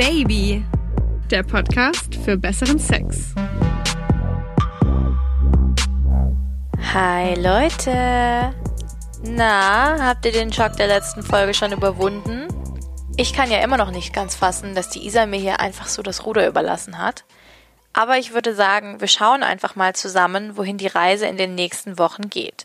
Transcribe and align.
Baby, 0.00 0.64
der 1.30 1.42
Podcast 1.42 2.14
für 2.24 2.38
besseren 2.38 2.78
Sex. 2.78 3.34
Hi 6.94 7.34
Leute! 7.34 8.54
Na, 9.22 9.98
habt 10.00 10.24
ihr 10.24 10.32
den 10.32 10.54
Schock 10.54 10.78
der 10.78 10.86
letzten 10.86 11.22
Folge 11.22 11.52
schon 11.52 11.72
überwunden? 11.72 12.48
Ich 13.18 13.34
kann 13.34 13.50
ja 13.50 13.58
immer 13.58 13.76
noch 13.76 13.90
nicht 13.90 14.14
ganz 14.14 14.34
fassen, 14.34 14.74
dass 14.74 14.88
die 14.88 15.06
Isa 15.06 15.26
mir 15.26 15.38
hier 15.38 15.60
einfach 15.60 15.86
so 15.86 16.00
das 16.00 16.24
Ruder 16.24 16.48
überlassen 16.48 16.96
hat. 16.96 17.24
Aber 17.92 18.16
ich 18.16 18.32
würde 18.32 18.54
sagen, 18.54 19.02
wir 19.02 19.08
schauen 19.08 19.42
einfach 19.42 19.76
mal 19.76 19.94
zusammen, 19.94 20.56
wohin 20.56 20.78
die 20.78 20.86
Reise 20.86 21.26
in 21.26 21.36
den 21.36 21.54
nächsten 21.54 21.98
Wochen 21.98 22.30
geht. 22.30 22.64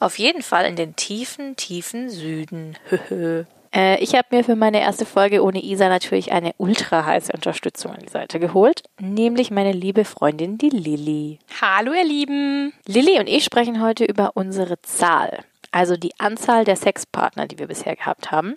Auf 0.00 0.18
jeden 0.18 0.42
Fall 0.42 0.66
in 0.66 0.76
den 0.76 0.96
tiefen, 0.96 1.56
tiefen 1.56 2.10
Süden. 2.10 2.76
Äh, 3.74 4.02
ich 4.02 4.14
habe 4.14 4.28
mir 4.30 4.44
für 4.44 4.56
meine 4.56 4.80
erste 4.80 5.04
Folge 5.04 5.42
ohne 5.42 5.62
Isa 5.62 5.88
natürlich 5.88 6.32
eine 6.32 6.54
ultra 6.58 7.04
heiße 7.04 7.32
Unterstützung 7.32 7.92
an 7.92 8.00
die 8.00 8.08
Seite 8.08 8.38
geholt, 8.38 8.82
nämlich 9.00 9.50
meine 9.50 9.72
liebe 9.72 10.04
Freundin, 10.04 10.58
die 10.58 10.70
Lilly. 10.70 11.38
Hallo 11.60 11.92
ihr 11.92 12.04
Lieben. 12.04 12.72
Lilly 12.86 13.18
und 13.18 13.28
ich 13.28 13.44
sprechen 13.44 13.82
heute 13.82 14.04
über 14.04 14.32
unsere 14.34 14.80
Zahl, 14.82 15.44
also 15.72 15.96
die 15.96 16.12
Anzahl 16.18 16.64
der 16.64 16.76
Sexpartner, 16.76 17.46
die 17.46 17.58
wir 17.58 17.66
bisher 17.66 17.96
gehabt 17.96 18.30
haben. 18.30 18.56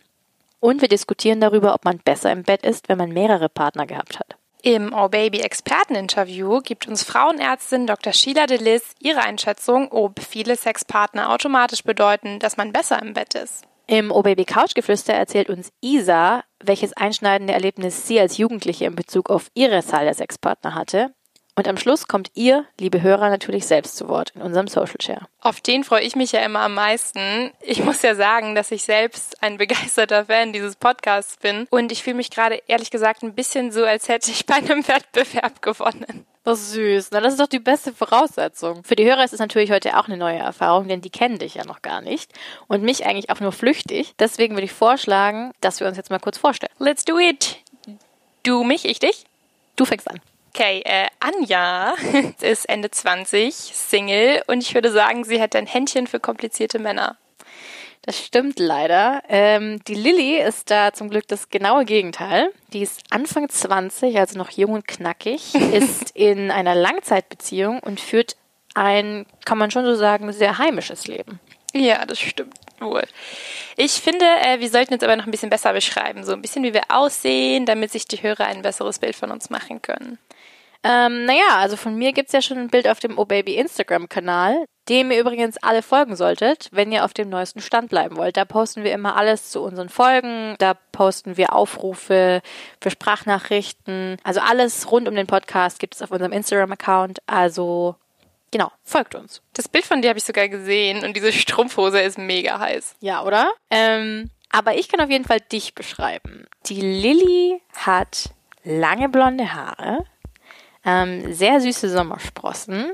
Und 0.60 0.82
wir 0.82 0.88
diskutieren 0.88 1.40
darüber, 1.42 1.74
ob 1.74 1.86
man 1.86 2.00
besser 2.00 2.32
im 2.32 2.44
Bett 2.44 2.64
ist, 2.66 2.90
wenn 2.90 2.98
man 2.98 3.12
mehrere 3.12 3.50
Partner 3.50 3.86
gehabt 3.86 4.20
hat. 4.20 4.36
Im 4.64 4.92
Oh 4.92 5.08
Baby 5.08 5.42
Experteninterview 5.42 6.62
gibt 6.62 6.88
uns 6.88 7.04
Frauenärztin 7.04 7.86
Dr. 7.86 8.12
Sheila 8.12 8.48
Delis 8.48 8.96
ihre 9.00 9.22
Einschätzung, 9.22 9.92
ob 9.92 10.20
viele 10.20 10.56
Sexpartner 10.56 11.32
automatisch 11.32 11.84
bedeuten, 11.84 12.40
dass 12.40 12.58
man 12.58 12.74
besser 12.74 13.02
im 13.02 13.14
Bett 13.14 13.36
ist. 13.36 13.64
Im 13.90 14.10
Baby 14.10 14.44
Couchgeflüster 14.44 15.14
erzählt 15.14 15.50
uns 15.50 15.72
Isa, 15.80 16.44
welches 16.62 16.92
einschneidende 16.92 17.54
Erlebnis 17.54 18.06
sie 18.06 18.20
als 18.20 18.38
Jugendliche 18.38 18.84
in 18.84 18.96
Bezug 18.96 19.30
auf 19.30 19.48
ihre 19.54 19.82
Zahl 19.82 20.04
der 20.04 20.14
Sexpartner 20.14 20.76
hatte. 20.76 21.14
Und 21.56 21.70
am 21.70 21.78
Schluss 21.78 22.08
kommt 22.08 22.30
ihr, 22.36 22.66
liebe 22.80 23.02
Hörer, 23.02 23.30
natürlich 23.30 23.66
selbst 23.66 23.96
zu 23.96 24.10
Wort 24.10 24.34
in 24.36 24.42
unserem 24.42 24.68
Social 24.68 25.02
Share. 25.02 25.26
Auf 25.40 25.62
den 25.62 25.86
freue 25.86 26.04
ich 26.04 26.18
mich 26.18 26.34
ja 26.34 26.42
immer 26.42 26.60
am 26.60 26.74
meisten. 26.74 27.52
Ich 27.62 27.82
muss 27.82 28.02
ja 28.02 28.14
sagen, 28.14 28.56
dass 28.56 28.72
ich 28.72 28.84
selbst 28.84 29.42
ein 29.42 29.58
begeisterter 29.58 30.26
Fan 30.26 30.52
dieses 30.52 30.76
Podcasts 30.76 31.38
bin. 31.38 31.66
Und 31.70 31.94
ich 31.94 32.04
fühle 32.04 32.18
mich 32.18 32.30
gerade 32.30 32.62
ehrlich 32.68 32.92
gesagt 32.92 33.24
ein 33.24 33.36
bisschen 33.36 33.72
so, 33.72 33.86
als 33.86 34.10
hätte 34.10 34.30
ich 34.32 34.46
bei 34.46 34.56
einem 34.56 34.86
Wettbewerb 34.86 35.62
gewonnen. 35.62 36.28
Ist 36.48 36.72
süß. 36.72 37.10
Na, 37.12 37.20
das 37.20 37.34
ist 37.34 37.42
doch 37.42 37.48
die 37.48 37.60
beste 37.60 37.92
Voraussetzung. 37.92 38.84
Für 38.86 38.96
die 38.96 39.06
Hörer 39.06 39.26
ist 39.26 39.34
es 39.34 39.40
natürlich 39.40 39.70
heute 39.70 39.98
auch 39.98 40.08
eine 40.08 40.16
neue 40.16 40.38
Erfahrung, 40.38 40.88
denn 40.88 41.02
die 41.02 41.10
kennen 41.10 41.40
dich 41.40 41.56
ja 41.56 41.66
noch 41.66 41.82
gar 41.82 42.00
nicht. 42.00 42.32
Und 42.68 42.84
mich 42.84 43.06
eigentlich 43.06 43.30
auch 43.30 43.42
nur 43.42 43.52
flüchtig. 43.52 44.14
Deswegen 44.18 44.56
würde 44.56 44.66
ich 44.66 44.72
vorschlagen, 44.72 45.52
dass 45.60 45.82
wir 45.82 45.88
uns 45.88 45.98
jetzt 45.98 46.10
mal 46.10 46.20
kurz 46.20 46.38
vorstellen. 46.38 46.72
Let's 46.80 47.04
do 47.04 47.20
it. 47.20 47.58
Du 48.44 48.64
mich, 48.64 48.86
ich 48.86 49.00
dich? 49.00 49.26
Du 49.76 49.84
fängst 49.84 50.10
an. 50.10 50.22
Okay, 50.56 50.82
äh, 50.86 51.08
Anja 51.20 51.94
ist 52.42 52.70
Ende 52.70 52.90
20, 52.90 53.54
Single 53.54 54.42
und 54.48 54.64
ich 54.64 54.74
würde 54.74 54.92
sagen, 54.92 55.26
sie 55.26 55.42
hat 55.42 55.54
ein 55.56 55.68
Händchen 55.68 56.08
für 56.08 56.22
komplizierte 56.22 56.80
Männer. 56.80 57.18
Das 58.08 58.24
stimmt 58.24 58.58
leider. 58.58 59.22
Ähm, 59.28 59.84
die 59.86 59.94
Lilly 59.94 60.38
ist 60.38 60.72
da 60.72 60.94
zum 60.94 61.10
Glück 61.10 61.28
das 61.28 61.50
genaue 61.50 61.84
Gegenteil. 61.84 62.54
Die 62.72 62.82
ist 62.82 63.02
Anfang 63.10 63.50
20, 63.50 64.18
also 64.18 64.38
noch 64.38 64.50
jung 64.52 64.72
und 64.72 64.88
knackig, 64.88 65.54
ist 65.74 66.12
in 66.16 66.50
einer 66.50 66.74
Langzeitbeziehung 66.74 67.82
und 67.82 68.00
führt 68.00 68.38
ein, 68.76 69.26
kann 69.44 69.58
man 69.58 69.72
schon 69.72 69.84
so 69.84 69.94
sagen, 69.94 70.32
sehr 70.32 70.58
heimisches 70.58 71.08
Leben. 71.08 71.42
Ja, 71.74 72.06
das 72.06 72.18
stimmt 72.18 72.56
wohl. 72.80 73.04
Ich 73.76 73.92
finde, 73.92 74.26
äh, 74.26 74.62
wir 74.62 74.70
sollten 74.70 74.94
jetzt 74.94 75.04
aber 75.04 75.18
noch 75.18 75.26
ein 75.26 75.32
bisschen 75.32 75.50
besser 75.50 75.74
beschreiben, 75.74 76.24
so 76.24 76.32
ein 76.32 76.42
bisschen 76.42 76.64
wie 76.64 76.74
wir 76.74 76.84
aussehen, 76.88 77.66
damit 77.66 77.92
sich 77.92 78.08
die 78.08 78.24
Hörer 78.24 78.46
ein 78.46 78.62
besseres 78.62 79.00
Bild 79.00 79.18
von 79.18 79.32
uns 79.32 79.50
machen 79.50 79.82
können. 79.82 80.18
Ähm, 80.82 81.26
naja, 81.26 81.58
also 81.58 81.76
von 81.76 81.94
mir 81.96 82.14
gibt's 82.14 82.32
ja 82.32 82.42
schon 82.42 82.58
ein 82.58 82.70
Bild 82.70 82.88
auf 82.88 83.02
dem 83.02 83.18
OBaby 83.18 83.56
Instagram-Kanal, 83.56 84.64
dem 84.90 85.12
ihr 85.12 85.20
übrigens 85.20 85.58
alle 85.58 85.82
folgen 85.82 86.16
solltet, 86.16 86.70
wenn 86.72 86.92
ihr 86.92 87.06
auf 87.06 87.14
dem 87.14 87.30
neuesten 87.30 87.62
Stand 87.62 87.90
bleiben 87.90 88.16
wollt. 88.16 88.38
Da 88.38 88.46
posten 88.46 88.84
wir 88.84 88.94
immer 88.94 89.16
alles 89.16 89.52
zu 89.52 89.62
unseren 89.62 89.90
Folgen, 89.90 90.56
da 90.60 90.76
posten 90.92 91.38
wir 91.38 91.54
Aufrufe 91.54 92.42
für 92.82 92.92
Sprachnachrichten. 92.92 94.18
Also 94.24 94.40
alles 94.40 94.92
rund 94.92 95.08
um 95.08 95.16
den 95.16 95.28
Podcast 95.28 95.80
gibt 95.80 95.96
es 95.96 96.02
auf 96.02 96.12
unserem 96.12 96.32
Instagram-Account. 96.32 97.20
Also 97.28 97.96
genau, 98.52 98.72
folgt 98.84 99.16
uns. 99.16 99.42
Das 99.54 99.68
Bild 99.68 99.86
von 99.86 100.02
dir 100.02 100.10
habe 100.10 100.20
ich 100.20 100.26
sogar 100.26 100.48
gesehen 100.48 101.04
und 101.04 101.16
diese 101.16 101.34
Strumpfhose 101.34 102.00
ist 102.02 102.18
mega 102.18 102.60
heiß. 102.60 102.96
Ja, 103.02 103.24
oder? 103.24 103.52
Ähm, 103.70 104.30
aber 104.50 104.76
ich 104.76 104.88
kann 104.90 105.02
auf 105.02 105.10
jeden 105.10 105.26
Fall 105.26 105.40
dich 105.40 105.76
beschreiben. 105.76 106.46
Die 106.68 106.82
Lilly 106.82 107.62
hat 107.76 108.30
lange 108.64 109.10
blonde 109.10 109.54
Haare, 109.54 110.06
ähm, 110.86 111.34
sehr 111.34 111.60
süße 111.60 111.90
Sommersprossen, 111.90 112.92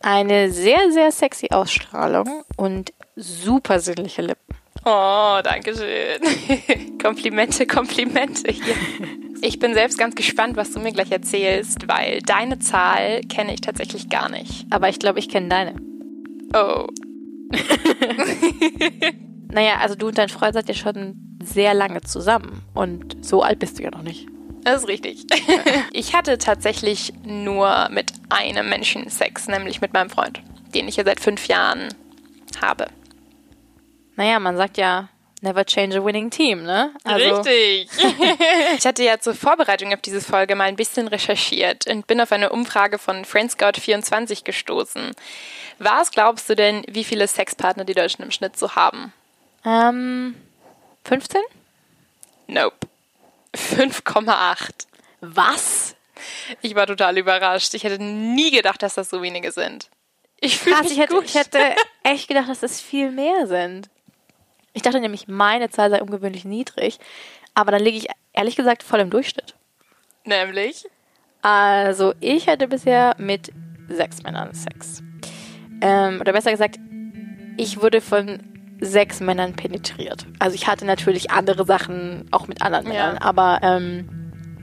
eine 0.00 0.50
sehr, 0.50 0.90
sehr 0.90 1.10
sexy 1.12 1.48
Ausstrahlung 1.50 2.44
und 2.56 2.92
super 3.16 3.80
sinnliche 3.80 4.22
Lippen. 4.22 4.56
Oh, 4.84 5.40
danke 5.42 5.74
schön. 5.74 6.98
Komplimente, 7.02 7.66
Komplimente 7.66 8.52
hier. 8.52 8.74
Ich 9.42 9.58
bin 9.58 9.74
selbst 9.74 9.98
ganz 9.98 10.14
gespannt, 10.14 10.56
was 10.56 10.72
du 10.72 10.80
mir 10.80 10.92
gleich 10.92 11.10
erzählst, 11.10 11.88
weil 11.88 12.20
deine 12.20 12.58
Zahl 12.58 13.20
kenne 13.22 13.54
ich 13.54 13.60
tatsächlich 13.60 14.08
gar 14.08 14.28
nicht. 14.28 14.66
Aber 14.70 14.88
ich 14.88 14.98
glaube, 14.98 15.18
ich 15.18 15.28
kenne 15.28 15.48
deine. 15.48 15.74
Oh. 16.54 16.86
naja, 19.52 19.78
also 19.80 19.94
du 19.94 20.08
und 20.08 20.18
dein 20.18 20.28
Freund 20.28 20.54
seid 20.54 20.68
ja 20.68 20.74
schon 20.74 21.36
sehr 21.42 21.74
lange 21.74 22.00
zusammen 22.02 22.62
und 22.74 23.24
so 23.24 23.42
alt 23.42 23.58
bist 23.58 23.78
du 23.78 23.82
ja 23.82 23.90
noch 23.90 24.02
nicht. 24.02 24.26
Das 24.64 24.82
ist 24.82 24.88
richtig. 24.88 25.26
Ich 25.92 26.14
hatte 26.14 26.38
tatsächlich 26.38 27.12
nur 27.24 27.88
mit 27.90 28.12
einem 28.28 28.68
Menschen 28.68 29.08
Sex, 29.10 29.48
nämlich 29.48 29.80
mit 29.80 29.92
meinem 29.92 30.10
Freund, 30.10 30.40
den 30.74 30.86
ich 30.86 30.96
ja 30.96 31.04
seit 31.04 31.20
fünf 31.20 31.46
Jahren 31.48 31.88
habe. 32.60 32.86
Naja, 34.16 34.38
man 34.38 34.56
sagt 34.56 34.76
ja, 34.76 35.08
never 35.40 35.64
change 35.64 35.98
a 35.98 36.04
winning 36.04 36.30
team, 36.30 36.62
ne? 36.64 36.92
Also 37.04 37.36
Richtig. 37.36 37.90
ich 38.78 38.86
hatte 38.86 39.02
ja 39.02 39.18
zur 39.18 39.34
Vorbereitung 39.34 39.92
auf 39.92 40.00
diese 40.00 40.20
Folge 40.20 40.54
mal 40.54 40.64
ein 40.64 40.76
bisschen 40.76 41.08
recherchiert 41.08 41.86
und 41.86 42.06
bin 42.06 42.20
auf 42.20 42.32
eine 42.32 42.50
Umfrage 42.50 42.98
von 42.98 43.24
Friendscout24 43.24 44.44
gestoßen. 44.44 45.12
Was 45.78 46.10
glaubst 46.10 46.48
du 46.48 46.56
denn, 46.56 46.84
wie 46.88 47.04
viele 47.04 47.26
Sexpartner 47.26 47.84
die 47.84 47.94
Deutschen 47.94 48.24
im 48.24 48.30
Schnitt 48.30 48.56
so 48.56 48.74
haben? 48.74 49.12
Ähm, 49.64 50.34
15? 51.04 51.40
Nope. 52.48 52.88
5,8. 53.76 54.86
Was? 55.20 55.96
Ich 56.62 56.74
war 56.74 56.86
total 56.86 57.18
überrascht. 57.18 57.74
Ich 57.74 57.84
hätte 57.84 58.02
nie 58.02 58.50
gedacht, 58.50 58.82
dass 58.82 58.94
das 58.94 59.10
so 59.10 59.22
wenige 59.22 59.52
sind. 59.52 59.88
Ich 60.40 60.58
fühle 60.58 60.80
mich 60.82 60.92
ich 60.92 60.98
hätte, 60.98 61.14
gut. 61.14 61.24
Ich 61.24 61.34
hätte 61.34 61.58
echt 62.02 62.28
gedacht, 62.28 62.48
dass 62.48 62.60
das 62.60 62.80
viel 62.80 63.10
mehr 63.10 63.46
sind. 63.46 63.88
Ich 64.72 64.82
dachte 64.82 65.00
nämlich, 65.00 65.26
meine 65.26 65.70
Zahl 65.70 65.90
sei 65.90 66.00
ungewöhnlich 66.00 66.44
niedrig. 66.44 66.98
Aber 67.54 67.72
dann 67.72 67.82
liege 67.82 67.98
ich 67.98 68.06
ehrlich 68.32 68.54
gesagt 68.54 68.82
voll 68.82 69.00
im 69.00 69.10
Durchschnitt. 69.10 69.54
Nämlich? 70.24 70.86
Also, 71.42 72.14
ich 72.20 72.48
hatte 72.48 72.68
bisher 72.68 73.14
mit 73.18 73.52
sechs 73.88 74.22
Männern 74.22 74.54
Sex. 74.54 75.02
Ähm, 75.80 76.20
oder 76.20 76.32
besser 76.32 76.50
gesagt, 76.50 76.78
ich 77.56 77.80
wurde 77.80 78.00
von 78.00 78.57
sechs 78.80 79.20
Männern 79.20 79.54
penetriert. 79.54 80.26
Also 80.38 80.54
ich 80.54 80.66
hatte 80.66 80.84
natürlich 80.84 81.30
andere 81.30 81.64
Sachen 81.64 82.26
auch 82.30 82.48
mit 82.48 82.62
anderen 82.62 82.86
ja. 82.86 82.92
Männern, 82.92 83.18
aber 83.18 83.58
ähm, 83.62 84.08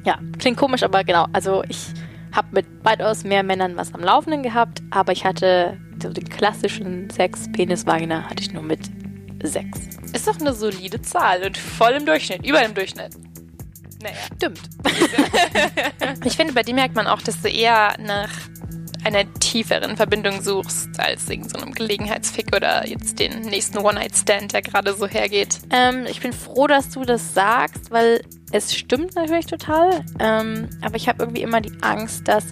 ja, 0.06 0.20
klingt 0.40 0.58
komisch, 0.58 0.84
aber 0.84 1.04
genau. 1.04 1.26
Also 1.34 1.64
ich 1.68 1.88
habe 2.32 2.48
mit 2.52 2.66
weitaus 2.84 3.24
mehr 3.24 3.44
Männern 3.44 3.76
was 3.78 3.94
am 3.94 4.02
Laufenden 4.02 4.44
gehabt, 4.44 4.82
aber 4.92 5.12
ich 5.12 5.26
hatte 5.26 5.78
so 6.02 6.10
den 6.10 6.28
klassischen 6.30 7.10
Sex, 7.10 7.50
Penis, 7.52 7.86
Vagina 7.86 8.24
hatte 8.30 8.44
ich 8.44 8.54
nur 8.54 8.64
mit 8.64 8.82
sechs. 9.44 9.80
Ist 10.14 10.28
doch 10.28 10.40
eine 10.40 10.54
solide 10.54 11.02
Zahl 11.02 11.44
und 11.44 11.58
voll 11.58 11.92
im 11.94 12.06
Durchschnitt, 12.06 12.46
über 12.46 12.62
dem 12.62 12.74
Durchschnitt. 12.74 13.14
Naja. 14.02 14.16
Stimmt. 14.36 14.62
ich 16.26 16.36
finde, 16.36 16.54
bei 16.54 16.64
dir 16.64 16.76
merkt 16.76 16.96
man 16.96 17.08
auch, 17.08 17.22
dass 17.22 17.42
du 17.42 17.50
eher 17.50 17.96
nach 18.00 18.30
einer 19.06 19.32
tieferen 19.36 19.98
Verbindung 19.98 20.42
suchst, 20.42 21.00
als 21.00 21.30
in 21.30 21.48
so 21.48 21.58
einem 21.58 21.74
Gelegenheitsfick 21.74 22.56
oder 22.56 22.88
jetzt 22.88 23.20
den 23.20 23.42
nächsten 23.42 23.78
One-Night-Stand, 23.78 24.54
der 24.54 24.64
gerade 24.64 24.96
so 24.96 25.08
hergeht. 25.08 25.60
Ähm, 25.70 26.08
ich 26.10 26.22
bin 26.22 26.34
froh, 26.34 26.66
dass 26.66 26.90
du 26.90 27.06
das 27.06 27.36
sagst, 27.36 27.92
weil 27.92 28.22
es 28.52 28.76
stimmt 28.76 29.16
natürlich 29.16 29.46
total. 29.46 30.04
Ähm, 30.20 30.70
aber 30.82 30.96
ich 30.96 31.08
habe 31.08 31.22
irgendwie 31.22 31.44
immer 31.44 31.62
die 31.62 31.74
Angst, 31.82 32.28
dass 32.28 32.46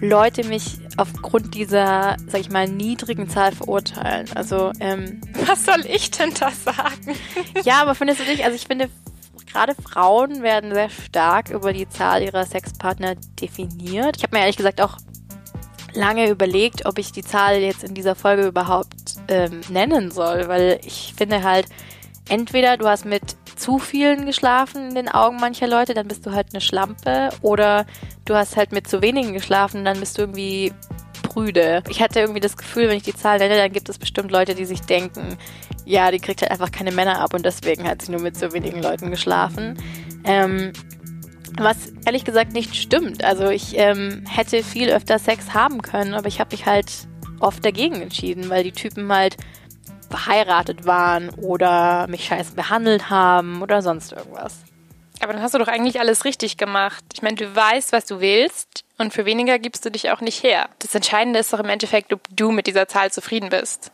Leute 0.00 0.44
mich 0.44 0.78
aufgrund 0.98 1.54
dieser, 1.54 2.16
sag 2.26 2.40
ich 2.40 2.50
mal, 2.50 2.68
niedrigen 2.68 3.30
Zahl 3.30 3.52
verurteilen. 3.52 4.28
Also, 4.34 4.72
ähm, 4.78 5.22
Was 5.46 5.64
soll 5.64 5.86
ich 5.86 6.10
denn 6.10 6.34
da 6.38 6.50
sagen? 6.50 7.16
ja, 7.64 7.80
aber 7.80 7.94
findest 7.94 8.20
du 8.20 8.24
nicht, 8.24 8.44
also 8.44 8.56
ich 8.56 8.66
finde, 8.66 8.90
gerade 9.50 9.74
Frauen 9.74 10.42
werden 10.42 10.74
sehr 10.74 10.90
stark 10.90 11.48
über 11.48 11.72
die 11.72 11.88
Zahl 11.88 12.22
ihrer 12.22 12.44
Sexpartner 12.44 13.14
definiert. 13.40 14.18
Ich 14.18 14.22
habe 14.22 14.36
mir 14.36 14.40
ehrlich 14.40 14.56
gesagt 14.56 14.80
auch 14.80 14.98
lange 15.94 16.28
überlegt, 16.28 16.86
ob 16.86 16.98
ich 16.98 17.12
die 17.12 17.22
Zahl 17.22 17.56
jetzt 17.56 17.84
in 17.84 17.94
dieser 17.94 18.14
Folge 18.14 18.46
überhaupt 18.46 19.16
ähm, 19.28 19.60
nennen 19.68 20.10
soll, 20.10 20.48
weil 20.48 20.80
ich 20.84 21.14
finde 21.16 21.42
halt, 21.42 21.66
entweder 22.28 22.76
du 22.76 22.86
hast 22.86 23.04
mit 23.04 23.22
zu 23.56 23.78
vielen 23.78 24.26
geschlafen 24.26 24.88
in 24.88 24.94
den 24.94 25.08
Augen 25.08 25.36
mancher 25.36 25.68
Leute, 25.68 25.94
dann 25.94 26.08
bist 26.08 26.26
du 26.26 26.32
halt 26.32 26.48
eine 26.52 26.60
Schlampe. 26.60 27.30
Oder 27.42 27.86
du 28.24 28.34
hast 28.34 28.56
halt 28.56 28.72
mit 28.72 28.88
zu 28.88 29.02
wenigen 29.02 29.32
geschlafen, 29.32 29.84
dann 29.84 30.00
bist 30.00 30.18
du 30.18 30.22
irgendwie 30.22 30.72
prüde. 31.22 31.82
Ich 31.88 32.02
hatte 32.02 32.20
irgendwie 32.20 32.40
das 32.40 32.56
Gefühl, 32.56 32.88
wenn 32.88 32.96
ich 32.96 33.04
die 33.04 33.14
Zahl 33.14 33.38
nenne, 33.38 33.56
dann 33.56 33.72
gibt 33.72 33.88
es 33.88 33.98
bestimmt 33.98 34.30
Leute, 34.30 34.54
die 34.54 34.64
sich 34.64 34.80
denken, 34.82 35.38
ja, 35.84 36.10
die 36.10 36.18
kriegt 36.18 36.42
halt 36.42 36.50
einfach 36.50 36.72
keine 36.72 36.92
Männer 36.92 37.20
ab 37.20 37.34
und 37.34 37.44
deswegen 37.44 37.88
hat 37.88 38.02
sie 38.02 38.12
nur 38.12 38.20
mit 38.20 38.36
so 38.36 38.52
wenigen 38.52 38.82
Leuten 38.82 39.10
geschlafen. 39.10 39.78
Ähm, 40.24 40.72
was 41.58 41.92
ehrlich 42.04 42.24
gesagt 42.24 42.52
nicht 42.52 42.74
stimmt. 42.74 43.24
Also 43.24 43.48
ich 43.48 43.76
ähm, 43.78 44.24
hätte 44.28 44.62
viel 44.62 44.90
öfter 44.90 45.18
Sex 45.18 45.54
haben 45.54 45.82
können, 45.82 46.14
aber 46.14 46.28
ich 46.28 46.40
habe 46.40 46.54
mich 46.54 46.66
halt 46.66 46.90
oft 47.40 47.64
dagegen 47.64 48.00
entschieden, 48.00 48.48
weil 48.50 48.64
die 48.64 48.72
Typen 48.72 49.12
halt 49.12 49.36
verheiratet 50.08 50.86
waren 50.86 51.30
oder 51.30 52.06
mich 52.08 52.26
scheiße 52.26 52.54
behandelt 52.54 53.10
haben 53.10 53.62
oder 53.62 53.82
sonst 53.82 54.12
irgendwas. 54.12 54.58
Aber 55.20 55.32
dann 55.32 55.42
hast 55.42 55.54
du 55.54 55.58
doch 55.58 55.68
eigentlich 55.68 56.00
alles 56.00 56.24
richtig 56.24 56.56
gemacht. 56.56 57.04
Ich 57.14 57.22
meine, 57.22 57.36
du 57.36 57.54
weißt, 57.54 57.92
was 57.92 58.06
du 58.06 58.20
willst 58.20 58.84
und 58.98 59.12
für 59.12 59.24
weniger 59.24 59.58
gibst 59.58 59.84
du 59.84 59.90
dich 59.90 60.10
auch 60.10 60.20
nicht 60.20 60.42
her. 60.42 60.68
Das 60.80 60.94
Entscheidende 60.94 61.38
ist 61.38 61.52
doch 61.52 61.60
im 61.60 61.68
Endeffekt, 61.68 62.12
ob 62.12 62.20
du 62.30 62.50
mit 62.50 62.66
dieser 62.66 62.88
Zahl 62.88 63.12
zufrieden 63.12 63.48
bist. 63.48 63.92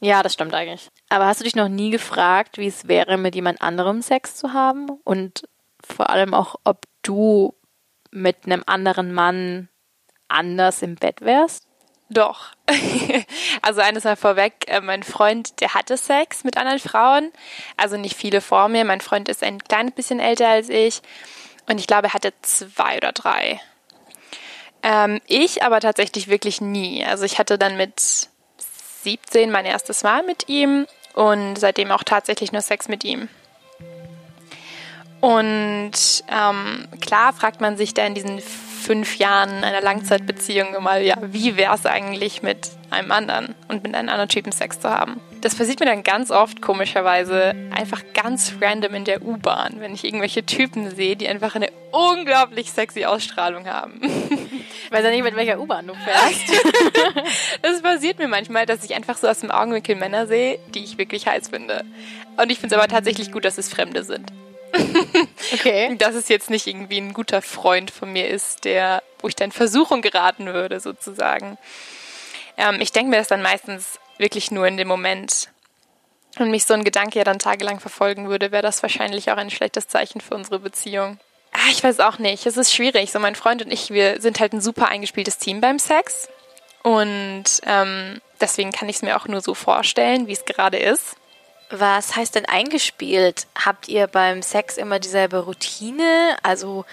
Ja, 0.00 0.22
das 0.22 0.32
stimmt 0.32 0.54
eigentlich. 0.54 0.88
Aber 1.08 1.26
hast 1.26 1.40
du 1.40 1.44
dich 1.44 1.54
noch 1.54 1.68
nie 1.68 1.90
gefragt, 1.90 2.58
wie 2.58 2.66
es 2.66 2.88
wäre, 2.88 3.16
mit 3.16 3.34
jemand 3.34 3.62
anderem 3.62 4.02
Sex 4.02 4.36
zu 4.36 4.52
haben? 4.52 4.88
Und 5.04 5.44
vor 5.86 6.10
allem 6.10 6.34
auch, 6.34 6.56
ob 6.64 6.84
du 7.02 7.54
mit 8.10 8.46
einem 8.46 8.62
anderen 8.66 9.12
Mann 9.12 9.68
anders 10.28 10.82
im 10.82 10.94
Bett 10.94 11.20
wärst? 11.20 11.66
Doch. 12.10 12.52
also 13.62 13.80
eines 13.80 14.04
mal 14.04 14.16
vorweg, 14.16 14.66
äh, 14.66 14.80
mein 14.80 15.02
Freund, 15.02 15.60
der 15.60 15.74
hatte 15.74 15.96
Sex 15.96 16.44
mit 16.44 16.56
anderen 16.56 16.78
Frauen. 16.78 17.32
Also 17.76 17.96
nicht 17.96 18.16
viele 18.16 18.40
vor 18.40 18.68
mir. 18.68 18.84
Mein 18.84 19.00
Freund 19.00 19.28
ist 19.28 19.42
ein 19.42 19.58
kleines 19.58 19.94
bisschen 19.94 20.20
älter 20.20 20.48
als 20.48 20.68
ich. 20.68 21.00
Und 21.66 21.80
ich 21.80 21.86
glaube, 21.86 22.08
er 22.08 22.14
hatte 22.14 22.32
zwei 22.42 22.98
oder 22.98 23.12
drei. 23.12 23.60
Ähm, 24.82 25.20
ich 25.26 25.62
aber 25.62 25.80
tatsächlich 25.80 26.28
wirklich 26.28 26.60
nie. 26.60 27.04
Also 27.04 27.24
ich 27.24 27.38
hatte 27.38 27.58
dann 27.58 27.76
mit 27.76 28.28
17 29.02 29.50
mein 29.50 29.64
erstes 29.64 30.02
Mal 30.02 30.22
mit 30.24 30.48
ihm 30.48 30.86
und 31.14 31.56
seitdem 31.56 31.90
auch 31.90 32.04
tatsächlich 32.04 32.52
nur 32.52 32.62
Sex 32.62 32.88
mit 32.88 33.02
ihm. 33.02 33.28
Und 35.24 35.92
ähm, 36.28 36.86
klar 37.00 37.32
fragt 37.32 37.62
man 37.62 37.78
sich 37.78 37.94
da 37.94 38.06
in 38.06 38.12
diesen 38.12 38.40
fünf 38.40 39.16
Jahren 39.16 39.64
einer 39.64 39.80
Langzeitbeziehung 39.80 40.74
immer, 40.74 40.98
ja, 40.98 41.16
wie 41.22 41.56
wäre 41.56 41.74
es 41.74 41.86
eigentlich 41.86 42.42
mit 42.42 42.68
einem 42.90 43.10
anderen 43.10 43.54
und 43.68 43.82
mit 43.82 43.94
einem 43.94 44.10
anderen 44.10 44.28
Typen 44.28 44.52
Sex 44.52 44.80
zu 44.80 44.90
haben? 44.90 45.22
Das 45.40 45.54
passiert 45.54 45.80
mir 45.80 45.86
dann 45.86 46.02
ganz 46.02 46.30
oft 46.30 46.60
komischerweise 46.60 47.54
einfach 47.74 48.02
ganz 48.12 48.52
random 48.60 48.94
in 48.96 49.04
der 49.06 49.22
U-Bahn, 49.22 49.76
wenn 49.78 49.94
ich 49.94 50.04
irgendwelche 50.04 50.44
Typen 50.44 50.94
sehe, 50.94 51.16
die 51.16 51.26
einfach 51.26 51.54
eine 51.54 51.68
unglaublich 51.90 52.70
sexy 52.70 53.06
Ausstrahlung 53.06 53.66
haben. 53.66 54.02
Ich 54.02 54.90
weiß 54.92 55.04
ja 55.04 55.10
nicht, 55.10 55.24
mit 55.24 55.36
welcher 55.36 55.58
U-Bahn 55.58 55.86
du 55.86 55.94
fährst. 55.94 56.52
das 57.62 57.80
passiert 57.80 58.18
mir 58.18 58.28
manchmal, 58.28 58.66
dass 58.66 58.84
ich 58.84 58.94
einfach 58.94 59.16
so 59.16 59.26
aus 59.26 59.40
dem 59.40 59.50
Augenwinkel 59.50 59.96
Männer 59.96 60.26
sehe, 60.26 60.58
die 60.74 60.84
ich 60.84 60.98
wirklich 60.98 61.26
heiß 61.26 61.48
finde. 61.48 61.82
Und 62.36 62.52
ich 62.52 62.58
finde 62.58 62.74
es 62.74 62.78
aber 62.78 62.88
tatsächlich 62.88 63.32
gut, 63.32 63.46
dass 63.46 63.56
es 63.56 63.70
Fremde 63.70 64.04
sind. 64.04 64.30
Okay. 65.52 65.94
Dass 65.98 66.14
es 66.14 66.28
jetzt 66.28 66.50
nicht 66.50 66.66
irgendwie 66.66 66.98
ein 66.98 67.12
guter 67.12 67.42
Freund 67.42 67.90
von 67.90 68.12
mir 68.12 68.28
ist, 68.28 68.64
der, 68.64 69.02
wo 69.20 69.28
ich 69.28 69.36
dann 69.36 69.52
Versuchung 69.52 70.02
geraten 70.02 70.46
würde, 70.46 70.80
sozusagen. 70.80 71.58
Ähm, 72.56 72.80
ich 72.80 72.92
denke 72.92 73.10
mir 73.10 73.18
das 73.18 73.28
dann 73.28 73.42
meistens 73.42 73.98
wirklich 74.18 74.50
nur 74.50 74.66
in 74.66 74.76
dem 74.76 74.88
Moment. 74.88 75.50
Und 76.38 76.50
mich 76.50 76.64
so 76.64 76.74
ein 76.74 76.84
Gedanke 76.84 77.18
ja 77.18 77.24
dann 77.24 77.38
tagelang 77.38 77.78
verfolgen 77.78 78.28
würde, 78.28 78.50
wäre 78.50 78.62
das 78.62 78.82
wahrscheinlich 78.82 79.30
auch 79.30 79.36
ein 79.36 79.50
schlechtes 79.50 79.86
Zeichen 79.86 80.20
für 80.20 80.34
unsere 80.34 80.58
Beziehung. 80.58 81.18
Ah, 81.52 81.70
ich 81.70 81.84
weiß 81.84 82.00
auch 82.00 82.18
nicht. 82.18 82.46
Es 82.46 82.56
ist 82.56 82.74
schwierig. 82.74 83.12
So 83.12 83.20
mein 83.20 83.36
Freund 83.36 83.64
und 83.64 83.72
ich, 83.72 83.90
wir 83.90 84.20
sind 84.20 84.40
halt 84.40 84.52
ein 84.52 84.60
super 84.60 84.88
eingespieltes 84.88 85.38
Team 85.38 85.60
beim 85.60 85.78
Sex. 85.78 86.28
Und 86.82 87.44
ähm, 87.64 88.20
deswegen 88.40 88.72
kann 88.72 88.88
ich 88.88 88.96
es 88.96 89.02
mir 89.02 89.16
auch 89.16 89.28
nur 89.28 89.40
so 89.40 89.54
vorstellen, 89.54 90.26
wie 90.26 90.32
es 90.32 90.44
gerade 90.44 90.78
ist. 90.78 91.16
Was 91.70 92.14
heißt 92.14 92.34
denn 92.34 92.46
eingespielt? 92.46 93.46
Habt 93.54 93.88
ihr 93.88 94.06
beim 94.06 94.42
Sex 94.42 94.76
immer 94.76 94.98
dieselbe 94.98 95.38
Routine? 95.38 96.36
Also 96.42 96.84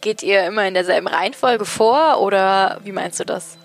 geht 0.00 0.22
ihr 0.22 0.44
immer 0.44 0.66
in 0.66 0.74
derselben 0.74 1.08
Reihenfolge 1.08 1.64
vor 1.64 2.20
oder 2.20 2.80
wie 2.84 2.92
meinst 2.92 3.20
du 3.20 3.24
das? 3.24 3.56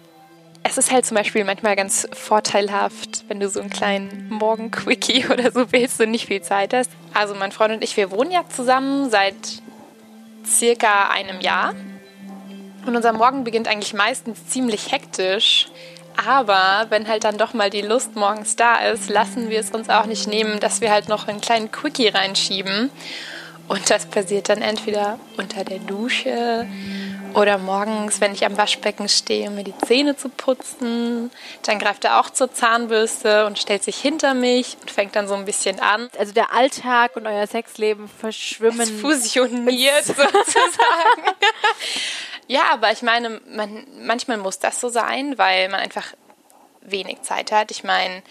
Es 0.64 0.80
ist 0.80 0.92
halt 0.92 1.06
zum 1.06 1.16
Beispiel 1.16 1.44
manchmal 1.44 1.76
ganz 1.76 2.08
vorteilhaft, 2.12 3.26
wenn 3.28 3.40
du 3.40 3.48
so 3.48 3.60
einen 3.60 3.70
kleinen 3.70 4.30
Morgen-Quickie 4.30 5.28
oder 5.32 5.52
so 5.52 5.72
willst 5.72 6.02
und 6.02 6.12
nicht 6.12 6.26
viel 6.26 6.42
Zeit 6.42 6.74
hast. 6.74 6.90
Also 7.14 7.36
mein 7.36 7.52
Freund 7.52 7.74
und 7.74 7.84
ich, 7.84 7.96
wir 7.98 8.10
wohnen 8.10 8.32
ja 8.32 8.44
zusammen 8.50 9.12
seit 9.12 9.36
circa 10.46 11.10
einem 11.10 11.40
Jahr. 11.40 11.76
Und 12.86 12.96
unser 12.96 13.14
Morgen 13.14 13.44
beginnt 13.44 13.68
eigentlich 13.68 13.94
meistens 13.94 14.48
ziemlich 14.48 14.92
hektisch. 14.92 15.68
Aber 16.24 16.88
wenn 16.90 17.08
halt 17.08 17.24
dann 17.24 17.38
doch 17.38 17.54
mal 17.54 17.70
die 17.70 17.82
Lust 17.82 18.16
morgens 18.16 18.56
da 18.56 18.78
ist, 18.78 19.10
lassen 19.10 19.50
wir 19.50 19.60
es 19.60 19.72
uns 19.72 19.90
auch 19.90 20.06
nicht 20.06 20.28
nehmen, 20.28 20.60
dass 20.60 20.82
wir 20.82 20.92
halt 20.92 21.10
noch 21.10 21.28
einen 21.28 21.42
kleinen 21.42 21.72
Quickie 21.72 22.08
reinschieben. 22.08 22.92
Und 23.68 23.90
das 23.90 24.06
passiert 24.06 24.50
dann 24.50 24.62
entweder 24.62 25.20
unter 25.38 25.64
der 25.64 25.80
Dusche 25.80 26.68
oder 27.34 27.58
morgens, 27.58 28.22
wenn 28.22 28.32
ich 28.32 28.46
am 28.46 28.58
Waschbecken 28.58 29.10
stehe, 29.10 29.50
um 29.50 29.56
mir 29.56 29.64
die 29.64 29.78
Zähne 29.86 30.16
zu 30.16 30.30
putzen. 30.30 31.32
Dann 31.64 31.80
greift 31.80 32.06
er 32.06 32.20
auch 32.20 32.30
zur 32.30 32.54
Zahnbürste 32.54 33.46
und 33.46 33.60
stellt 33.60 33.84
sich 33.84 33.98
hinter 33.98 34.34
mich 34.34 34.78
und 34.82 34.92
fängt 34.92 35.16
dann 35.16 35.28
so 35.28 35.34
ein 35.34 35.46
bisschen 35.46 35.80
an. 35.80 36.10
Also 36.18 36.32
der 36.32 36.54
Alltag 36.54 37.16
und 37.16 37.28
euer 37.28 37.48
Sexleben 37.48 38.08
verschwimmen. 38.08 38.80
Es 38.80 38.90
fusioniert 38.90 40.06
sozusagen. 40.06 41.24
ja, 42.48 42.64
aber 42.72 42.92
ich 42.92 43.02
meine, 43.02 43.42
man, 43.48 43.86
manchmal 44.00 44.38
muss 44.38 44.60
das 44.60 44.80
so 44.80 44.90
sein, 44.90 45.38
weil 45.38 45.70
man 45.70 45.80
einfach 45.80 46.14
wenig 46.82 47.22
Zeit 47.24 47.52
hat. 47.52 47.72
Ich 47.72 47.84
meine, 47.84 48.22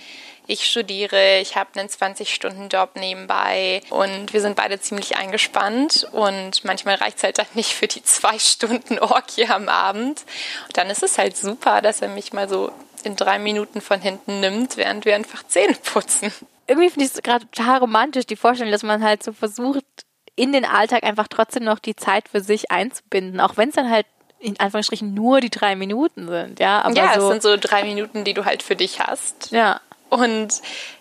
ich 0.47 0.69
studiere, 0.71 1.39
ich 1.41 1.57
habe 1.57 1.79
einen 1.79 1.89
20-Stunden-Job 1.89 2.97
nebenbei 2.97 3.81
und 3.91 4.33
wir 4.33 4.41
sind 4.41 4.57
beide 4.57 4.79
ziemlich 4.79 5.17
eingespannt 5.17 6.07
und 6.13 6.65
manchmal 6.65 6.97
reicht 6.97 7.17
es 7.17 7.23
halt 7.23 7.39
dann 7.39 7.47
nicht 7.55 7.73
für 7.73 7.87
die 7.87 8.03
zwei 8.03 8.39
Stunden 8.39 8.99
Orgie 8.99 9.47
am 9.47 9.69
Abend. 9.69 10.25
Und 10.67 10.77
dann 10.77 10.91
ist 10.91 11.03
es 11.03 11.19
halt 11.19 11.37
super, 11.37 11.81
dass 11.81 12.03
er 12.03 12.09
mich 12.09 12.33
mal 12.33 12.49
so 12.49 12.73
in 13.05 13.17
drei 13.17 13.39
Minuten 13.39 13.81
von 13.81 14.01
hinten 14.01 14.41
nimmt, 14.41 14.77
während 14.77 15.05
wir 15.05 15.15
einfach 15.15 15.47
Zähne 15.47 15.75
putzen. 15.83 16.33
Irgendwie 16.67 16.91
finde 16.91 17.07
ich 17.07 17.15
es 17.15 17.23
gerade 17.23 17.47
total 17.51 17.79
romantisch, 17.79 18.27
die 18.27 18.37
Vorstellung, 18.37 18.73
dass 18.73 18.83
man 18.83 19.03
halt 19.03 19.23
so 19.23 19.33
versucht, 19.33 19.85
in 20.37 20.53
den 20.53 20.65
Alltag 20.65 21.05
einfach 21.05 21.29
trotzdem 21.29 21.65
noch 21.65 21.79
die 21.79 21.97
Zeit 21.97 22.29
für 22.29 22.41
sich 22.41 22.71
einzubinden, 22.71 23.41
auch 23.41 23.57
wenn 23.57 23.69
es 23.69 23.75
dann 23.75 23.91
halt 23.91 24.07
in 24.41 24.61
Anführungsstrichen 24.61 25.15
nur 25.15 25.41
die 25.41 25.51
drei 25.51 25.75
Minuten 25.75 26.29
sind, 26.29 26.61
ja. 26.61 26.83
Aber 26.83 26.95
ja, 26.95 27.15
so, 27.15 27.23
es 27.23 27.29
sind 27.29 27.43
so 27.43 27.57
drei 27.57 27.85
Minuten, 27.85 28.25
die 28.25 28.35
du 28.35 28.45
halt 28.45 28.63
für 28.63 28.77
dich 28.77 29.01
hast. 29.01 29.51
Ja. 29.53 29.81
Und 30.11 30.61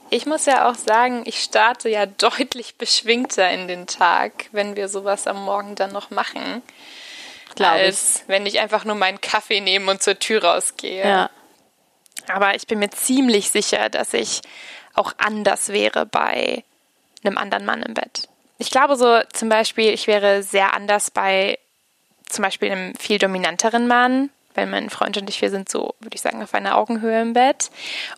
ich 0.09 0.25
muss 0.25 0.45
ja 0.45 0.69
auch 0.69 0.75
sagen, 0.75 1.23
ich 1.25 1.41
starte 1.41 1.89
ja 1.89 2.05
deutlich 2.17 2.75
beschwingter 2.75 3.49
in 3.51 3.67
den 3.67 3.87
Tag, 3.87 4.49
wenn 4.51 4.75
wir 4.75 4.87
sowas 4.87 5.27
am 5.27 5.43
Morgen 5.43 5.75
dann 5.75 5.91
noch 5.91 6.09
machen. 6.09 6.61
Glaub 7.55 7.71
als 7.71 8.21
ich. 8.21 8.27
wenn 8.27 8.45
ich 8.45 8.59
einfach 8.59 8.85
nur 8.85 8.95
meinen 8.95 9.21
Kaffee 9.21 9.59
nehme 9.59 9.91
und 9.91 10.01
zur 10.01 10.17
Tür 10.17 10.43
rausgehe. 10.43 11.07
Ja. 11.07 11.29
Aber 12.31 12.55
ich 12.55 12.67
bin 12.67 12.79
mir 12.79 12.89
ziemlich 12.89 13.51
sicher, 13.51 13.89
dass 13.89 14.13
ich 14.13 14.41
auch 14.93 15.13
anders 15.17 15.69
wäre 15.69 16.05
bei 16.05 16.63
einem 17.23 17.37
anderen 17.37 17.65
Mann 17.65 17.83
im 17.83 17.93
Bett. 17.93 18.29
Ich 18.57 18.71
glaube 18.71 18.95
so 18.95 19.19
zum 19.33 19.49
Beispiel, 19.49 19.89
ich 19.93 20.07
wäre 20.07 20.43
sehr 20.43 20.73
anders 20.73 21.11
bei 21.11 21.57
zum 22.25 22.43
Beispiel 22.43 22.71
einem 22.71 22.95
viel 22.95 23.17
dominanteren 23.17 23.87
Mann, 23.87 24.29
weil 24.55 24.65
mein 24.65 24.89
Freund 24.89 25.17
und 25.17 25.29
ich, 25.29 25.41
wir 25.41 25.49
sind 25.49 25.69
so, 25.69 25.95
würde 25.99 26.15
ich 26.15 26.21
sagen, 26.21 26.41
auf 26.41 26.53
einer 26.53 26.77
Augenhöhe 26.77 27.21
im 27.21 27.33
Bett. 27.33 27.69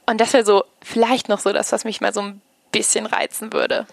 Und 0.06 0.22
das 0.22 0.34
wäre 0.34 0.46
so 0.46 0.64
vielleicht 0.82 1.30
noch 1.30 1.40
so 1.40 1.54
das, 1.54 1.72
was 1.72 1.84
mich 1.84 2.02
mal 2.02 2.14
so 2.14 2.22
ein 2.22 2.42
bisschen 2.72 3.06
reizen 3.06 3.54
würde. 3.54 3.88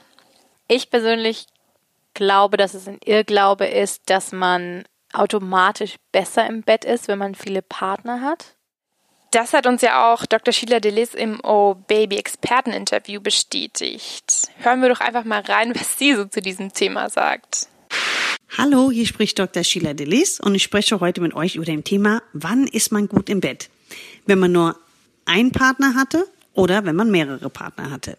Ich 0.68 0.90
persönlich 0.90 1.46
glaube, 2.14 2.56
dass 2.56 2.74
es 2.74 2.88
ein 2.88 2.98
Irrglaube 3.04 3.66
ist, 3.66 4.02
dass 4.06 4.32
man 4.32 4.84
automatisch 5.12 5.96
besser 6.10 6.46
im 6.46 6.62
Bett 6.62 6.84
ist, 6.84 7.08
wenn 7.08 7.18
man 7.18 7.34
viele 7.34 7.62
Partner 7.62 8.22
hat. 8.22 8.54
Das 9.32 9.54
hat 9.54 9.66
uns 9.66 9.80
ja 9.80 10.12
auch 10.12 10.26
Dr. 10.26 10.52
Sheila 10.52 10.78
Delis 10.78 11.14
im 11.14 11.40
Oh 11.42 11.74
Baby 11.74 12.18
Experten-Interview 12.18 13.18
bestätigt. 13.18 14.50
Hören 14.58 14.82
wir 14.82 14.90
doch 14.90 15.00
einfach 15.00 15.24
mal 15.24 15.40
rein, 15.40 15.74
was 15.74 15.98
sie 15.98 16.14
so 16.14 16.26
zu 16.26 16.42
diesem 16.42 16.74
Thema 16.74 17.08
sagt. 17.08 17.66
Hallo, 18.58 18.90
hier 18.90 19.06
spricht 19.06 19.38
Dr. 19.38 19.64
Sheila 19.64 19.94
Delis 19.94 20.38
und 20.38 20.54
ich 20.54 20.62
spreche 20.62 21.00
heute 21.00 21.22
mit 21.22 21.32
euch 21.32 21.56
über 21.56 21.64
dem 21.64 21.82
Thema, 21.82 22.22
wann 22.34 22.66
ist 22.66 22.92
man 22.92 23.08
gut 23.08 23.30
im 23.30 23.40
Bett? 23.40 23.70
Wenn 24.26 24.38
man 24.38 24.52
nur 24.52 24.76
einen 25.24 25.50
Partner 25.50 25.94
hatte 25.94 26.26
oder 26.52 26.84
wenn 26.84 26.94
man 26.94 27.10
mehrere 27.10 27.48
Partner 27.48 27.90
hatte. 27.90 28.18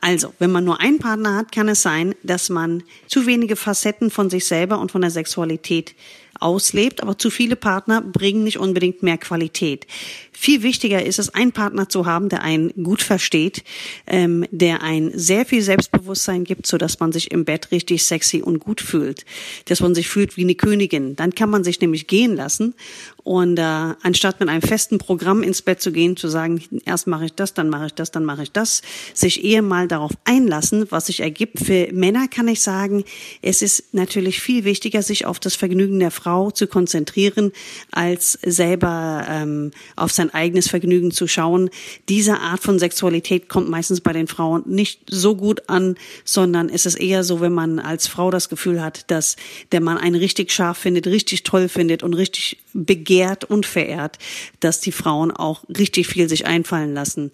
Also, 0.00 0.32
wenn 0.38 0.52
man 0.52 0.62
nur 0.62 0.78
einen 0.80 1.00
Partner 1.00 1.34
hat, 1.34 1.50
kann 1.50 1.68
es 1.68 1.82
sein, 1.82 2.14
dass 2.22 2.50
man 2.50 2.84
zu 3.08 3.26
wenige 3.26 3.56
Facetten 3.56 4.12
von 4.12 4.30
sich 4.30 4.46
selber 4.46 4.78
und 4.78 4.92
von 4.92 5.00
der 5.00 5.10
Sexualität 5.10 5.96
auslebt, 6.40 7.02
aber 7.02 7.18
zu 7.18 7.30
viele 7.30 7.56
Partner 7.56 8.00
bringen 8.00 8.44
nicht 8.44 8.58
unbedingt 8.58 9.02
mehr 9.02 9.18
Qualität. 9.18 9.86
Viel 10.32 10.62
wichtiger 10.62 11.04
ist 11.04 11.18
es, 11.18 11.34
einen 11.34 11.52
Partner 11.52 11.90
zu 11.90 12.06
haben, 12.06 12.30
der 12.30 12.42
einen 12.42 12.72
gut 12.82 13.02
versteht, 13.02 13.62
ähm, 14.06 14.46
der 14.50 14.82
ein 14.82 15.10
sehr 15.14 15.44
viel 15.44 15.60
Selbstbewusstsein 15.60 16.44
gibt, 16.44 16.66
so 16.66 16.78
dass 16.78 16.98
man 16.98 17.12
sich 17.12 17.30
im 17.30 17.44
Bett 17.44 17.70
richtig 17.72 18.04
sexy 18.04 18.40
und 18.40 18.58
gut 18.58 18.80
fühlt, 18.80 19.26
dass 19.66 19.80
man 19.80 19.94
sich 19.94 20.08
fühlt 20.08 20.38
wie 20.38 20.44
eine 20.44 20.54
Königin. 20.54 21.14
Dann 21.14 21.34
kann 21.34 21.50
man 21.50 21.62
sich 21.62 21.78
nämlich 21.82 22.06
gehen 22.06 22.36
lassen 22.36 22.74
und 23.22 23.58
äh, 23.58 23.62
anstatt 23.62 24.40
mit 24.40 24.48
einem 24.48 24.62
festen 24.62 24.96
Programm 24.96 25.42
ins 25.42 25.60
Bett 25.60 25.82
zu 25.82 25.92
gehen, 25.92 26.16
zu 26.16 26.28
sagen, 26.28 26.62
erst 26.86 27.06
mache 27.06 27.26
ich 27.26 27.34
das, 27.34 27.52
dann 27.52 27.68
mache 27.68 27.86
ich 27.86 27.94
das, 27.94 28.10
dann 28.10 28.24
mache 28.24 28.44
ich 28.44 28.52
das, 28.52 28.80
sich 29.12 29.44
eher 29.44 29.60
mal 29.60 29.88
darauf 29.88 30.12
einlassen, 30.24 30.86
was 30.90 31.06
sich 31.06 31.20
ergibt. 31.20 31.60
Für 31.60 31.92
Männer 31.92 32.28
kann 32.28 32.48
ich 32.48 32.62
sagen, 32.62 33.04
es 33.42 33.60
ist 33.60 33.92
natürlich 33.92 34.40
viel 34.40 34.64
wichtiger, 34.64 35.02
sich 35.02 35.26
auf 35.26 35.38
das 35.38 35.54
Vergnügen 35.54 36.00
der 36.00 36.10
Frau 36.10 36.29
zu 36.50 36.68
konzentrieren, 36.68 37.50
als 37.90 38.38
selber 38.42 39.26
ähm, 39.28 39.72
auf 39.96 40.12
sein 40.12 40.32
eigenes 40.32 40.68
Vergnügen 40.68 41.10
zu 41.10 41.26
schauen. 41.26 41.70
Diese 42.08 42.38
Art 42.38 42.60
von 42.60 42.78
Sexualität 42.78 43.48
kommt 43.48 43.68
meistens 43.68 44.00
bei 44.00 44.12
den 44.12 44.28
Frauen 44.28 44.62
nicht 44.66 45.00
so 45.08 45.34
gut 45.34 45.68
an, 45.68 45.96
sondern 46.24 46.68
es 46.68 46.86
ist 46.86 46.94
eher 46.94 47.24
so, 47.24 47.40
wenn 47.40 47.52
man 47.52 47.78
als 47.80 48.06
Frau 48.06 48.30
das 48.30 48.48
Gefühl 48.48 48.82
hat, 48.82 49.10
dass 49.10 49.36
der 49.72 49.80
Mann 49.80 49.98
einen 49.98 50.16
richtig 50.16 50.52
scharf 50.52 50.78
findet, 50.78 51.06
richtig 51.06 51.42
toll 51.42 51.68
findet 51.68 52.02
und 52.02 52.14
richtig 52.14 52.58
begehrt 52.72 53.44
und 53.44 53.66
verehrt, 53.66 54.18
dass 54.60 54.80
die 54.80 54.92
Frauen 54.92 55.30
auch 55.32 55.64
richtig 55.76 56.06
viel 56.06 56.28
sich 56.28 56.46
einfallen 56.46 56.94
lassen. 56.94 57.32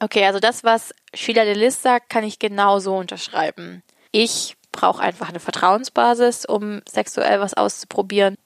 Okay, 0.00 0.24
also 0.24 0.40
das, 0.40 0.64
was 0.64 0.94
Sheila 1.14 1.44
Delis 1.44 1.80
sagt, 1.80 2.10
kann 2.10 2.24
ich 2.24 2.38
genauso 2.38 2.96
unterschreiben. 2.96 3.82
Ich 4.12 4.56
brauche 4.74 5.02
einfach 5.02 5.28
eine 5.28 5.40
Vertrauensbasis, 5.40 6.44
um 6.44 6.82
sexuell 6.88 7.40
was 7.40 7.54
auszuprobieren. 7.54 8.36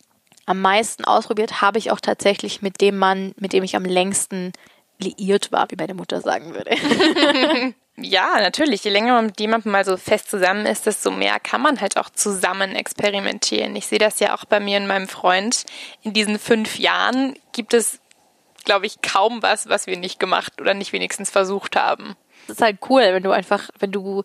Am 0.47 0.61
meisten 0.61 1.05
ausprobiert 1.05 1.61
habe 1.61 1.79
ich 1.79 1.91
auch 1.91 2.01
tatsächlich 2.01 2.63
mit 2.63 2.81
dem 2.81 2.97
Mann, 2.97 3.35
mit 3.39 3.53
dem 3.53 3.65
ich 3.65 3.77
am 3.77 3.85
längsten 3.85 4.53
liiert 4.99 5.53
war, 5.53 5.71
wie 5.71 5.77
meine 5.77 5.95
Mutter 5.95 6.21
sagen 6.21 6.55
würde. 6.55 6.71
Ja, 8.01 8.39
natürlich. 8.39 8.85
Je 8.85 8.93
länger 8.93 9.15
man 9.15 9.27
mit 9.27 9.41
jemandem 9.41 9.73
mal 9.73 9.85
so 9.85 9.97
fest 9.97 10.31
zusammen 10.31 10.67
ist, 10.67 10.87
desto 10.87 11.11
mehr 11.11 11.41
kann 11.41 11.61
man 11.61 11.81
halt 11.81 11.97
auch 11.97 12.11
zusammen 12.11 12.77
experimentieren. 12.77 13.75
Ich 13.75 13.89
sehe 13.89 13.99
das 13.99 14.21
ja 14.21 14.37
auch 14.37 14.45
bei 14.45 14.61
mir 14.61 14.79
und 14.79 14.87
meinem 14.87 15.09
Freund. 15.09 15.65
In 16.03 16.13
diesen 16.13 16.39
fünf 16.39 16.79
Jahren 16.79 17.35
gibt 17.53 17.75
es, 17.75 17.99
glaube 18.65 18.87
ich, 18.87 19.03
kaum 19.03 19.43
was, 19.43 19.69
was 19.69 19.89
wir 19.89 19.97
nicht 19.97 20.21
gemacht 20.21 20.61
oder 20.61 20.75
nicht 20.75 20.93
wenigstens 20.93 21.31
versucht 21.31 21.75
haben. 21.75 22.15
Das 22.47 22.59
ist 22.59 22.63
halt 22.63 22.79
cool, 22.89 23.03
wenn 23.03 23.25
du 23.25 23.33
einfach, 23.33 23.69
wenn 23.81 23.91
du, 23.91 24.23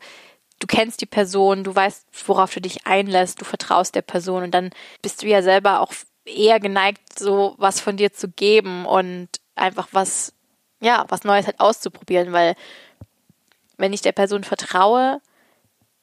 du 0.64 0.68
kennst 0.68 1.02
die 1.02 1.06
Person, 1.06 1.66
du 1.66 1.76
weißt, 1.76 2.08
worauf 2.26 2.54
du 2.54 2.62
dich 2.62 2.88
einlässt, 2.88 3.42
du 3.42 3.46
vertraust 3.46 3.96
der 3.96 4.02
Person 4.02 4.44
und 4.44 4.52
dann 4.52 4.70
bist 5.02 5.22
du 5.22 5.28
ja 5.28 5.42
selber 5.42 5.82
auch 5.82 5.92
eher 6.24 6.62
geneigt, 6.62 7.20
so 7.20 7.56
was 7.58 7.82
von 7.82 7.98
dir 7.98 8.14
zu 8.14 8.30
geben 8.30 8.86
und 8.86 9.28
einfach 9.56 9.90
was, 9.92 10.32
ja, 10.80 11.06
was 11.10 11.26
Neues 11.26 11.48
halt 11.48 11.60
auszuprobieren, 11.60 12.32
weil 12.32 12.56
wenn 13.76 13.92
ich 13.92 14.02
der 14.02 14.14
Person 14.14 14.46
vertraue, 14.46 15.20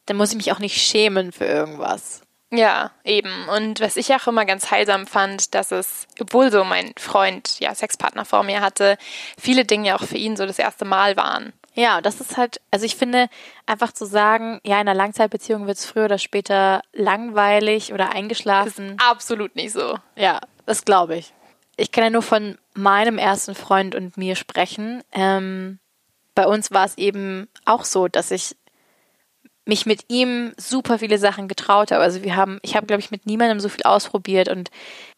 dann 0.05 0.19
muss 0.19 0.31
ich 0.31 0.37
mich 0.37 0.53
auch 0.53 0.59
nicht 0.59 0.77
schämen 0.77 1.33
für 1.33 1.47
irgendwas. 1.47 2.21
Ja, 2.53 2.91
eben. 3.03 3.49
Und 3.49 3.81
was 3.81 3.97
ich 3.97 4.15
auch 4.15 4.27
immer 4.27 4.45
ganz 4.45 4.71
heilsam 4.71 5.07
fand, 5.07 5.55
dass 5.55 5.71
es, 5.71 6.07
obwohl 6.21 6.53
so 6.53 6.65
mein 6.65 6.93
Freund 6.99 7.61
ja 7.61 7.75
Sexpartner 7.75 8.27
vor 8.27 8.43
mir 8.43 8.61
hatte, 8.61 8.99
viele 9.41 9.65
Dinge 9.65 9.95
auch 9.95 10.05
für 10.05 10.19
ihn 10.19 10.37
so 10.37 10.45
das 10.45 10.59
erste 10.59 10.85
Mal 10.85 11.17
waren. 11.17 11.55
Ja, 11.75 12.01
das 12.01 12.21
ist 12.21 12.37
halt, 12.37 12.61
also 12.71 12.85
ich 12.85 12.97
finde, 12.97 13.29
einfach 13.67 13.93
zu 13.93 14.05
sagen, 14.05 14.61
ja, 14.65 14.81
in 14.81 14.89
einer 14.89 14.95
Langzeitbeziehung 14.95 15.67
wird 15.67 15.79
es 15.79 15.87
früher 15.87 16.07
oder 16.07 16.19
später 16.19 16.83
langweilig 16.93 17.93
oder 17.93 18.11
eingeschlafen. 18.11 18.91
Ist 18.91 19.03
absolut 19.03 19.55
nicht 19.55 19.73
so. 19.73 19.99
Ja, 20.17 20.41
das 20.67 20.85
glaube 20.85 21.17
ich. 21.17 21.33
Ich 21.77 21.93
kann 21.93 22.05
ja 22.05 22.11
nur 22.11 22.23
von 22.23 22.59
meinem 22.75 23.19
ersten 23.19 23.55
Freund 23.55 23.95
und 23.95 24.17
mir 24.17 24.37
sprechen. 24.37 25.03
Ähm, 25.13 25.79
bei 26.35 26.47
uns 26.47 26.71
war 26.73 26.85
es 26.85 26.99
eben 26.99 27.49
auch 27.65 27.85
so, 27.85 28.09
dass 28.09 28.31
ich 28.31 28.57
mich 29.65 29.87
mit 29.87 30.05
ihm 30.09 30.53
super 30.57 30.99
viele 30.99 31.19
Sachen 31.19 31.49
getraut 31.49 31.93
habe. 31.93 32.03
Also 32.03 32.23
wir 32.23 32.37
haben, 32.37 32.59
ich 32.63 32.77
habe, 32.77 32.87
glaube 32.87 33.01
ich, 33.01 33.11
mit 33.11 33.27
niemandem 33.27 33.61
so 33.61 33.69
viel 33.69 33.85
ausprobiert 33.85 34.49
und 34.49 34.71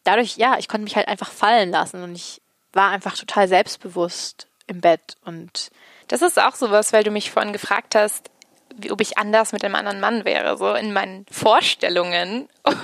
dadurch, 0.03 0.37
ja, 0.37 0.57
ich 0.59 0.67
konnte 0.67 0.83
mich 0.83 0.95
halt 0.95 1.07
einfach 1.07 1.31
fallen 1.31 1.71
lassen 1.71 2.03
und 2.03 2.15
ich 2.15 2.41
war 2.71 2.91
einfach 2.91 3.17
total 3.17 3.47
selbstbewusst 3.47 4.47
im 4.67 4.81
Bett 4.81 5.15
und 5.25 5.71
das 6.07 6.21
ist 6.21 6.39
auch 6.39 6.55
sowas, 6.55 6.93
weil 6.93 7.03
du 7.03 7.11
mich 7.11 7.31
vorhin 7.31 7.53
gefragt 7.53 7.95
hast, 7.95 8.29
wie, 8.75 8.91
ob 8.91 9.01
ich 9.01 9.17
anders 9.17 9.51
mit 9.51 9.63
einem 9.63 9.75
anderen 9.75 9.99
Mann 9.99 10.25
wäre. 10.25 10.57
So 10.57 10.73
in 10.73 10.93
meinen 10.93 11.25
Vorstellungen 11.31 12.47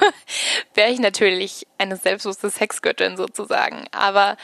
wäre 0.74 0.92
ich 0.92 1.00
natürlich 1.00 1.66
eine 1.78 1.98
selbstbewusste 1.98 2.50
Sexgöttin 2.50 3.18
sozusagen. 3.18 3.86
Aber 3.92 4.38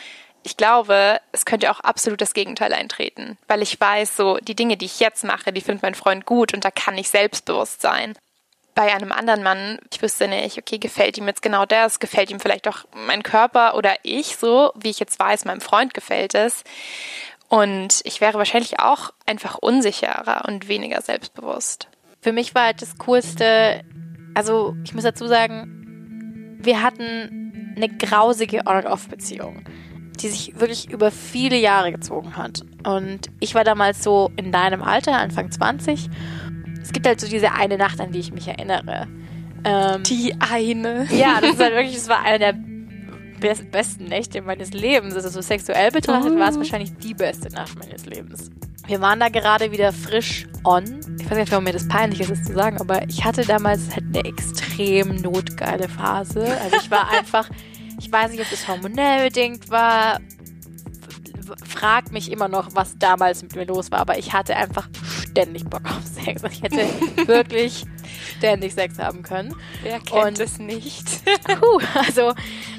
ich 0.44 0.58
glaube, 0.58 1.20
es 1.32 1.46
könnte 1.46 1.72
auch 1.72 1.80
absolut 1.80 2.22
das 2.22 2.34
Gegenteil 2.34 2.72
eintreten, 2.74 3.38
weil 3.48 3.64
ich 3.64 3.80
weiß, 3.80 4.16
so 4.16 4.38
die 4.38 4.56
Dinge, 4.56 4.78
die 4.78 4.86
ich 4.86 5.00
jetzt 5.00 5.24
mache, 5.24 5.52
die 5.52 5.62
findet 5.62 5.82
mein 5.82 5.96
Freund 5.96 6.26
gut 6.26 6.54
und 6.54 6.64
da 6.64 6.72
kann 6.72 6.98
ich 6.98 7.10
selbstbewusst 7.10 7.82
sein. 7.82 8.16
Bei 8.76 8.94
einem 8.94 9.12
anderen 9.12 9.42
Mann, 9.42 9.80
ich 9.92 10.02
wüsste 10.02 10.28
nicht, 10.28 10.60
okay, 10.60 10.78
gefällt 10.78 11.18
ihm 11.18 11.28
jetzt 11.28 11.42
genau 11.42 11.66
das, 11.66 12.00
gefällt 12.00 12.30
ihm 12.30 12.40
vielleicht 12.40 12.68
auch 12.68 12.86
mein 12.94 13.24
Körper 13.24 13.76
oder 13.76 13.96
ich 14.04 14.36
so, 14.36 14.72
wie 14.76 14.90
ich 14.90 15.00
jetzt 15.00 15.18
weiß, 15.18 15.46
meinem 15.46 15.62
Freund 15.62 15.94
gefällt 15.94 16.36
es. 16.36 16.64
Und 17.50 18.02
ich 18.04 18.22
wäre 18.22 18.38
wahrscheinlich 18.38 18.80
auch 18.80 19.12
einfach 19.26 19.58
unsicherer 19.60 20.46
und 20.48 20.68
weniger 20.68 21.02
selbstbewusst. 21.02 21.88
Für 22.22 22.32
mich 22.32 22.56
war 22.56 22.66
halt 22.66 22.82
das 22.82 22.98
Coolste, 22.98 23.84
also 24.34 24.76
ich 24.84 24.94
muss 24.94 25.04
dazu 25.04 25.28
sagen, 25.28 26.58
wir 26.60 26.82
hatten 26.82 27.74
eine 27.76 27.90
grausige 27.90 28.66
On-and-Off-Beziehung 28.66 29.66
die 30.16 30.30
sich 30.30 30.60
wirklich 30.60 30.90
über 30.90 31.12
viele 31.12 31.58
Jahre 31.58 31.92
gezogen 31.92 32.36
hat. 32.36 32.62
Und 32.86 33.28
ich 33.40 33.56
war 33.56 33.64
damals 33.64 34.04
so 34.04 34.32
in 34.36 34.52
deinem 34.52 34.82
Alter, 34.82 35.14
Anfang 35.14 35.52
20. 35.52 36.10
Es 36.82 36.92
gibt 36.92 37.08
halt 37.08 37.20
so 37.20 37.28
diese 37.28 37.52
eine 37.52 37.78
Nacht, 37.78 38.00
an 38.00 38.12
die 38.12 38.20
ich 38.20 38.32
mich 38.32 38.48
erinnere. 38.48 39.08
Ähm, 39.64 40.04
die 40.04 40.36
eine. 40.40 41.08
Ja, 41.12 41.42
das 41.42 41.52
ist 41.52 41.60
halt 41.60 41.74
wirklich, 41.74 41.96
das 41.96 42.08
war 42.08 42.22
eine 42.22 42.40
der 42.40 42.54
besten 43.72 44.06
Nächte 44.06 44.42
meines 44.42 44.72
Lebens. 44.72 45.16
Also 45.16 45.30
so 45.30 45.42
sexuell 45.42 45.92
betrachtet 45.92 46.34
oh. 46.36 46.40
war 46.40 46.50
es 46.50 46.58
wahrscheinlich 46.58 46.96
die 46.98 47.14
beste 47.14 47.50
Nacht 47.54 47.78
meines 47.78 48.06
Lebens. 48.06 48.52
Wir 48.88 49.02
waren 49.02 49.20
da 49.20 49.30
gerade 49.30 49.72
wieder 49.72 49.92
frisch 49.92 50.48
on. 50.64 51.00
Ich 51.20 51.30
weiß 51.30 51.38
nicht, 51.38 51.52
warum 51.52 51.64
mir 51.64 51.74
das 51.74 51.88
peinlich 51.88 52.22
ist, 52.22 52.32
das 52.32 52.44
zu 52.44 52.54
sagen, 52.54 52.80
aber 52.80 53.08
ich 53.10 53.24
hatte 53.24 53.44
damals 53.44 53.90
halt 53.96 54.06
eine 54.14 54.26
extrem 54.26 55.16
notgeile 55.16 55.90
Phase. 55.90 56.46
Also 56.62 56.78
ich 56.82 56.92
war 56.92 57.10
einfach 57.18 57.50
ich 58.00 58.12
weiß 58.12 58.32
nicht, 58.32 58.42
ob 58.42 58.50
das 58.50 58.68
hormonell 58.68 59.26
bedingt 59.26 59.70
war. 59.70 60.20
Frag 61.66 62.12
mich 62.12 62.32
immer 62.32 62.48
noch, 62.48 62.70
was 62.74 62.98
damals 62.98 63.44
mit 63.44 63.56
mir 63.56 63.66
los 63.66 63.92
war, 63.92 64.00
aber 64.00 64.18
ich 64.18 64.34
hatte 64.34 64.56
einfach 64.56 64.90
ständig 65.36 65.66
Bock 65.66 65.82
auf 65.84 66.06
Sex. 66.06 66.42
Ich 66.50 66.64
hätte 66.64 66.78
wirklich 67.28 67.84
ständig 68.38 68.74
Sex 68.74 68.98
haben 69.00 69.22
können. 69.22 69.54
Wer 69.84 70.00
kennt 70.00 70.40
es 70.40 70.60
nicht? 70.60 71.06
Puh, 71.60 71.80
also, 71.94 72.34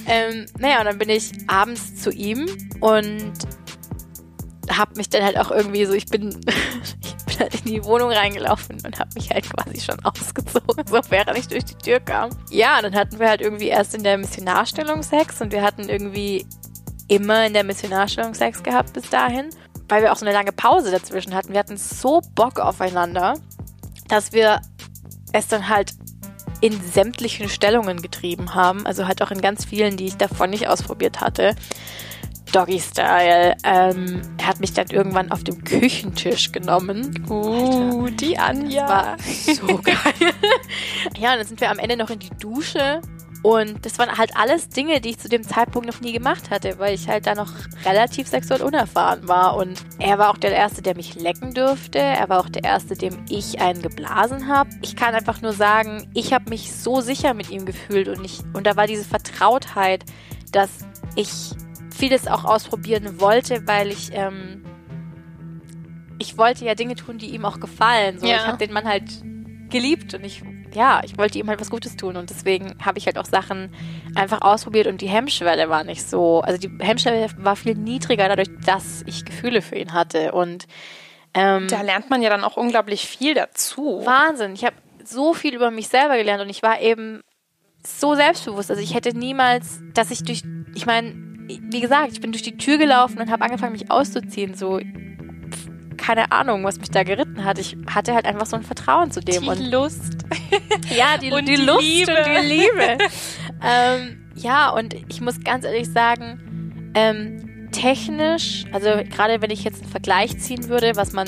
ähm, 0.07 0.47
naja, 0.59 0.79
und 0.81 0.87
dann 0.87 0.99
bin 0.99 1.11
ich 1.11 1.33
abends 1.49 1.97
zu 1.97 2.11
ihm 2.11 2.47
und 2.81 3.33
hab 4.71 4.97
mich 4.97 5.11
dann 5.11 5.23
halt 5.23 5.39
auch 5.39 5.51
irgendwie 5.51 5.85
so, 5.85 5.93
ich 5.93 6.07
bin, 6.07 6.31
ich 7.03 7.25
bin 7.27 7.39
halt 7.39 7.55
in 7.57 7.73
die 7.73 7.85
Wohnung 7.85 8.11
reingelaufen 8.11 8.79
und 8.85 8.99
hab 8.99 9.15
mich 9.15 9.29
halt 9.31 9.49
quasi 9.51 9.79
schon 9.81 10.03
ausgezogen, 10.03 10.87
so 10.87 11.01
während 11.11 11.39
ich 11.39 11.49
durch 11.49 11.65
die 11.67 11.77
Tür 11.77 12.01
kam. 12.01 12.31
Ja, 12.51 12.79
und 12.79 12.85
dann 12.85 12.95
hatten 12.95 13.19
wir 13.19 13.29
halt 13.29 13.43
irgendwie 13.43 13.69
erst 13.69 13.95
in 13.95 14.03
der 14.03 14.17
Missionarstellung 14.17 15.03
Sex 15.03 15.43
und 15.43 15.53
wir 15.53 15.61
hatten 15.61 15.91
irgendwie 15.91 16.47
immer 17.09 17.47
in 17.47 17.53
der 17.53 17.65
Missionarstellung 17.65 18.35
Sex 18.35 18.63
gehabt 18.63 18.95
bis 18.95 19.09
dahin, 19.11 19.51
weil 19.89 20.03
wir 20.03 20.13
auch 20.13 20.17
so 20.17 20.27
eine 20.27 20.35
lange 20.35 20.53
Pause 20.53 20.91
dazwischen 20.91 21.35
hatten. 21.35 21.53
Wir 21.53 21.61
hatten 21.61 21.77
so 21.77 22.21
Bock 22.35 22.61
aufeinander, 22.61 23.35
dass 24.09 24.33
wir 24.33 24.61
es 25.33 25.49
dann 25.49 25.69
halt 25.69 25.93
in 26.61 26.81
sämtlichen 26.81 27.49
Stellungen 27.49 28.01
getrieben 28.01 28.55
haben, 28.55 28.87
also 28.87 29.07
halt 29.07 29.23
auch 29.23 29.31
in 29.31 29.41
ganz 29.41 29.65
vielen, 29.65 29.97
die 29.97 30.07
ich 30.07 30.17
davon 30.17 30.51
nicht 30.51 30.69
ausprobiert 30.69 31.21
hatte. 31.21 31.55
Doggy 32.53 32.81
Style. 32.81 33.57
Ähm, 33.65 34.23
er 34.39 34.47
hat 34.47 34.61
mich 34.61 34.73
dann 34.73 34.89
irgendwann 34.89 35.31
auf 35.31 35.45
dem 35.45 35.65
Küchentisch 35.65 36.53
genommen. 36.53 37.27
Uh, 37.29 38.05
Alter, 38.05 38.17
die 38.17 38.39
Anja. 38.39 38.89
war 38.89 39.17
so 39.19 39.67
geil. 39.83 40.33
ja, 41.19 41.33
und 41.33 41.39
dann 41.39 41.47
sind 41.47 41.61
wir 41.61 41.71
am 41.71 41.79
Ende 41.79 41.97
noch 41.97 42.09
in 42.09 42.21
die 42.21 42.31
Dusche. 42.31 43.03
Und 43.47 43.87
das 43.87 43.97
waren 44.01 44.19
halt 44.19 44.37
alles 44.37 44.71
Dinge, 44.71 45.01
die 45.01 45.11
ich 45.11 45.19
zu 45.21 45.29
dem 45.29 45.45
Zeitpunkt 45.45 45.87
noch 45.87 46.01
nie 46.01 46.13
gemacht 46.13 46.51
hatte, 46.51 46.81
weil 46.81 46.97
ich 46.97 47.07
halt 47.07 47.29
da 47.29 47.37
noch 47.37 47.53
relativ 47.85 48.27
sexuell 48.27 48.61
unerfahren 48.61 49.29
war. 49.29 49.57
Und 49.57 49.85
er 50.01 50.19
war 50.19 50.31
auch 50.31 50.37
der 50.37 50.51
Erste, 50.51 50.83
der 50.83 50.97
mich 50.97 51.15
lecken 51.15 51.55
durfte. 51.55 52.01
Er 52.01 52.29
war 52.29 52.41
auch 52.41 52.49
der 52.49 52.65
Erste, 52.65 52.97
dem 52.97 53.25
ich 53.29 53.61
einen 53.61 53.83
geblasen 53.83 54.49
habe. 54.49 54.71
Ich 54.83 54.97
kann 54.97 55.15
einfach 55.15 55.43
nur 55.43 55.53
sagen, 55.53 56.11
ich 56.13 56.33
habe 56.33 56.51
mich 56.51 56.73
so 56.73 57.01
sicher 57.01 57.35
mit 57.35 57.49
ihm 57.51 57.67
gefühlt 57.67 58.09
und, 58.09 58.25
ich, 58.25 58.41
und 58.53 58.67
da 58.67 58.75
war 58.75 58.89
diese 58.89 59.05
Vertrautheit, 59.05 60.05
dass 60.51 60.71
ich 61.15 61.31
vieles 61.97 62.27
auch 62.27 62.45
ausprobieren 62.45 63.21
wollte, 63.21 63.65
weil 63.69 63.93
ich 63.93 64.11
ähm, 64.13 64.65
ich 66.19 66.37
wollte 66.37 66.65
ja 66.65 66.75
Dinge 66.75 66.97
tun, 66.97 67.19
die 67.19 67.27
ihm 67.27 67.45
auch 67.45 67.61
gefallen. 67.61 68.19
So, 68.19 68.27
ja. 68.27 68.39
Ich 68.39 68.47
habe 68.49 68.59
den 68.59 68.73
Mann 68.73 68.87
halt 68.87 69.05
geliebt 69.71 70.15
und 70.15 70.25
ich, 70.25 70.43
ja, 70.77 71.01
ich 71.03 71.17
wollte 71.17 71.39
ihm 71.39 71.49
halt 71.49 71.59
was 71.59 71.71
Gutes 71.71 71.97
tun 71.97 72.17
und 72.17 72.29
deswegen 72.29 72.77
habe 72.85 72.99
ich 72.99 73.07
halt 73.07 73.17
auch 73.17 73.25
Sachen 73.25 73.75
einfach 74.15 74.43
ausprobiert 74.43 74.87
und 74.87 75.01
die 75.01 75.09
Hemmschwelle 75.09 75.71
war 75.71 75.85
nicht 75.85 76.07
so, 76.07 76.43
also 76.43 76.59
die 76.59 76.71
Hemmschwelle 76.85 77.29
war 77.39 77.57
viel 77.57 77.75
niedriger 77.75 78.29
dadurch, 78.29 78.51
dass 78.65 79.03
ich 79.07 79.25
Gefühle 79.25 79.63
für 79.63 79.77
ihn 79.77 79.95
hatte 79.95 80.33
und 80.33 80.67
ähm, 81.33 81.67
da 81.69 81.81
lernt 81.81 82.11
man 82.11 82.21
ja 82.21 82.29
dann 82.29 82.45
auch 82.45 82.57
unglaublich 82.57 83.07
viel 83.07 83.35
dazu. 83.35 84.03
Wahnsinn, 84.05 84.53
ich 84.53 84.65
habe 84.65 84.77
so 85.03 85.33
viel 85.33 85.55
über 85.55 85.71
mich 85.71 85.89
selber 85.89 86.17
gelernt 86.19 86.43
und 86.43 86.51
ich 86.51 86.63
war 86.63 86.81
eben 86.81 87.23
so 87.83 88.15
selbstbewusst, 88.15 88.71
also 88.71 88.83
ich 88.83 88.95
hätte 88.95 89.17
niemals, 89.17 89.81
dass 89.95 90.11
ich 90.11 90.25
durch, 90.25 90.43
ich 90.75 90.85
meine, 90.85 91.15
wie 91.49 91.81
gesagt, 91.81 92.13
ich 92.13 92.21
bin 92.21 92.33
durch 92.33 92.43
die 92.43 92.59
Tür 92.59 92.77
gelaufen 92.77 93.19
und 93.19 93.31
habe 93.31 93.45
angefangen, 93.45 93.73
mich 93.73 93.91
auszuziehen, 93.91 94.55
so 94.55 94.79
keine 96.07 96.31
Ahnung, 96.31 96.63
was 96.63 96.79
mich 96.79 96.91
da 96.91 97.03
geritten 97.03 97.45
hat. 97.45 97.59
Ich 97.59 97.77
hatte 97.93 98.15
halt 98.15 98.27
einfach 98.27 98.47
so 98.47 98.55
ein 98.55 98.63
Vertrauen 98.63 99.11
zu 99.11 99.21
dem. 99.21 99.43
Die 99.43 99.49
und 99.49 99.71
Lust. 99.71 100.19
ja, 100.97 101.19
die, 101.19 101.33
und 101.33 101.49
die, 101.49 101.57
die 101.57 101.63
Lust 101.63 101.83
Liebe. 101.83 102.13
und 102.13 102.27
die 102.27 102.47
Liebe. 102.47 102.99
ähm, 103.65 104.31
ja, 104.37 104.71
und 104.71 104.95
ich 105.09 105.21
muss 105.21 105.41
ganz 105.43 105.65
ehrlich 105.65 105.91
sagen, 105.91 106.93
ähm, 106.95 107.71
technisch, 107.73 108.67
also 108.71 108.89
gerade 109.11 109.43
wenn 109.43 109.51
ich 109.51 109.65
jetzt 109.65 109.83
einen 109.83 109.91
Vergleich 109.91 110.39
ziehen 110.39 110.69
würde, 110.69 110.93
was 110.95 111.13
man 111.13 111.27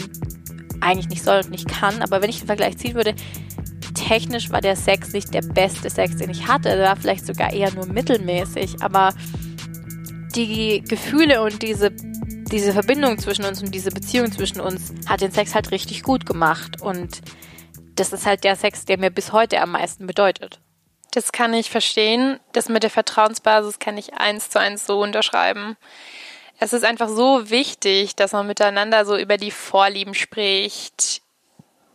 eigentlich 0.80 1.08
nicht 1.08 1.25
soll 1.25 1.40
und 1.40 1.50
nicht 1.50 1.66
kann, 1.66 2.00
aber 2.00 2.23
wenn 2.23 2.30
ich 2.30 2.38
einen 2.38 2.47
Vergleich 2.47 2.78
ziehen 2.78 2.94
würde, 2.94 3.14
technisch 3.94 4.50
war 4.50 4.61
der 4.61 4.76
Sex 4.76 5.12
nicht 5.12 5.35
der 5.35 5.42
beste 5.42 5.90
Sex, 5.90 6.18
den 6.18 6.30
ich 6.30 6.47
hatte. 6.47 6.68
Er 6.68 6.90
war 6.90 6.97
vielleicht 6.97 7.26
sogar 7.26 7.52
eher 7.52 7.73
nur 7.75 7.87
mittelmäßig, 7.87 8.76
aber 8.80 9.12
die 10.37 10.85
Gefühle 10.87 11.42
und 11.42 11.62
diese, 11.62 11.90
diese 12.52 12.72
Verbindung 12.72 13.18
zwischen 13.18 13.44
uns 13.44 13.62
und 13.62 13.74
diese 13.74 13.90
Beziehung 13.90 14.32
zwischen 14.32 14.60
uns 14.60 14.92
hat 15.06 15.20
den 15.20 15.32
Sex 15.32 15.54
halt 15.54 15.70
richtig 15.70 16.02
gut 16.02 16.26
gemacht. 16.26 16.80
Und 16.80 17.20
das 17.94 18.12
ist 18.12 18.26
halt 18.26 18.44
der 18.44 18.56
Sex, 18.56 18.84
der 18.84 18.98
mir 18.98 19.10
bis 19.10 19.32
heute 19.32 19.60
am 19.60 19.72
meisten 19.72 20.06
bedeutet. 20.06 20.60
Das 21.12 21.32
kann 21.32 21.54
ich 21.54 21.70
verstehen. 21.70 22.38
Das 22.52 22.68
mit 22.68 22.82
der 22.82 22.90
Vertrauensbasis 22.90 23.78
kann 23.78 23.96
ich 23.96 24.14
eins 24.14 24.50
zu 24.50 24.60
eins 24.60 24.86
so 24.86 25.00
unterschreiben. 25.00 25.76
Es 26.60 26.72
ist 26.72 26.84
einfach 26.84 27.08
so 27.08 27.50
wichtig, 27.50 28.16
dass 28.16 28.32
man 28.32 28.46
miteinander 28.46 29.04
so 29.04 29.16
über 29.16 29.36
die 29.36 29.52
Vorlieben 29.52 30.14
spricht, 30.14 31.22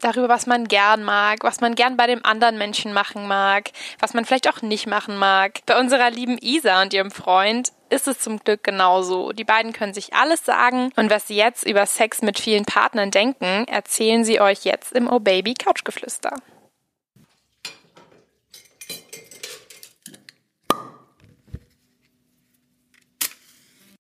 darüber, 0.03 0.29
was 0.29 0.47
man 0.47 0.67
gern 0.67 1.03
mag, 1.03 1.43
was 1.43 1.61
man 1.61 1.75
gern 1.75 1.97
bei 1.97 2.07
dem 2.07 2.25
anderen 2.25 2.57
Menschen 2.57 2.93
machen 2.93 3.27
mag, 3.27 3.71
was 3.99 4.13
man 4.13 4.25
vielleicht 4.25 4.49
auch 4.49 4.61
nicht 4.61 4.87
machen 4.87 5.17
mag. 5.17 5.59
Bei 5.65 5.79
unserer 5.79 6.11
lieben 6.11 6.37
Isa 6.39 6.81
und 6.81 6.93
ihrem 6.93 7.11
Freund 7.11 7.71
ist 7.93 8.07
es 8.07 8.19
zum 8.19 8.39
Glück 8.39 8.63
genauso. 8.63 9.31
Die 9.31 9.43
beiden 9.43 9.71
können 9.71 9.93
sich 9.93 10.13
alles 10.13 10.43
sagen 10.43 10.91
und 10.95 11.09
was 11.09 11.27
sie 11.27 11.35
jetzt 11.35 11.65
über 11.65 11.85
Sex 11.85 12.21
mit 12.21 12.39
vielen 12.39 12.65
Partnern 12.65 13.11
denken, 13.11 13.65
erzählen 13.67 14.25
sie 14.25 14.41
euch 14.41 14.65
jetzt 14.65 14.93
im 14.93 15.07
Oh 15.07 15.19
Baby 15.19 15.53
Couchgeflüster. 15.53 16.35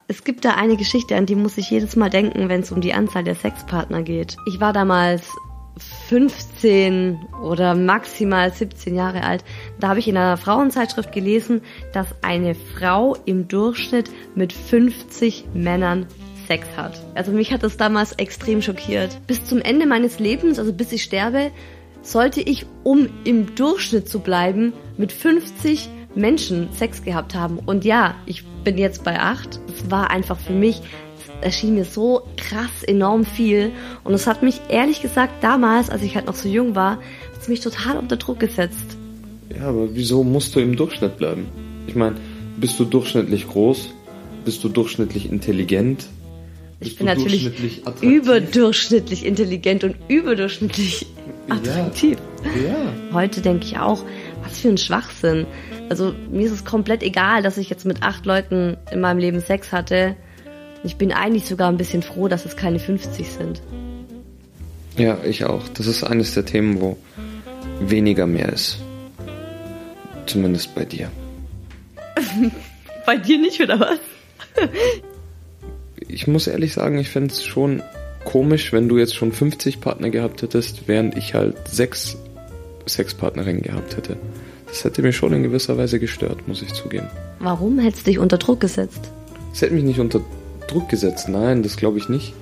Es 0.07 0.23
gibt 0.23 0.43
da 0.45 0.51
eine 0.55 0.75
Geschichte, 0.75 1.15
an 1.15 1.25
die 1.25 1.35
muss 1.35 1.57
ich 1.57 1.69
jedes 1.69 1.95
Mal 1.95 2.09
denken, 2.09 2.49
wenn 2.49 2.61
es 2.61 2.71
um 2.71 2.81
die 2.81 2.93
Anzahl 2.93 3.23
der 3.23 3.35
Sexpartner 3.35 4.03
geht. 4.03 4.35
Ich 4.45 4.59
war 4.59 4.73
damals 4.73 5.27
15 6.07 7.17
oder 7.41 7.73
maximal 7.73 8.53
17 8.53 8.95
Jahre 8.95 9.23
alt. 9.23 9.43
Da 9.83 9.89
habe 9.89 9.99
ich 9.99 10.07
in 10.07 10.15
einer 10.15 10.37
Frauenzeitschrift 10.37 11.11
gelesen, 11.11 11.61
dass 11.91 12.07
eine 12.21 12.55
Frau 12.55 13.17
im 13.25 13.49
Durchschnitt 13.49 14.09
mit 14.33 14.53
50 14.53 15.43
Männern 15.53 16.05
Sex 16.47 16.65
hat. 16.77 17.01
Also 17.15 17.33
mich 17.33 17.51
hat 17.51 17.63
das 17.63 17.75
damals 17.75 18.13
extrem 18.13 18.61
schockiert. 18.61 19.19
Bis 19.27 19.43
zum 19.43 19.59
Ende 19.59 19.85
meines 19.85 20.19
Lebens, 20.19 20.57
also 20.57 20.71
bis 20.71 20.93
ich 20.93 21.03
sterbe, 21.03 21.51
sollte 22.01 22.39
ich, 22.39 22.65
um 22.83 23.09
im 23.25 23.55
Durchschnitt 23.55 24.07
zu 24.07 24.21
bleiben, 24.21 24.71
mit 24.95 25.11
50 25.11 25.89
Menschen 26.15 26.71
Sex 26.71 27.03
gehabt 27.03 27.35
haben. 27.35 27.59
Und 27.59 27.83
ja, 27.83 28.15
ich 28.25 28.45
bin 28.63 28.77
jetzt 28.77 29.03
bei 29.03 29.19
8. 29.19 29.59
Es 29.67 29.91
war 29.91 30.11
einfach 30.11 30.39
für 30.39 30.53
mich 30.53 30.81
erschien 31.41 31.75
mir 31.75 31.83
so 31.83 32.21
krass 32.37 32.83
enorm 32.87 33.25
viel. 33.25 33.73
Und 34.05 34.13
es 34.13 34.27
hat 34.27 34.43
mich 34.43 34.61
ehrlich 34.69 35.01
gesagt 35.01 35.43
damals, 35.43 35.89
als 35.89 36.03
ich 36.03 36.15
halt 36.15 36.27
noch 36.27 36.35
so 36.35 36.47
jung 36.47 36.73
war, 36.73 36.99
hat's 37.35 37.49
mich 37.49 37.59
total 37.59 37.97
unter 37.97 38.15
Druck 38.15 38.39
gesetzt. 38.39 38.97
Ja, 39.57 39.69
aber 39.69 39.93
wieso 39.93 40.23
musst 40.23 40.55
du 40.55 40.59
im 40.59 40.75
Durchschnitt 40.75 41.17
bleiben? 41.17 41.47
Ich 41.87 41.95
meine, 41.95 42.15
bist 42.57 42.79
du 42.79 42.85
durchschnittlich 42.85 43.47
groß? 43.47 43.89
Bist 44.45 44.63
du 44.63 44.69
durchschnittlich 44.69 45.31
intelligent? 45.31 46.07
Bist 46.79 46.91
Ich 46.91 46.97
bin 46.97 47.07
natürlich 47.07 47.51
überdurchschnittlich 48.01 49.25
intelligent 49.25 49.83
und 49.83 49.95
überdurchschnittlich 50.07 51.05
attraktiv. 51.49 52.17
Ja. 52.43 52.93
Heute 53.13 53.41
denke 53.41 53.65
ich 53.65 53.77
auch, 53.77 54.03
was 54.43 54.59
für 54.59 54.69
ein 54.69 54.77
Schwachsinn. 54.77 55.45
Also 55.89 56.13
mir 56.31 56.45
ist 56.45 56.51
es 56.51 56.65
komplett 56.65 57.03
egal, 57.03 57.43
dass 57.43 57.57
ich 57.57 57.69
jetzt 57.69 57.85
mit 57.85 58.03
acht 58.03 58.25
Leuten 58.25 58.77
in 58.91 59.01
meinem 59.01 59.19
Leben 59.19 59.39
Sex 59.39 59.71
hatte. 59.71 60.15
Ich 60.83 60.97
bin 60.97 61.11
eigentlich 61.11 61.45
sogar 61.45 61.69
ein 61.69 61.77
bisschen 61.77 62.01
froh, 62.01 62.27
dass 62.27 62.45
es 62.45 62.57
keine 62.57 62.79
50 62.79 63.27
sind. 63.29 63.61
Ja, 64.97 65.17
ich 65.23 65.45
auch. 65.45 65.67
Das 65.69 65.87
ist 65.87 66.03
eines 66.03 66.33
der 66.33 66.45
Themen, 66.45 66.81
wo 66.81 66.97
weniger 67.79 68.27
mehr 68.27 68.49
ist. 68.49 68.79
Zumindest 70.25 70.73
bei 70.75 70.85
dir. 70.85 71.11
Bei 73.05 73.17
dir 73.17 73.37
nicht, 73.37 73.59
oder 73.59 73.79
was? 73.81 73.99
Ich 76.07 76.27
muss 76.27 76.47
ehrlich 76.47 76.73
sagen, 76.73 76.97
ich 76.97 77.09
fände 77.09 77.33
es 77.33 77.43
schon 77.43 77.81
komisch, 78.23 78.71
wenn 78.71 78.87
du 78.87 78.97
jetzt 78.97 79.15
schon 79.15 79.33
50 79.33 79.81
Partner 79.81 80.09
gehabt 80.09 80.41
hättest, 80.41 80.87
während 80.87 81.17
ich 81.17 81.33
halt 81.33 81.67
sechs 81.67 82.17
Sexpartnerinnen 82.87 83.61
gehabt 83.61 83.97
hätte. 83.97 84.17
Das 84.67 84.83
hätte 84.83 85.01
mich 85.01 85.15
schon 85.15 85.33
in 85.33 85.43
gewisser 85.43 85.77
Weise 85.77 85.99
gestört, 85.99 86.47
muss 86.47 86.61
ich 86.61 86.73
zugeben. 86.73 87.07
Warum 87.39 87.79
hättest 87.79 88.07
du 88.07 88.11
dich 88.11 88.19
unter 88.19 88.37
Druck 88.37 88.59
gesetzt? 88.59 89.11
Es 89.53 89.61
hätte 89.61 89.73
mich 89.73 89.83
nicht 89.83 89.99
unter 89.99 90.21
Druck 90.67 90.89
gesetzt, 90.89 91.29
nein, 91.29 91.61
das 91.61 91.77
glaube 91.77 91.97
ich 91.97 92.09
nicht. 92.09 92.33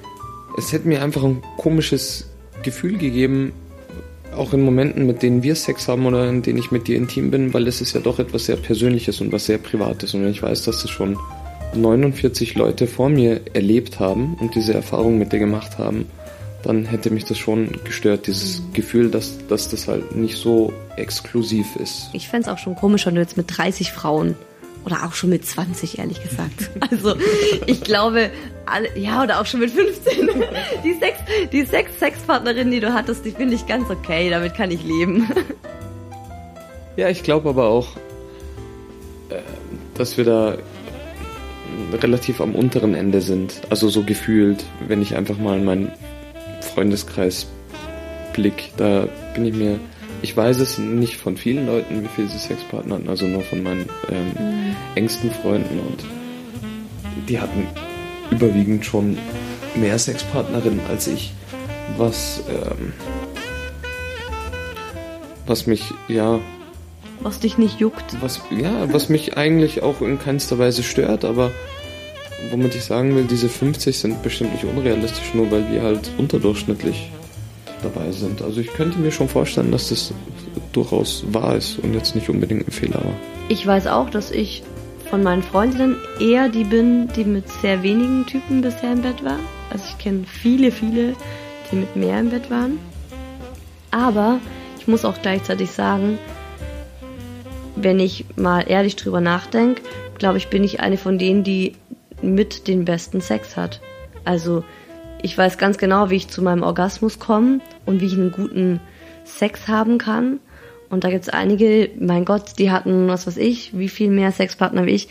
Es 0.58 0.72
hätte 0.72 0.88
mir 0.88 1.04
einfach 1.04 1.24
ein 1.24 1.42
komisches 1.58 2.30
Gefühl 2.64 2.98
gegeben, 2.98 3.54
auch 4.36 4.54
in 4.54 4.62
Momenten, 4.62 5.06
mit 5.06 5.22
denen 5.24 5.44
wir 5.44 5.56
Sex 5.56 5.88
haben 5.88 6.06
oder 6.06 6.30
in 6.30 6.42
denen 6.42 6.60
ich 6.60 6.72
mit 6.72 6.88
dir 6.88 6.96
intim 6.98 7.32
bin, 7.32 7.54
weil 7.54 7.68
es 7.68 7.82
ist 7.82 7.94
ja 7.94 8.02
doch 8.02 8.20
etwas 8.20 8.46
sehr 8.46 8.56
Persönliches 8.56 9.22
und 9.22 9.32
was 9.32 9.46
sehr 9.46 9.58
Privates. 9.58 10.14
Und 10.14 10.24
wenn 10.24 10.32
ich 10.32 10.42
weiß, 10.42 10.64
dass 10.64 10.82
das 10.82 10.90
schon 10.92 11.18
49 11.76 12.56
Leute 12.56 12.88
vor 12.88 13.10
mir 13.10 13.42
erlebt 13.54 14.00
haben 14.00 14.36
und 14.40 14.56
diese 14.56 14.74
Erfahrung 14.74 15.18
mit 15.18 15.32
dir 15.32 15.40
gemacht 15.40 15.78
haben, 15.78 16.08
dann 16.64 16.86
hätte 16.86 17.10
mich 17.10 17.26
das 17.26 17.38
schon 17.38 17.72
gestört, 17.84 18.28
dieses 18.28 18.62
Gefühl, 18.74 19.10
dass, 19.10 19.40
dass 19.48 19.70
das 19.70 19.88
halt 19.88 20.16
nicht 20.16 20.38
so 20.38 20.72
exklusiv 20.96 21.76
ist. 21.78 22.10
Ich 22.14 22.28
fände 22.28 22.48
es 22.48 22.54
auch 22.54 22.60
schon 22.60 22.76
komisch, 22.76 23.06
wenn 23.06 23.16
du 23.16 23.22
jetzt 23.22 23.38
mit 23.38 23.58
30 23.58 23.92
Frauen 23.92 24.36
oder 24.86 25.06
auch 25.06 25.14
schon 25.14 25.30
mit 25.30 25.46
20, 25.46 26.00
ehrlich 26.00 26.22
gesagt. 26.22 26.70
Also 26.90 27.16
ich 27.68 27.82
glaube, 27.82 28.32
alle, 28.66 28.98
ja, 28.98 29.24
oder 29.24 29.40
auch 29.40 29.46
schon 29.46 29.62
mit 29.62 29.72
15. 29.72 30.28
Die 30.84 30.94
sechs, 30.94 31.20
die 31.52 31.64
sechs 31.64 31.98
Sexpartnerinnen, 32.00 32.72
die 32.72 32.80
du 32.80 32.94
hattest, 32.94 33.24
die 33.24 33.32
finde 33.32 33.56
ich 33.56 33.66
ganz 33.68 33.90
okay, 33.90 34.30
damit 34.30 34.56
kann 34.56 34.72
ich 34.72 34.84
leben. 34.84 35.30
Ja, 36.98 37.08
ich 37.08 37.24
glaube 37.24 37.48
aber 37.48 37.68
auch, 37.70 37.96
äh, 39.30 39.40
dass 39.94 40.18
wir 40.18 40.26
da 40.26 40.58
relativ 41.94 42.42
am 42.42 42.54
unteren 42.54 42.94
Ende 42.94 43.22
sind. 43.22 43.62
Also 43.70 43.88
so 43.88 44.04
gefühlt, 44.04 44.66
wenn 44.88 45.02
ich 45.02 45.16
einfach 45.16 45.38
mal 45.38 45.58
in 45.58 45.64
meinen 45.64 45.92
Freundeskreis 46.74 47.48
blick, 48.34 48.72
da 48.78 49.08
bin 49.34 49.46
ich 49.46 49.54
mir, 49.54 49.80
ich 50.22 50.36
weiß 50.36 50.60
es 50.60 50.78
nicht 50.78 51.18
von 51.18 51.38
vielen 51.38 51.66
Leuten, 51.66 52.04
wie 52.04 52.08
viele 52.08 52.28
sie 52.28 52.38
Sexpartner 52.38 52.96
hatten, 52.96 53.10
also 53.10 53.26
nur 53.26 53.42
von 53.42 53.64
meinen 53.64 53.90
ähm, 54.10 54.76
engsten 54.96 55.32
Freunden 55.32 55.80
und 55.80 56.06
die 57.28 57.40
hatten 57.40 57.68
überwiegend 58.30 58.86
schon 58.86 59.18
mehr 59.76 59.98
Sexpartnerinnen 59.98 60.82
als 60.90 61.08
ich, 61.08 61.34
was 61.98 62.44
ähm, 62.50 62.94
was 65.48 65.66
mich 65.66 65.92
ja 66.08 66.40
Was 67.22 67.40
dich 67.40 67.58
nicht 67.58 67.80
juckt. 67.80 68.22
was, 68.22 68.42
ja, 68.52 68.94
was 68.94 69.10
mich 69.10 69.38
eigentlich 69.38 69.82
auch 69.82 70.02
in 70.02 70.20
keinster 70.20 70.60
Weise 70.60 70.84
stört, 70.84 71.26
aber 71.26 71.52
womit 72.52 72.76
ich 72.76 72.84
sagen 72.84 73.16
will, 73.16 73.26
diese 73.26 73.50
50 73.50 73.98
sind 73.98 74.24
bestimmt 74.24 74.54
nicht 74.54 74.66
unrealistisch, 74.66 75.34
nur 75.34 75.52
weil 75.52 75.72
wir 75.72 75.82
halt 75.82 76.12
unterdurchschnittlich 76.18 77.12
dabei 77.82 78.12
sind. 78.12 78.42
Also 78.42 78.62
ich 78.62 78.68
könnte 78.74 79.00
mir 79.00 79.12
schon 79.12 79.28
vorstellen, 79.28 79.72
dass 79.72 79.90
das 79.90 80.14
durchaus 80.74 81.24
wahr 81.32 81.56
ist 81.56 81.80
und 81.80 81.94
jetzt 81.94 82.16
nicht 82.16 82.30
unbedingt 82.30 82.68
ein 82.68 82.72
Fehler 82.72 83.04
war. 83.04 83.16
Ich 83.50 83.66
weiß 83.66 83.88
auch, 83.88 84.10
dass 84.10 84.32
ich 84.32 84.64
von 85.10 85.24
meinen 85.24 85.44
Freundinnen 85.44 85.98
eher 86.20 86.48
die 86.48 86.64
bin, 86.64 87.10
die 87.16 87.26
mit 87.26 87.50
sehr 87.50 87.84
wenigen 87.84 88.26
Typen 88.26 88.62
bisher 88.62 88.94
im 88.94 89.02
Bett 89.02 89.24
war. 89.24 89.40
Also 89.70 89.84
ich 89.90 89.98
kenne 89.98 90.24
viele, 90.26 90.72
viele, 90.72 91.16
die 91.72 91.76
mit 91.76 91.96
mehr 91.96 92.20
im 92.20 92.30
Bett 92.30 92.50
waren. 92.50 92.80
Aber 93.92 94.40
ich 94.80 94.88
muss 94.88 95.04
auch 95.04 95.22
gleichzeitig 95.22 95.72
sagen, 95.72 96.18
wenn 97.76 98.00
ich 98.00 98.26
mal 98.36 98.62
ehrlich 98.62 98.96
drüber 98.96 99.22
nachdenke, 99.22 99.82
glaube 100.18 100.38
ich, 100.38 100.48
bin 100.48 100.64
ich 100.64 100.80
eine 100.80 100.98
von 100.98 101.18
denen, 101.18 101.44
die 101.44 101.74
mit 102.22 102.68
den 102.68 102.86
besten 102.86 103.22
Sex 103.22 103.58
hat. 103.58 103.82
Also 104.24 104.64
ich 105.24 105.38
weiß 105.38 105.58
ganz 105.58 105.78
genau, 105.78 106.10
wie 106.10 106.16
ich 106.16 106.28
zu 106.28 106.42
meinem 106.42 106.64
Orgasmus 106.64 107.20
komme 107.20 107.62
und 107.86 108.02
wie 108.02 108.08
ich 108.08 108.14
einen 108.14 108.32
guten 108.32 108.80
Sex 109.24 109.68
haben 109.68 109.98
kann. 109.98 110.40
Und 110.90 111.04
da 111.04 111.10
gibt's 111.10 111.30
einige, 111.30 111.90
mein 112.00 112.26
Gott, 112.26 112.60
die 112.60 112.72
hatten, 112.72 113.08
was 113.08 113.28
weiß 113.28 113.38
ich, 113.38 113.78
wie 113.78 113.90
viel 113.90 114.10
mehr 114.10 114.32
Sexpartner 114.32 114.86
wie 114.86 114.92
ich, 114.92 115.08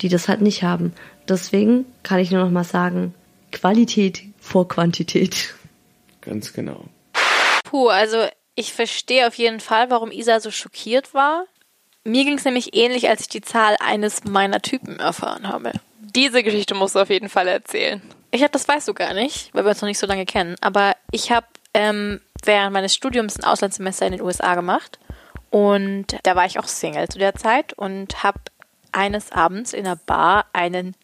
die 0.00 0.08
das 0.08 0.28
halt 0.28 0.40
nicht 0.40 0.62
haben. 0.62 0.92
Deswegen 1.28 1.86
kann 2.02 2.20
ich 2.20 2.30
nur 2.30 2.44
noch 2.44 2.50
mal 2.50 2.64
sagen, 2.64 3.14
Qualität 3.50 4.22
vor 4.40 4.68
Quantität. 4.68 5.54
Ganz 6.20 6.52
genau. 6.52 6.84
Puh, 7.64 7.88
also 7.88 8.18
ich 8.54 8.72
verstehe 8.72 9.26
auf 9.26 9.34
jeden 9.34 9.60
Fall, 9.60 9.90
warum 9.90 10.12
Isa 10.12 10.40
so 10.40 10.50
schockiert 10.50 11.14
war. 11.14 11.46
Mir 12.04 12.24
ging 12.24 12.36
es 12.36 12.44
nämlich 12.44 12.76
ähnlich, 12.76 13.08
als 13.08 13.22
ich 13.22 13.28
die 13.28 13.40
Zahl 13.40 13.76
eines 13.80 14.24
meiner 14.24 14.60
Typen 14.60 15.00
erfahren 15.00 15.48
habe. 15.48 15.72
Diese 15.98 16.42
Geschichte 16.42 16.74
musst 16.74 16.94
du 16.94 17.00
auf 17.00 17.10
jeden 17.10 17.28
Fall 17.28 17.48
erzählen. 17.48 18.02
Ich 18.34 18.42
habe, 18.42 18.50
das 18.50 18.66
weißt 18.66 18.88
du 18.88 18.94
gar 18.94 19.14
nicht, 19.14 19.54
weil 19.54 19.64
wir 19.64 19.68
uns 19.68 19.80
noch 19.80 19.86
nicht 19.86 20.00
so 20.00 20.08
lange 20.08 20.26
kennen. 20.26 20.56
Aber 20.60 20.96
ich 21.12 21.30
habe 21.30 21.46
ähm, 21.72 22.20
während 22.44 22.72
meines 22.72 22.92
Studiums 22.92 23.38
ein 23.38 23.44
Auslandssemester 23.44 24.06
in 24.06 24.12
den 24.14 24.22
USA 24.22 24.56
gemacht 24.56 24.98
und 25.50 26.06
da 26.24 26.34
war 26.34 26.44
ich 26.44 26.58
auch 26.58 26.66
Single 26.66 27.08
zu 27.08 27.20
der 27.20 27.36
Zeit 27.36 27.74
und 27.74 28.24
habe 28.24 28.40
eines 28.90 29.30
Abends 29.30 29.72
in 29.72 29.86
einer 29.86 29.94
Bar 29.94 30.46
einen 30.52 30.96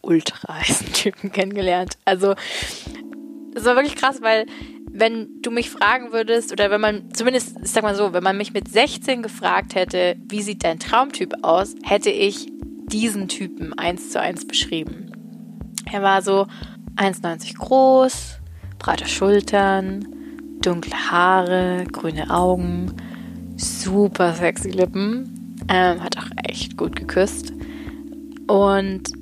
ultra 0.00 0.60
heißen 0.60 0.92
Typen 0.92 1.32
kennengelernt. 1.32 1.98
Also 2.04 2.36
es 3.56 3.64
war 3.64 3.74
wirklich 3.74 3.96
krass, 3.96 4.22
weil 4.22 4.46
wenn 4.88 5.42
du 5.42 5.50
mich 5.50 5.70
fragen 5.70 6.12
würdest, 6.12 6.52
oder 6.52 6.70
wenn 6.70 6.80
man, 6.80 7.12
zumindest, 7.12 7.56
ich 7.64 7.70
sag 7.72 7.82
mal 7.82 7.96
so, 7.96 8.12
wenn 8.12 8.22
man 8.22 8.36
mich 8.36 8.52
mit 8.52 8.68
16 8.70 9.24
gefragt 9.24 9.74
hätte, 9.74 10.14
wie 10.28 10.40
sieht 10.40 10.62
dein 10.62 10.78
Traumtyp 10.78 11.34
aus, 11.42 11.74
hätte 11.82 12.10
ich 12.10 12.46
diesen 12.86 13.26
Typen 13.26 13.76
eins 13.76 14.10
zu 14.10 14.20
eins 14.20 14.46
beschrieben. 14.46 15.10
Er 15.90 16.02
war 16.02 16.22
so 16.22 16.46
1,90 16.96 17.56
groß, 17.56 18.38
breite 18.78 19.06
Schultern, 19.06 20.06
dunkle 20.60 20.94
Haare, 21.10 21.84
grüne 21.90 22.30
Augen, 22.30 22.92
super 23.56 24.34
sexy 24.34 24.70
Lippen, 24.70 25.56
ähm, 25.68 26.02
hat 26.02 26.18
auch 26.18 26.28
echt 26.48 26.76
gut 26.76 26.96
geküsst 26.96 27.52
und 28.46 29.12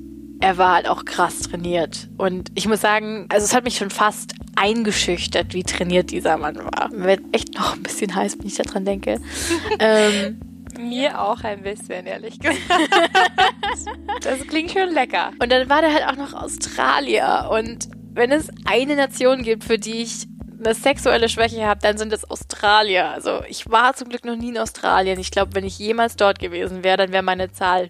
er 0.41 0.57
war 0.57 0.75
halt 0.75 0.87
auch 0.87 1.05
krass 1.05 1.39
trainiert. 1.39 2.09
Und 2.17 2.51
ich 2.55 2.67
muss 2.67 2.81
sagen, 2.81 3.25
also 3.29 3.45
es 3.45 3.53
hat 3.55 3.63
mich 3.63 3.77
schon 3.77 3.89
fast 3.89 4.33
eingeschüchtert, 4.55 5.53
wie 5.53 5.63
trainiert 5.63 6.11
dieser 6.11 6.37
Mann 6.37 6.57
war. 6.57 6.89
Mir 6.91 7.05
wird 7.05 7.21
echt 7.31 7.55
noch 7.55 7.75
ein 7.75 7.83
bisschen 7.83 8.13
heiß, 8.13 8.37
wenn 8.39 8.47
ich 8.47 8.55
daran 8.55 8.85
denke. 8.85 9.19
ähm, 9.79 10.39
Mir 10.77 11.21
auch 11.21 11.41
ein 11.43 11.63
bisschen, 11.63 12.05
ehrlich 12.05 12.39
gesagt. 12.39 12.59
das 14.25 14.47
klingt 14.47 14.71
schon 14.71 14.93
lecker. 14.93 15.31
und 15.39 15.51
dann 15.51 15.69
war 15.69 15.81
der 15.81 15.93
halt 15.93 16.07
auch 16.07 16.15
noch 16.15 16.33
Australier. 16.33 17.49
Und 17.51 17.89
wenn 18.13 18.31
es 18.31 18.49
eine 18.65 18.95
Nation 18.95 19.43
gibt, 19.43 19.63
für 19.63 19.77
die 19.77 20.03
ich 20.03 20.27
eine 20.63 20.73
sexuelle 20.73 21.29
Schwäche 21.29 21.65
habe, 21.65 21.81
dann 21.81 21.97
sind 21.97 22.13
es 22.13 22.29
Australier. 22.29 23.09
Also 23.09 23.43
ich 23.47 23.69
war 23.69 23.93
zum 23.93 24.09
Glück 24.09 24.25
noch 24.25 24.35
nie 24.35 24.49
in 24.49 24.57
Australien. 24.57 25.19
Ich 25.19 25.31
glaube, 25.31 25.53
wenn 25.53 25.65
ich 25.65 25.77
jemals 25.77 26.15
dort 26.15 26.39
gewesen 26.39 26.83
wäre, 26.83 26.97
dann 26.97 27.11
wäre 27.11 27.23
meine 27.23 27.51
Zahl 27.51 27.89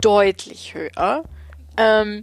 deutlich 0.00 0.74
höher. 0.74 1.24
Ähm, 1.76 2.22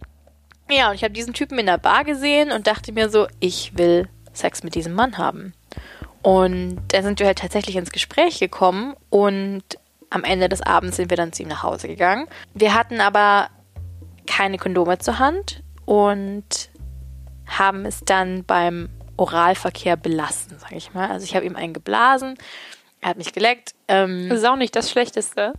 ja, 0.70 0.90
und 0.90 0.96
ich 0.96 1.04
habe 1.04 1.14
diesen 1.14 1.34
Typen 1.34 1.60
in 1.60 1.66
der 1.66 1.78
Bar 1.78 2.04
gesehen 2.06 2.52
und 2.52 2.68
dachte 2.68 2.92
mir 2.94 3.10
so, 3.10 3.28
ich 3.40 3.78
will 3.78 4.08
Sex 4.34 4.64
mit 4.64 4.76
diesem 4.76 4.94
Mann 4.94 5.18
haben. 5.18 5.54
Und 6.22 6.80
dann 6.90 7.04
sind 7.04 7.20
wir 7.20 7.28
halt 7.28 7.40
tatsächlich 7.40 7.76
ins 7.76 7.92
Gespräch 7.92 8.40
gekommen 8.40 8.96
und 9.10 9.64
am 10.12 10.24
Ende 10.24 10.50
des 10.50 10.62
Abends 10.62 10.98
sind 10.98 11.10
wir 11.10 11.18
dann 11.18 11.34
zu 11.34 11.42
ihm 11.42 11.50
nach 11.50 11.64
Hause 11.64 11.88
gegangen. 11.88 12.28
Wir 12.54 12.76
hatten 12.76 13.02
aber 13.02 13.50
keine 14.28 14.58
Kondome 14.58 15.00
zur 15.00 15.18
Hand 15.18 15.64
und 15.86 16.70
haben 17.48 17.86
es 17.86 18.02
dann 18.02 18.44
beim 18.44 18.90
Oralverkehr 19.18 19.98
belassen, 19.98 20.60
sage 20.60 20.76
ich 20.76 20.94
mal. 20.94 21.10
Also 21.10 21.24
ich 21.24 21.36
habe 21.36 21.46
ihm 21.46 21.56
einen 21.56 21.74
geblasen, 21.74 22.38
er 23.02 23.10
hat 23.10 23.18
mich 23.18 23.34
geleckt. 23.34 23.74
Ähm, 23.88 24.30
Das 24.30 24.40
ist 24.40 24.46
auch 24.46 24.56
nicht 24.58 24.76
das 24.76 24.92
Schlechteste. 24.92 25.54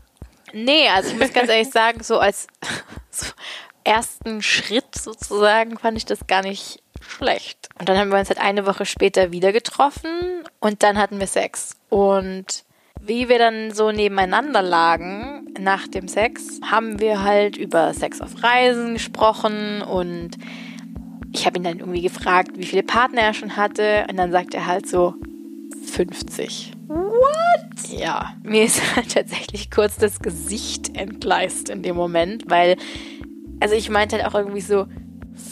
Nee, 0.52 0.88
also 0.88 1.10
ich 1.10 1.18
muss 1.18 1.32
ganz 1.32 1.48
ehrlich 1.48 1.70
sagen, 1.70 2.02
so 2.02 2.18
als 2.18 2.46
so 3.10 3.26
ersten 3.84 4.42
Schritt 4.42 4.94
sozusagen 4.94 5.78
fand 5.78 5.96
ich 5.96 6.04
das 6.04 6.26
gar 6.26 6.42
nicht 6.42 6.82
schlecht. 7.00 7.68
Und 7.78 7.88
dann 7.88 7.98
haben 7.98 8.10
wir 8.10 8.18
uns 8.18 8.28
halt 8.28 8.40
eine 8.40 8.66
Woche 8.66 8.84
später 8.84 9.32
wieder 9.32 9.52
getroffen 9.52 10.44
und 10.60 10.82
dann 10.82 10.98
hatten 10.98 11.18
wir 11.18 11.26
Sex. 11.26 11.76
Und 11.88 12.64
wie 13.04 13.28
wir 13.28 13.38
dann 13.38 13.72
so 13.72 13.90
nebeneinander 13.90 14.62
lagen 14.62 15.46
nach 15.58 15.88
dem 15.88 16.08
Sex, 16.08 16.60
haben 16.62 17.00
wir 17.00 17.22
halt 17.22 17.56
über 17.56 17.92
Sex 17.94 18.20
auf 18.20 18.42
Reisen 18.42 18.94
gesprochen 18.94 19.82
und 19.82 20.36
ich 21.32 21.46
habe 21.46 21.58
ihn 21.58 21.64
dann 21.64 21.78
irgendwie 21.80 22.02
gefragt, 22.02 22.52
wie 22.56 22.66
viele 22.66 22.82
Partner 22.82 23.22
er 23.22 23.34
schon 23.34 23.56
hatte 23.56 24.06
und 24.08 24.16
dann 24.16 24.30
sagt 24.32 24.54
er 24.54 24.66
halt 24.66 24.88
so 24.88 25.14
50. 25.86 26.72
What? 26.88 27.90
Ja, 27.90 28.34
mir 28.42 28.64
ist 28.64 28.80
halt 28.96 29.12
tatsächlich 29.12 29.70
kurz 29.70 29.96
das 29.96 30.20
Gesicht 30.20 30.96
entgleist 30.96 31.70
in 31.70 31.82
dem 31.82 31.96
Moment, 31.96 32.44
weil, 32.48 32.76
also 33.60 33.74
ich 33.74 33.90
meinte 33.90 34.16
halt 34.16 34.26
auch 34.26 34.38
irgendwie 34.38 34.60
so 34.60 34.86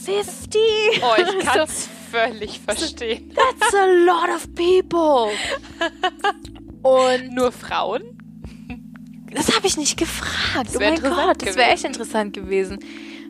50. 0.04 0.60
Oh, 1.02 1.14
ich 1.16 1.46
kann 1.46 1.54
so, 1.66 1.72
es 1.72 1.88
völlig 2.10 2.60
verstehen. 2.60 3.32
That's 3.34 3.74
a 3.74 3.86
lot 3.86 4.28
of 4.34 4.54
people. 4.54 5.32
Und 6.82 7.34
Nur 7.34 7.52
Frauen? 7.52 8.02
das 9.32 9.54
habe 9.54 9.66
ich 9.66 9.76
nicht 9.76 9.96
gefragt. 9.96 10.68
Das 10.68 10.76
oh 10.76 10.80
mein 10.80 11.00
Gott, 11.00 11.42
das 11.42 11.56
wäre 11.56 11.70
echt 11.70 11.84
interessant 11.84 12.32
gewesen. 12.34 12.78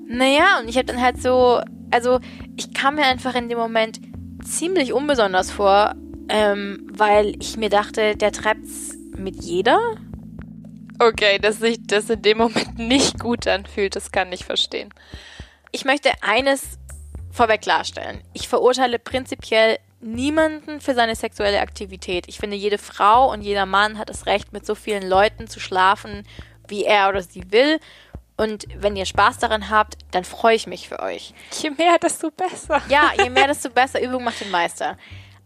Naja, 0.08 0.58
und 0.60 0.68
ich 0.68 0.76
habe 0.76 0.86
dann 0.86 1.00
halt 1.00 1.20
so, 1.22 1.60
also 1.90 2.20
ich 2.56 2.72
kam 2.74 2.96
mir 2.96 3.04
einfach 3.04 3.34
in 3.34 3.48
dem 3.48 3.58
Moment 3.58 4.00
ziemlich 4.44 4.92
unbesonders 4.92 5.50
vor, 5.50 5.94
ähm, 6.28 6.86
weil 6.92 7.34
ich 7.40 7.56
mir 7.56 7.68
dachte, 7.68 8.16
der 8.16 8.32
treibt's 8.32 8.96
mit 9.16 9.44
jeder. 9.44 9.78
Okay, 10.98 11.38
dass 11.38 11.58
sich 11.58 11.78
das 11.86 12.10
in 12.10 12.22
dem 12.22 12.38
Moment 12.38 12.78
nicht 12.78 13.18
gut 13.18 13.46
anfühlt, 13.46 13.96
das 13.96 14.12
kann 14.12 14.32
ich 14.32 14.44
verstehen. 14.44 14.92
Ich 15.72 15.84
möchte 15.84 16.10
eines 16.22 16.78
vorweg 17.30 17.62
klarstellen. 17.62 18.20
Ich 18.32 18.48
verurteile 18.48 18.98
prinzipiell 18.98 19.78
niemanden 20.00 20.80
für 20.80 20.94
seine 20.94 21.14
sexuelle 21.14 21.60
Aktivität. 21.60 22.26
Ich 22.28 22.38
finde, 22.38 22.56
jede 22.56 22.78
Frau 22.78 23.30
und 23.30 23.42
jeder 23.42 23.66
Mann 23.66 23.98
hat 23.98 24.08
das 24.08 24.26
Recht, 24.26 24.52
mit 24.52 24.66
so 24.66 24.74
vielen 24.74 25.08
Leuten 25.08 25.46
zu 25.46 25.60
schlafen, 25.60 26.26
wie 26.68 26.84
er 26.84 27.08
oder 27.08 27.22
sie 27.22 27.52
will. 27.52 27.80
Und 28.36 28.66
wenn 28.74 28.96
ihr 28.96 29.04
Spaß 29.04 29.38
daran 29.38 29.68
habt, 29.68 29.98
dann 30.12 30.24
freue 30.24 30.56
ich 30.56 30.66
mich 30.66 30.88
für 30.88 31.00
euch. 31.00 31.34
Je 31.60 31.70
mehr, 31.70 31.98
desto 31.98 32.30
besser. 32.30 32.80
Ja, 32.88 33.10
je 33.22 33.28
mehr, 33.28 33.48
desto 33.48 33.68
besser. 33.68 34.00
Übung 34.00 34.24
macht 34.24 34.40
den 34.40 34.50
Meister. 34.50 34.96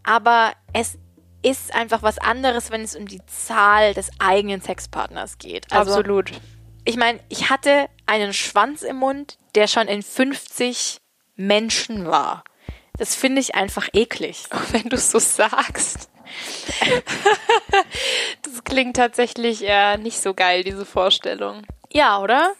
Aber 0.03 0.53
es 0.71 0.97
ist 1.41 1.75
einfach 1.75 2.03
was 2.03 2.17
anderes, 2.17 2.71
wenn 2.71 2.81
es 2.81 2.95
um 2.95 3.05
die 3.07 3.23
Zahl 3.25 3.93
des 3.93 4.09
eigenen 4.19 4.61
Sexpartners 4.61 5.37
geht. 5.37 5.71
Also, 5.73 5.91
Absolut. 5.91 6.31
ich 6.85 6.95
meine, 6.95 7.19
ich 7.27 7.49
hatte 7.49 7.89
einen 8.05 8.33
Schwanz 8.33 8.81
im 8.81 8.95
Mund, 8.95 9.37
der 9.55 9.67
schon 9.67 9.87
in 9.87 10.01
50 10.01 11.01
Menschen 11.35 12.05
war. 12.05 12.43
Das 12.97 13.15
finde 13.15 13.41
ich 13.41 13.55
einfach 13.55 13.89
eklig. 13.93 14.45
Wenn 14.71 14.89
du 14.89 14.95
es 14.95 15.11
so 15.11 15.19
sagst. 15.19 16.09
das 18.41 18.63
klingt 18.63 18.97
tatsächlich 18.97 19.67
äh, 19.67 19.97
nicht 19.97 20.19
so 20.19 20.33
geil, 20.33 20.63
diese 20.63 20.85
Vorstellung. 20.85 21.63
Ja, 21.91 22.19
oder? 22.21 22.53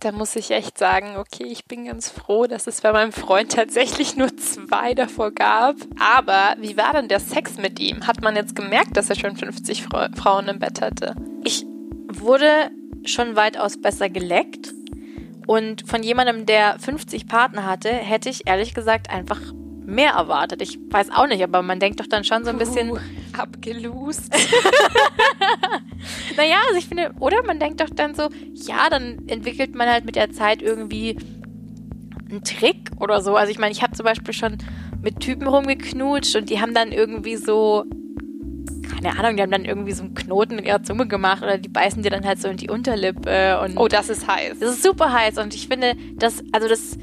Da 0.00 0.12
muss 0.12 0.36
ich 0.36 0.52
echt 0.52 0.78
sagen, 0.78 1.16
okay, 1.16 1.44
ich 1.44 1.64
bin 1.64 1.86
ganz 1.86 2.08
froh, 2.08 2.46
dass 2.46 2.68
es 2.68 2.82
bei 2.82 2.92
meinem 2.92 3.10
Freund 3.10 3.52
tatsächlich 3.52 4.14
nur 4.14 4.36
zwei 4.36 4.94
davor 4.94 5.32
gab. 5.32 5.74
Aber 5.98 6.54
wie 6.60 6.76
war 6.76 6.92
denn 6.92 7.08
der 7.08 7.18
Sex 7.18 7.56
mit 7.56 7.80
ihm? 7.80 8.06
Hat 8.06 8.22
man 8.22 8.36
jetzt 8.36 8.54
gemerkt, 8.54 8.96
dass 8.96 9.10
er 9.10 9.16
schon 9.16 9.36
50 9.36 9.82
Fra 9.82 10.08
Frauen 10.16 10.46
im 10.46 10.60
Bett 10.60 10.80
hatte? 10.80 11.16
Ich 11.42 11.66
wurde 12.06 12.70
schon 13.04 13.34
weitaus 13.34 13.80
besser 13.80 14.08
geleckt. 14.08 14.72
Und 15.48 15.88
von 15.88 16.02
jemandem, 16.02 16.44
der 16.44 16.78
50 16.78 17.26
Partner 17.26 17.64
hatte, 17.64 17.88
hätte 17.88 18.28
ich 18.28 18.46
ehrlich 18.46 18.74
gesagt 18.74 19.08
einfach 19.08 19.40
mehr 19.86 20.10
erwartet. 20.10 20.60
Ich 20.60 20.78
weiß 20.90 21.08
auch 21.10 21.26
nicht, 21.26 21.42
aber 21.42 21.62
man 21.62 21.80
denkt 21.80 22.00
doch 22.00 22.06
dann 22.06 22.22
schon 22.22 22.44
so 22.44 22.50
ein 22.50 22.58
bisschen, 22.58 22.90
Uh, 22.90 22.98
abgelust. 23.32 24.30
naja, 26.36 26.56
also 26.66 26.78
ich 26.78 26.86
finde, 26.86 27.12
oder 27.18 27.42
man 27.46 27.58
denkt 27.58 27.80
doch 27.80 27.88
dann 27.88 28.14
so, 28.14 28.28
ja, 28.52 28.90
dann 28.90 29.26
entwickelt 29.26 29.74
man 29.74 29.88
halt 29.88 30.04
mit 30.04 30.16
der 30.16 30.32
Zeit 30.32 30.60
irgendwie 30.60 31.16
einen 32.28 32.44
Trick 32.44 32.90
oder 33.00 33.22
so. 33.22 33.34
Also 33.34 33.50
ich 33.50 33.58
meine, 33.58 33.72
ich 33.72 33.82
habe 33.82 33.96
zum 33.96 34.04
Beispiel 34.04 34.34
schon 34.34 34.58
mit 35.00 35.20
Typen 35.20 35.48
rumgeknutscht 35.48 36.36
und 36.36 36.50
die 36.50 36.60
haben 36.60 36.74
dann 36.74 36.92
irgendwie 36.92 37.36
so, 37.36 37.86
keine 38.92 39.18
Ahnung, 39.18 39.36
die 39.36 39.42
haben 39.42 39.50
dann 39.50 39.64
irgendwie 39.64 39.92
so 39.92 40.02
einen 40.02 40.14
Knoten 40.14 40.58
in 40.58 40.64
ihrer 40.64 40.82
Zunge 40.82 41.06
gemacht 41.06 41.42
oder 41.42 41.58
die 41.58 41.68
beißen 41.68 42.02
dir 42.02 42.10
dann 42.10 42.24
halt 42.26 42.40
so 42.40 42.48
in 42.48 42.56
die 42.56 42.68
Unterlippe 42.70 43.60
und 43.60 43.76
Oh, 43.76 43.88
das 43.88 44.08
ist 44.08 44.26
heiß. 44.26 44.58
das 44.60 44.70
ist 44.76 44.82
super 44.82 45.12
heiß 45.12 45.38
und 45.38 45.54
ich 45.54 45.68
finde, 45.68 45.94
das, 46.16 46.42
also 46.52 46.68
das 46.68 46.96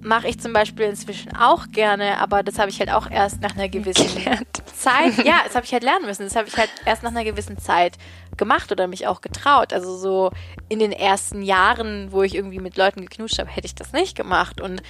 mache 0.00 0.28
ich 0.28 0.38
zum 0.40 0.52
Beispiel 0.52 0.86
inzwischen 0.86 1.36
auch 1.36 1.66
gerne, 1.72 2.18
aber 2.18 2.42
das 2.42 2.58
habe 2.58 2.70
ich 2.70 2.78
halt 2.78 2.90
auch 2.90 3.10
erst 3.10 3.40
nach 3.42 3.54
einer 3.56 3.68
gewissen 3.68 4.06
Zeit, 4.74 5.16
ja, 5.24 5.40
das 5.44 5.54
habe 5.56 5.66
ich 5.66 5.72
halt 5.72 5.82
lernen 5.82 6.06
müssen. 6.06 6.22
Das 6.22 6.36
habe 6.36 6.46
ich 6.48 6.56
halt 6.56 6.70
erst 6.84 7.02
nach 7.02 7.10
einer 7.10 7.24
gewissen 7.24 7.58
Zeit 7.58 7.96
gemacht 8.36 8.70
oder 8.70 8.86
mich 8.86 9.06
auch 9.08 9.20
getraut. 9.20 9.72
Also 9.72 9.96
so 9.96 10.30
in 10.68 10.78
den 10.78 10.92
ersten 10.92 11.42
Jahren, 11.42 12.12
wo 12.12 12.22
ich 12.22 12.36
irgendwie 12.36 12.60
mit 12.60 12.76
Leuten 12.76 13.00
geknutscht 13.02 13.38
habe, 13.40 13.50
hätte 13.50 13.66
ich 13.66 13.74
das 13.74 13.92
nicht 13.92 14.16
gemacht 14.16 14.60
und 14.60 14.82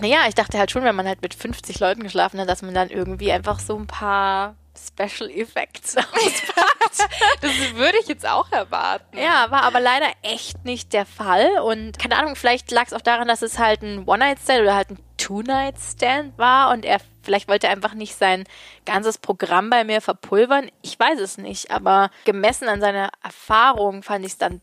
naja, 0.00 0.20
ich 0.28 0.34
dachte 0.34 0.58
halt 0.58 0.70
schon, 0.70 0.82
wenn 0.84 0.96
man 0.96 1.06
halt 1.06 1.22
mit 1.22 1.34
50 1.34 1.78
Leuten 1.80 2.02
geschlafen 2.02 2.40
hat, 2.40 2.48
dass 2.48 2.62
man 2.62 2.74
dann 2.74 2.90
irgendwie 2.90 3.32
einfach 3.32 3.58
so 3.60 3.76
ein 3.76 3.86
paar 3.86 4.54
Special 4.76 5.30
Effects 5.30 5.96
auspackt. 5.96 7.08
das 7.40 7.74
würde 7.74 7.98
ich 8.00 8.08
jetzt 8.08 8.26
auch 8.26 8.50
erwarten. 8.52 9.18
Ja, 9.18 9.50
war 9.50 9.62
aber 9.62 9.80
leider 9.80 10.08
echt 10.22 10.64
nicht 10.64 10.92
der 10.92 11.06
Fall. 11.06 11.60
Und 11.60 11.98
keine 11.98 12.16
Ahnung, 12.16 12.36
vielleicht 12.36 12.70
lag 12.70 12.86
es 12.86 12.92
auch 12.92 13.00
daran, 13.00 13.28
dass 13.28 13.42
es 13.42 13.58
halt 13.58 13.82
ein 13.82 14.04
One-Night-Stand 14.06 14.60
oder 14.62 14.74
halt 14.74 14.90
ein 14.90 14.98
Two-Night-Stand 15.16 16.38
war 16.38 16.70
und 16.72 16.84
er 16.84 17.00
vielleicht 17.22 17.48
wollte 17.48 17.68
einfach 17.68 17.94
nicht 17.94 18.16
sein 18.16 18.44
ganzes 18.84 19.18
Programm 19.18 19.70
bei 19.70 19.82
mir 19.84 20.00
verpulvern. 20.00 20.70
Ich 20.82 20.98
weiß 20.98 21.18
es 21.18 21.38
nicht, 21.38 21.70
aber 21.70 22.10
gemessen 22.24 22.68
an 22.68 22.80
seiner 22.80 23.10
Erfahrung 23.22 24.02
fand 24.02 24.24
ich 24.24 24.32
es 24.32 24.38
dann 24.38 24.60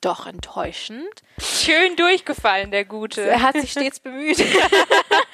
doch 0.00 0.26
enttäuschend. 0.26 1.22
Schön 1.40 1.96
durchgefallen, 1.96 2.70
der 2.70 2.84
Gute. 2.84 3.22
Er 3.22 3.42
hat 3.42 3.54
sich 3.54 3.72
stets 3.72 4.00
bemüht. 4.00 4.38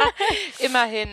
Immerhin. 0.61 1.11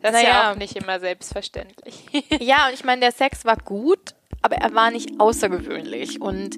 Das 0.00 0.12
naja. 0.12 0.28
ist 0.28 0.34
ja 0.34 0.52
auch 0.52 0.56
nicht 0.56 0.76
immer 0.76 1.00
selbstverständlich. 1.00 2.04
ja, 2.40 2.68
und 2.68 2.74
ich 2.74 2.84
meine, 2.84 3.00
der 3.00 3.12
Sex 3.12 3.44
war 3.44 3.56
gut, 3.56 4.14
aber 4.42 4.56
er 4.56 4.74
war 4.74 4.90
nicht 4.90 5.18
außergewöhnlich. 5.18 6.20
Und 6.20 6.56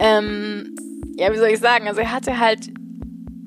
ähm, 0.00 0.76
ja, 1.16 1.32
wie 1.32 1.38
soll 1.38 1.48
ich 1.48 1.60
sagen? 1.60 1.88
Also 1.88 2.00
er 2.00 2.12
hatte 2.12 2.38
halt 2.38 2.68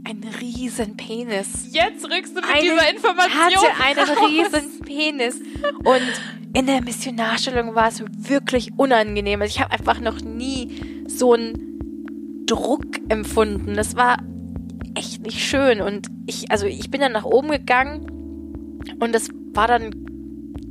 einen 0.03 0.27
riesen 0.39 0.97
Penis. 0.97 1.67
Jetzt 1.71 2.03
rückst 2.09 2.35
du 2.35 2.41
mit 2.41 2.49
einen, 2.49 2.61
dieser 2.61 2.89
Information 2.89 3.77
hatte 3.77 3.83
einen 3.83 4.17
raus. 4.17 4.27
riesen 4.27 4.79
Penis. 4.79 5.35
Und 5.83 6.21
in 6.53 6.65
der 6.65 6.81
Missionarstellung 6.81 7.75
war 7.75 7.89
es 7.89 8.03
wirklich 8.07 8.71
unangenehm. 8.77 9.41
Also 9.41 9.55
ich 9.55 9.61
habe 9.61 9.71
einfach 9.71 9.99
noch 9.99 10.19
nie 10.21 11.05
so 11.07 11.33
einen 11.33 12.43
Druck 12.47 12.85
empfunden. 13.09 13.75
Das 13.75 13.95
war 13.95 14.17
echt 14.95 15.21
nicht 15.21 15.45
schön. 15.45 15.79
Und 15.79 16.07
ich, 16.25 16.49
also 16.49 16.65
ich 16.65 16.89
bin 16.89 17.01
dann 17.01 17.11
nach 17.11 17.25
oben 17.25 17.51
gegangen 17.51 18.20
und 18.99 19.13
das 19.13 19.29
war 19.53 19.67
dann 19.67 19.91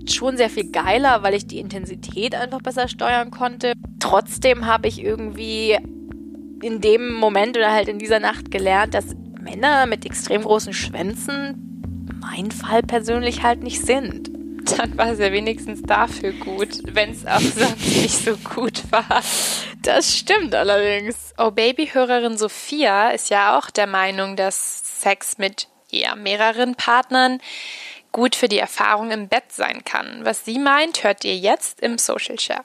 schon 0.09 0.37
sehr 0.37 0.51
viel 0.51 0.71
geiler, 0.71 1.23
weil 1.23 1.35
ich 1.35 1.47
die 1.47 1.59
Intensität 1.59 2.35
einfach 2.35 2.61
besser 2.61 2.89
steuern 2.89 3.31
konnte. 3.31 3.75
Trotzdem 4.01 4.67
habe 4.67 4.89
ich 4.89 5.03
irgendwie 5.03 5.79
in 6.63 6.81
dem 6.81 7.13
Moment 7.13 7.57
oder 7.57 7.73
halt 7.73 7.89
in 7.89 7.99
dieser 7.99 8.21
Nacht 8.21 8.51
gelernt, 8.51 8.95
dass 8.95 9.15
Männer 9.41 9.87
mit 9.87 10.05
extrem 10.05 10.43
großen 10.43 10.73
Schwänzen 10.73 12.11
mein 12.21 12.51
Fall 12.51 12.83
persönlich 12.83 13.43
halt 13.43 13.63
nicht 13.63 13.85
sind. 13.85 14.31
Dann 14.77 14.97
war 14.99 15.13
es 15.13 15.19
ja 15.19 15.33
wenigstens 15.33 15.83
dafür 15.83 16.33
gut, 16.33 16.81
wenn 16.95 17.11
es 17.11 17.27
auch 17.27 17.41
sonst 17.41 17.87
nicht 18.03 18.25
so 18.25 18.37
gut 18.37 18.83
war. 18.91 19.23
Das 19.83 20.15
stimmt 20.15 20.55
allerdings. 20.55 21.33
Oh, 21.39 21.51
Babyhörerin 21.51 22.37
Sophia 22.37 23.11
ist 23.11 23.31
ja 23.31 23.59
auch 23.59 23.71
der 23.71 23.87
Meinung, 23.87 24.37
dass 24.37 25.01
Sex 25.01 25.39
mit 25.39 25.69
ja, 25.91 26.15
mehreren 26.15 26.75
Partnern 26.75 27.41
gut 28.13 28.35
für 28.35 28.49
die 28.49 28.59
Erfahrung 28.59 29.11
im 29.11 29.29
Bett 29.29 29.53
sein 29.53 29.85
kann. 29.85 30.21
Was 30.25 30.45
sie 30.45 30.59
meint, 30.59 31.05
hört 31.05 31.25
ihr 31.25 31.37
jetzt 31.37 31.81
im 31.81 31.99
Social 31.99 32.39
Share. 32.39 32.65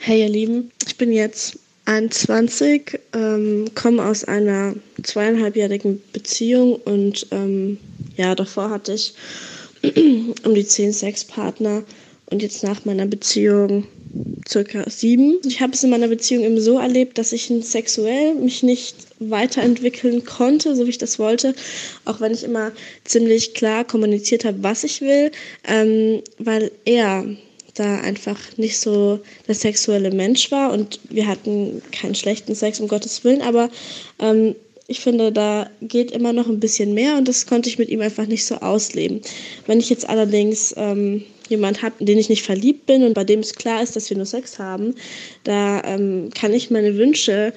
Hey 0.00 0.22
ihr 0.22 0.28
Lieben, 0.28 0.70
ich 0.86 0.96
bin 0.96 1.12
jetzt 1.12 1.58
21, 1.86 3.00
ähm, 3.14 3.70
komme 3.74 4.04
aus 4.04 4.24
einer 4.24 4.74
zweieinhalbjährigen 5.02 6.02
Beziehung 6.12 6.76
und 6.76 7.26
ähm, 7.30 7.78
ja, 8.16 8.34
davor 8.34 8.70
hatte 8.70 8.92
ich 8.92 9.14
um 10.44 10.54
die 10.54 10.66
zehn 10.66 10.92
Sexpartner 10.92 11.82
und 12.26 12.42
jetzt 12.42 12.62
nach 12.62 12.84
meiner 12.84 13.06
Beziehung 13.06 13.86
circa 14.46 14.88
sieben. 14.88 15.38
Ich 15.46 15.60
habe 15.60 15.72
es 15.72 15.82
in 15.82 15.90
meiner 15.90 16.08
Beziehung 16.08 16.44
eben 16.44 16.60
so 16.60 16.78
erlebt, 16.78 17.18
dass 17.18 17.32
ich 17.32 17.50
sexuell 17.62 18.34
mich 18.34 18.62
nicht 18.62 19.07
weiterentwickeln 19.18 20.24
konnte, 20.24 20.74
so 20.76 20.86
wie 20.86 20.90
ich 20.90 20.98
das 20.98 21.18
wollte, 21.18 21.54
auch 22.04 22.20
wenn 22.20 22.32
ich 22.32 22.44
immer 22.44 22.72
ziemlich 23.04 23.54
klar 23.54 23.84
kommuniziert 23.84 24.44
habe, 24.44 24.62
was 24.62 24.84
ich 24.84 25.00
will, 25.00 25.30
ähm, 25.64 26.22
weil 26.38 26.70
er 26.84 27.24
da 27.74 28.00
einfach 28.00 28.38
nicht 28.56 28.78
so 28.78 29.20
der 29.46 29.54
sexuelle 29.54 30.10
Mensch 30.10 30.50
war 30.50 30.72
und 30.72 31.00
wir 31.10 31.26
hatten 31.26 31.82
keinen 31.92 32.14
schlechten 32.14 32.54
Sex, 32.54 32.80
um 32.80 32.88
Gottes 32.88 33.22
Willen, 33.24 33.42
aber 33.42 33.70
ähm, 34.18 34.54
ich 34.90 35.00
finde, 35.00 35.30
da 35.30 35.68
geht 35.82 36.10
immer 36.10 36.32
noch 36.32 36.48
ein 36.48 36.60
bisschen 36.60 36.94
mehr 36.94 37.18
und 37.18 37.28
das 37.28 37.46
konnte 37.46 37.68
ich 37.68 37.78
mit 37.78 37.90
ihm 37.90 38.00
einfach 38.00 38.26
nicht 38.26 38.46
so 38.46 38.56
ausleben. 38.56 39.20
Wenn 39.66 39.80
ich 39.80 39.90
jetzt 39.90 40.08
allerdings 40.08 40.74
ähm, 40.78 41.24
jemand 41.50 41.82
habe, 41.82 41.96
in 41.98 42.06
den 42.06 42.18
ich 42.18 42.30
nicht 42.30 42.42
verliebt 42.42 42.86
bin 42.86 43.04
und 43.04 43.12
bei 43.12 43.24
dem 43.24 43.40
es 43.40 43.54
klar 43.54 43.82
ist, 43.82 43.96
dass 43.96 44.08
wir 44.08 44.16
nur 44.16 44.24
Sex 44.26 44.58
haben, 44.58 44.94
da 45.44 45.82
ähm, 45.84 46.30
kann 46.34 46.54
ich 46.54 46.70
meine 46.70 46.96
Wünsche 46.96 47.52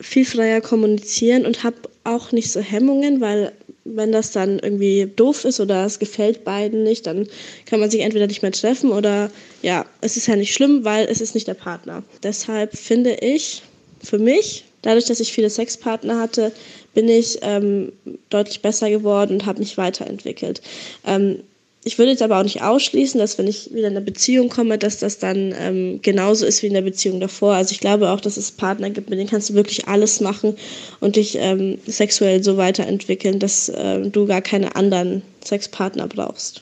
viel 0.00 0.24
freier 0.24 0.60
kommunizieren 0.60 1.46
und 1.46 1.62
habe 1.62 1.76
auch 2.04 2.32
nicht 2.32 2.50
so 2.50 2.60
Hemmungen, 2.60 3.20
weil 3.20 3.52
wenn 3.84 4.12
das 4.12 4.32
dann 4.32 4.58
irgendwie 4.58 5.10
doof 5.16 5.44
ist 5.44 5.60
oder 5.60 5.84
es 5.84 5.98
gefällt 5.98 6.44
beiden 6.44 6.82
nicht, 6.82 7.06
dann 7.06 7.26
kann 7.66 7.80
man 7.80 7.90
sich 7.90 8.00
entweder 8.00 8.26
nicht 8.26 8.42
mehr 8.42 8.52
treffen 8.52 8.92
oder 8.92 9.30
ja, 9.62 9.86
es 10.00 10.16
ist 10.16 10.26
ja 10.26 10.36
nicht 10.36 10.54
schlimm, 10.54 10.84
weil 10.84 11.06
es 11.06 11.20
ist 11.20 11.34
nicht 11.34 11.48
der 11.48 11.54
Partner. 11.54 12.02
Deshalb 12.22 12.76
finde 12.76 13.14
ich 13.14 13.62
für 14.02 14.18
mich, 14.18 14.64
dadurch, 14.82 15.06
dass 15.06 15.20
ich 15.20 15.32
viele 15.32 15.50
Sexpartner 15.50 16.18
hatte, 16.18 16.52
bin 16.94 17.08
ich 17.08 17.38
ähm, 17.42 17.92
deutlich 18.30 18.62
besser 18.62 18.90
geworden 18.90 19.34
und 19.34 19.46
habe 19.46 19.60
mich 19.60 19.76
weiterentwickelt. 19.78 20.60
Ähm, 21.06 21.40
ich 21.82 21.98
würde 21.98 22.10
jetzt 22.10 22.22
aber 22.22 22.38
auch 22.38 22.42
nicht 22.42 22.62
ausschließen, 22.62 23.18
dass 23.18 23.38
wenn 23.38 23.46
ich 23.46 23.72
wieder 23.72 23.88
in 23.88 23.96
eine 23.96 24.04
Beziehung 24.04 24.50
komme, 24.50 24.76
dass 24.76 24.98
das 24.98 25.18
dann 25.18 25.54
ähm, 25.56 26.00
genauso 26.02 26.44
ist 26.44 26.62
wie 26.62 26.66
in 26.66 26.74
der 26.74 26.82
Beziehung 26.82 27.20
davor. 27.20 27.54
Also 27.54 27.72
ich 27.72 27.80
glaube 27.80 28.10
auch, 28.10 28.20
dass 28.20 28.36
es 28.36 28.52
Partner 28.52 28.90
gibt, 28.90 29.08
mit 29.08 29.18
denen 29.18 29.30
kannst 29.30 29.48
du 29.48 29.54
wirklich 29.54 29.88
alles 29.88 30.20
machen 30.20 30.56
und 31.00 31.16
dich 31.16 31.36
ähm, 31.38 31.78
sexuell 31.86 32.44
so 32.44 32.58
weiterentwickeln, 32.58 33.38
dass 33.38 33.70
äh, 33.70 34.02
du 34.02 34.26
gar 34.26 34.42
keine 34.42 34.76
anderen 34.76 35.22
Sexpartner 35.42 36.06
brauchst. 36.06 36.60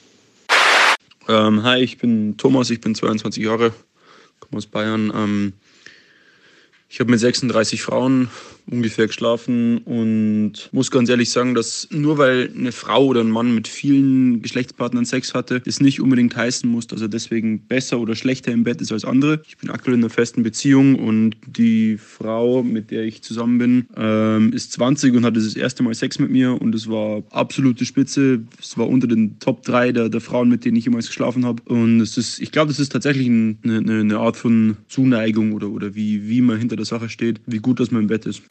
Ähm, 1.29 1.65
hi, 1.65 1.81
ich 1.81 1.99
bin 1.99 2.37
Thomas, 2.37 2.71
ich 2.71 2.81
bin 2.81 2.95
22 2.95 3.43
Jahre, 3.43 3.73
komme 4.39 4.57
aus 4.57 4.67
Bayern. 4.67 5.13
Ähm, 5.15 5.53
ich 6.89 7.01
habe 7.01 7.11
mit 7.11 7.19
36 7.19 7.83
Frauen 7.83 8.31
ungefähr 8.71 9.07
geschlafen 9.07 9.79
und 9.79 10.69
muss 10.73 10.91
ganz 10.91 11.09
ehrlich 11.09 11.31
sagen, 11.31 11.55
dass 11.55 11.89
nur 11.91 12.19
weil 12.19 12.51
eine 12.55 12.73
Frau 12.73 13.07
oder 13.07 13.21
ein 13.21 13.31
Mann 13.31 13.55
mit 13.55 13.69
vielen 13.69 14.43
Geschlechtspartnern 14.43 15.05
Sex 15.05 15.35
hatte, 15.35 15.61
das 15.61 15.81
nicht 15.81 16.01
unbedingt 16.01 16.37
heißen 16.37 16.69
muss, 16.69 16.87
dass 16.87 17.01
er 17.01 17.09
deswegen 17.09 17.61
besser 17.61 17.99
oder 17.99 18.15
schlechter 18.15 18.53
im 18.53 18.65
Bett 18.65 18.81
ist 18.81 18.93
als 18.93 19.05
andere. 19.05 19.43
Ich 19.49 19.57
bin 19.57 19.71
aktuell 19.71 19.95
in 19.95 20.01
einer 20.01 20.11
festen 20.11 20.43
Beziehung 20.43 20.97
und 20.97 21.37
die 21.47 21.99
Frau, 21.99 22.63
mit 22.63 22.91
der 22.91 23.05
ich 23.05 23.23
zusammen 23.23 23.59
bin, 23.59 23.87
ähm, 23.97 24.53
ist 24.53 24.73
20 24.73 25.15
und 25.15 25.25
hatte 25.25 25.41
das 25.41 25.57
erste 25.57 25.83
Mal 25.83 25.95
Sex 25.95 26.19
mit 26.19 26.31
mir 26.31 26.61
und 26.61 26.75
es 26.75 26.89
war 26.89 27.23
absolute 27.31 27.85
Spitze. 27.85 28.41
Es 28.61 28.77
war 28.77 28.89
unter 28.89 29.07
den 29.07 29.39
Top 29.39 29.63
3 29.65 29.93
der, 29.93 30.09
der 30.09 30.21
Frauen, 30.21 30.49
mit 30.49 30.65
denen 30.65 30.77
ich 30.77 30.85
jemals 30.85 31.07
geschlafen 31.07 31.45
habe. 31.45 31.63
Und 31.65 32.01
es 32.01 32.17
ist, 32.17 32.41
ich 32.41 32.53
glaube, 32.53 32.69
das 32.69 32.79
ist 32.79 32.93
tatsächlich 32.93 33.29
eine, 33.29 33.57
eine, 33.65 34.19
Art 34.19 34.37
von 34.37 34.77
Zuneigung 34.89 35.53
oder, 35.53 35.69
oder 35.69 35.95
wie, 35.95 36.29
wie 36.29 36.41
man 36.41 36.59
hinter 36.59 36.77
der 36.77 36.85
Sache 36.85 37.09
steht, 37.09 37.41
wie 37.47 37.59
gut 37.59 37.81
dass 37.81 37.91
man 37.91 38.03
im 38.03 38.09
Bett 38.09 38.27
ist. 38.27 38.43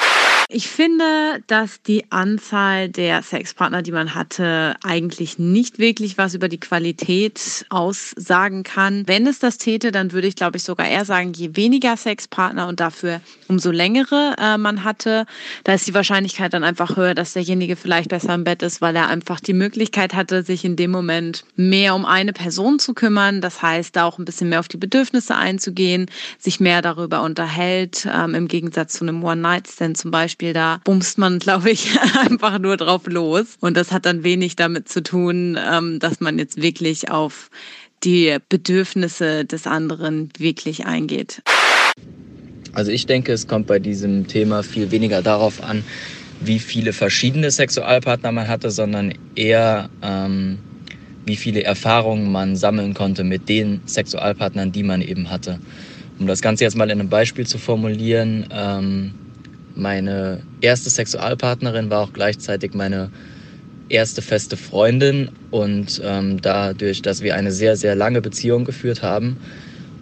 Ich 0.49 0.69
finde, 0.69 1.43
dass 1.47 1.81
die 1.81 2.09
Anzahl 2.09 2.87
der 2.87 3.21
Sexpartner, 3.21 3.81
die 3.81 3.91
man 3.91 4.15
hatte, 4.15 4.77
eigentlich 4.81 5.37
nicht 5.37 5.77
wirklich 5.77 6.17
was 6.17 6.35
über 6.35 6.47
die 6.47 6.59
Qualität 6.59 7.65
aussagen 7.67 8.63
kann. 8.63 9.03
Wenn 9.07 9.27
es 9.27 9.39
das 9.39 9.57
täte, 9.57 9.91
dann 9.91 10.13
würde 10.13 10.29
ich, 10.29 10.37
glaube 10.37 10.55
ich, 10.55 10.63
sogar 10.63 10.87
eher 10.87 11.03
sagen, 11.03 11.33
je 11.33 11.57
weniger 11.57 11.97
Sexpartner 11.97 12.69
und 12.69 12.79
dafür 12.79 13.19
umso 13.49 13.71
längere 13.71 14.35
äh, 14.37 14.57
man 14.57 14.85
hatte, 14.85 15.25
da 15.65 15.73
ist 15.73 15.85
die 15.85 15.93
Wahrscheinlichkeit 15.93 16.53
dann 16.53 16.63
einfach 16.63 16.95
höher, 16.95 17.13
dass 17.13 17.33
derjenige 17.33 17.75
vielleicht 17.75 18.07
besser 18.07 18.33
im 18.33 18.45
Bett 18.45 18.61
ist, 18.61 18.79
weil 18.79 18.95
er 18.95 19.09
einfach 19.09 19.41
die 19.41 19.53
Möglichkeit 19.53 20.13
hatte, 20.13 20.43
sich 20.43 20.63
in 20.63 20.77
dem 20.77 20.91
Moment 20.91 21.43
mehr 21.57 21.93
um 21.93 22.05
eine 22.05 22.31
Person 22.31 22.79
zu 22.79 22.93
kümmern. 22.93 23.41
Das 23.41 23.61
heißt, 23.61 23.97
da 23.97 24.05
auch 24.05 24.17
ein 24.17 24.23
bisschen 24.23 24.47
mehr 24.47 24.61
auf 24.61 24.69
die 24.69 24.77
Bedürfnisse 24.77 25.35
einzugehen, 25.35 26.05
sich 26.39 26.61
mehr 26.61 26.81
darüber 26.81 27.21
unterhält, 27.23 28.07
ähm, 28.09 28.33
im 28.33 28.47
Gegensatz 28.47 28.93
zu 28.93 29.03
einem 29.03 29.21
One-Night-Stand 29.21 29.97
zum 29.97 30.09
Beispiel 30.09 30.36
Beispiel, 30.37 30.53
da 30.53 30.79
bumst 30.83 31.17
man, 31.17 31.39
glaube 31.47 31.71
ich, 31.71 31.99
einfach 32.15 32.59
nur 32.59 32.77
drauf 32.77 33.07
los. 33.07 33.57
Und 33.59 33.75
das 33.75 33.91
hat 33.91 34.05
dann 34.05 34.23
wenig 34.23 34.55
damit 34.55 34.87
zu 34.87 35.01
tun, 35.01 35.57
ähm, 35.57 35.97
dass 35.99 36.19
man 36.19 36.37
jetzt 36.37 36.61
wirklich 36.61 37.09
auf 37.09 37.49
die 38.03 38.37
Bedürfnisse 38.47 39.45
des 39.45 39.65
anderen 39.65 40.29
wirklich 40.37 40.85
eingeht. 40.85 41.41
Also 42.73 42.91
ich 42.91 43.07
denke, 43.07 43.33
es 43.33 43.47
kommt 43.47 43.65
bei 43.65 43.79
diesem 43.79 44.27
Thema 44.27 44.61
viel 44.61 44.91
weniger 44.91 45.23
darauf 45.23 45.63
an, 45.63 45.83
wie 46.39 46.59
viele 46.59 46.93
verschiedene 46.93 47.49
Sexualpartner 47.49 48.31
man 48.31 48.47
hatte, 48.47 48.69
sondern 48.69 49.15
eher, 49.33 49.89
ähm, 50.03 50.59
wie 51.25 51.35
viele 51.35 51.63
Erfahrungen 51.63 52.31
man 52.31 52.55
sammeln 52.55 52.93
konnte 52.93 53.23
mit 53.23 53.49
den 53.49 53.81
Sexualpartnern, 53.87 54.71
die 54.71 54.83
man 54.83 55.01
eben 55.01 55.31
hatte. 55.31 55.59
Um 56.19 56.27
das 56.27 56.43
Ganze 56.43 56.63
jetzt 56.63 56.77
mal 56.77 56.91
in 56.91 56.99
einem 56.99 57.09
Beispiel 57.09 57.47
zu 57.47 57.57
formulieren, 57.57 58.45
ähm, 58.51 59.15
meine 59.77 60.41
erste 60.61 60.89
Sexualpartnerin 60.89 61.89
war 61.89 62.01
auch 62.01 62.13
gleichzeitig 62.13 62.73
meine 62.73 63.11
erste 63.89 64.21
feste 64.21 64.57
Freundin. 64.57 65.29
Und 65.51 66.01
ähm, 66.03 66.41
dadurch, 66.41 67.01
dass 67.01 67.21
wir 67.21 67.35
eine 67.35 67.51
sehr, 67.51 67.77
sehr 67.77 67.95
lange 67.95 68.21
Beziehung 68.21 68.65
geführt 68.65 69.01
haben, 69.01 69.37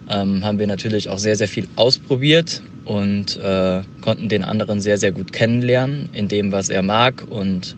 ähm, 0.08 0.44
haben 0.44 0.58
wir 0.58 0.66
natürlich 0.66 1.08
auch 1.08 1.18
sehr, 1.18 1.36
sehr 1.36 1.48
viel 1.48 1.68
ausprobiert 1.76 2.62
und 2.84 3.36
äh, 3.38 3.82
konnten 4.00 4.28
den 4.28 4.44
anderen 4.44 4.80
sehr, 4.80 4.98
sehr 4.98 5.12
gut 5.12 5.32
kennenlernen 5.32 6.08
in 6.12 6.28
dem, 6.28 6.52
was 6.52 6.68
er 6.68 6.82
mag. 6.82 7.24
Und 7.28 7.76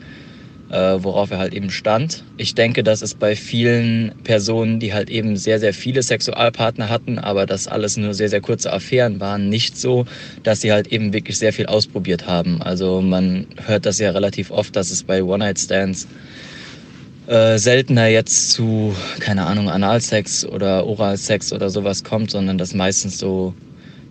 äh, 0.70 0.96
worauf 1.02 1.30
er 1.30 1.38
halt 1.38 1.54
eben 1.54 1.70
stand. 1.70 2.24
Ich 2.36 2.54
denke, 2.54 2.82
dass 2.82 3.02
es 3.02 3.14
bei 3.14 3.36
vielen 3.36 4.12
Personen, 4.24 4.80
die 4.80 4.92
halt 4.92 5.08
eben 5.08 5.36
sehr, 5.36 5.58
sehr 5.60 5.72
viele 5.72 6.02
Sexualpartner 6.02 6.88
hatten, 6.88 7.18
aber 7.18 7.46
das 7.46 7.66
alles 7.66 7.96
nur 7.96 8.14
sehr, 8.14 8.28
sehr 8.28 8.40
kurze 8.40 8.72
Affären 8.72 9.20
waren, 9.20 9.48
nicht 9.48 9.76
so, 9.78 10.04
dass 10.42 10.60
sie 10.60 10.72
halt 10.72 10.88
eben 10.88 11.12
wirklich 11.12 11.38
sehr 11.38 11.52
viel 11.52 11.66
ausprobiert 11.66 12.26
haben. 12.26 12.60
Also 12.62 13.00
man 13.00 13.46
hört 13.66 13.86
das 13.86 13.98
ja 13.98 14.10
relativ 14.10 14.50
oft, 14.50 14.76
dass 14.76 14.90
es 14.90 15.02
bei 15.02 15.22
One-Night-Stands 15.22 16.06
äh, 17.28 17.58
seltener 17.58 18.08
jetzt 18.08 18.52
zu, 18.52 18.94
keine 19.20 19.46
Ahnung, 19.46 19.68
Analsex 19.68 20.44
oder 20.44 20.86
Oralsex 20.86 21.52
oder 21.52 21.70
sowas 21.70 22.04
kommt, 22.04 22.30
sondern 22.30 22.58
dass 22.58 22.74
meistens 22.74 23.18
so 23.18 23.54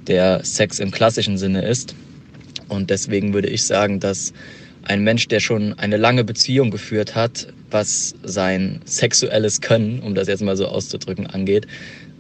der 0.08 0.44
Sex 0.44 0.80
im 0.80 0.92
klassischen 0.92 1.38
Sinne 1.38 1.64
ist. 1.64 1.96
Und 2.68 2.90
deswegen 2.90 3.34
würde 3.34 3.48
ich 3.48 3.64
sagen, 3.64 4.00
dass 4.00 4.34
ein 4.88 5.04
Mensch, 5.04 5.28
der 5.28 5.40
schon 5.40 5.78
eine 5.78 5.98
lange 5.98 6.24
Beziehung 6.24 6.72
geführt 6.72 7.16
hat, 7.16 7.48
was 7.70 8.16
sein 8.24 8.82
sexuelles 8.86 9.62
Können, 9.62 10.02
um 10.02 10.16
das 10.16 10.28
jetzt 10.28 10.42
mal 10.42 10.58
so 10.58 10.68
auszudrücken, 10.68 11.28
angeht, 11.28 11.68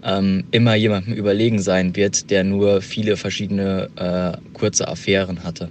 ähm, 0.03 0.45
immer 0.51 0.75
jemandem 0.75 1.13
überlegen 1.13 1.59
sein 1.59 1.95
wird, 1.95 2.29
der 2.29 2.43
nur 2.43 2.81
viele 2.81 3.17
verschiedene 3.17 3.89
äh, 3.95 4.37
kurze 4.53 4.87
Affären 4.87 5.43
hatte. 5.43 5.69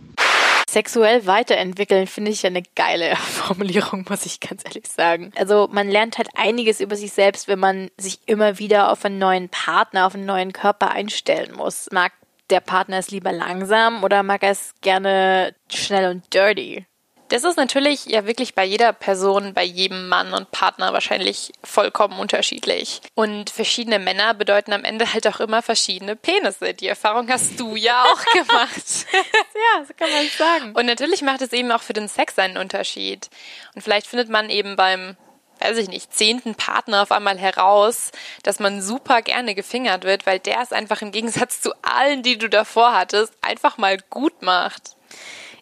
Sexuell 0.69 1.27
weiterentwickeln 1.27 2.07
finde 2.07 2.33
ich 2.33 2.45
eine 2.45 2.63
geile 2.75 3.17
Formulierung, 3.17 4.05
muss 4.09 4.27
ich 4.27 4.41
ganz 4.41 4.63
ehrlich 4.65 4.89
sagen. 4.89 5.31
Also 5.37 5.69
man 5.71 5.89
lernt 5.89 6.19
halt 6.19 6.29
einiges 6.35 6.81
über 6.81 6.97
sich 6.97 7.13
selbst, 7.13 7.47
wenn 7.49 7.59
man 7.59 7.91
sich 7.97 8.19
immer 8.27 8.59
wieder 8.59 8.91
auf 8.91 9.05
einen 9.05 9.19
neuen 9.19 9.49
Partner, 9.49 10.07
auf 10.07 10.15
einen 10.15 10.27
neuen 10.27 10.53
Körper 10.53 10.91
einstellen 10.91 11.55
muss. 11.57 11.89
Mag 11.93 12.13
der 12.51 12.61
Partner 12.61 12.99
es 12.99 13.11
lieber 13.11 13.33
langsam 13.33 14.05
oder 14.05 14.23
mag 14.23 14.43
er 14.43 14.51
es 14.51 14.75
gerne 14.81 15.55
schnell 15.69 16.11
und 16.11 16.33
dirty? 16.33 16.87
Das 17.29 17.43
ist 17.43 17.57
natürlich 17.57 18.07
ja 18.07 18.25
wirklich 18.25 18.55
bei 18.55 18.65
jeder 18.65 18.93
Person, 18.93 19.53
bei 19.53 19.65
jedem 19.65 20.09
Mann 20.09 20.33
und 20.33 20.53
Partner 20.53 20.93
wahrscheinlich 20.93 21.53
vollkommen 21.65 22.21
unterschiedlich. 22.21 23.01
Und 23.15 23.51
verschiedene 23.51 23.99
Männer 23.99 24.33
bedeuten 24.35 24.73
am 24.73 24.85
Ende 24.85 25.13
halt 25.13 25.27
auch 25.27 25.41
immer 25.41 25.61
verschiedene 25.61 26.15
Penisse. 26.15 26.75
Die 26.75 26.87
Erfahrung 26.87 27.29
hast 27.29 27.59
du 27.59 27.75
ja 27.75 28.05
auch 28.05 28.25
gemacht. 28.33 29.07
ja, 29.13 29.85
so 29.85 29.93
kann 29.95 30.11
man 30.13 30.29
sagen. 30.39 30.73
Und 30.77 30.87
natürlich 30.87 31.23
macht 31.23 31.43
es 31.43 31.53
eben 31.53 31.73
auch 31.73 31.83
für 31.83 31.95
den 31.95 32.07
Sex 32.09 32.39
einen 32.39 32.59
Unterschied. 32.59 33.29
Und 33.75 33.83
vielleicht 33.83 34.07
findet 34.07 34.29
man 34.29 34.49
eben 34.49 34.77
beim 34.77 35.17
weiß 35.61 35.79
ich 35.79 35.89
nicht, 35.89 36.13
zehnten 36.15 36.55
Partner 36.55 37.03
auf 37.03 37.13
einmal 37.13 37.39
heraus, 37.39 38.11
dass 38.43 38.61
man 38.61 38.83
super 38.83 39.23
gerne 39.23 39.55
gefingert 39.55 40.05
wird, 40.05 40.27
weil 40.27 40.39
der 40.39 40.61
es 40.61 40.73
einfach 40.73 41.03
im 41.03 41.13
Gegensatz 41.13 41.61
zu 41.61 41.73
allen, 41.83 42.23
die 42.23 42.39
du 42.39 42.49
davor 42.49 42.95
hattest, 42.95 43.33
einfach 43.43 43.79
mal 43.79 43.99
gut 44.11 44.43
macht. 44.43 44.97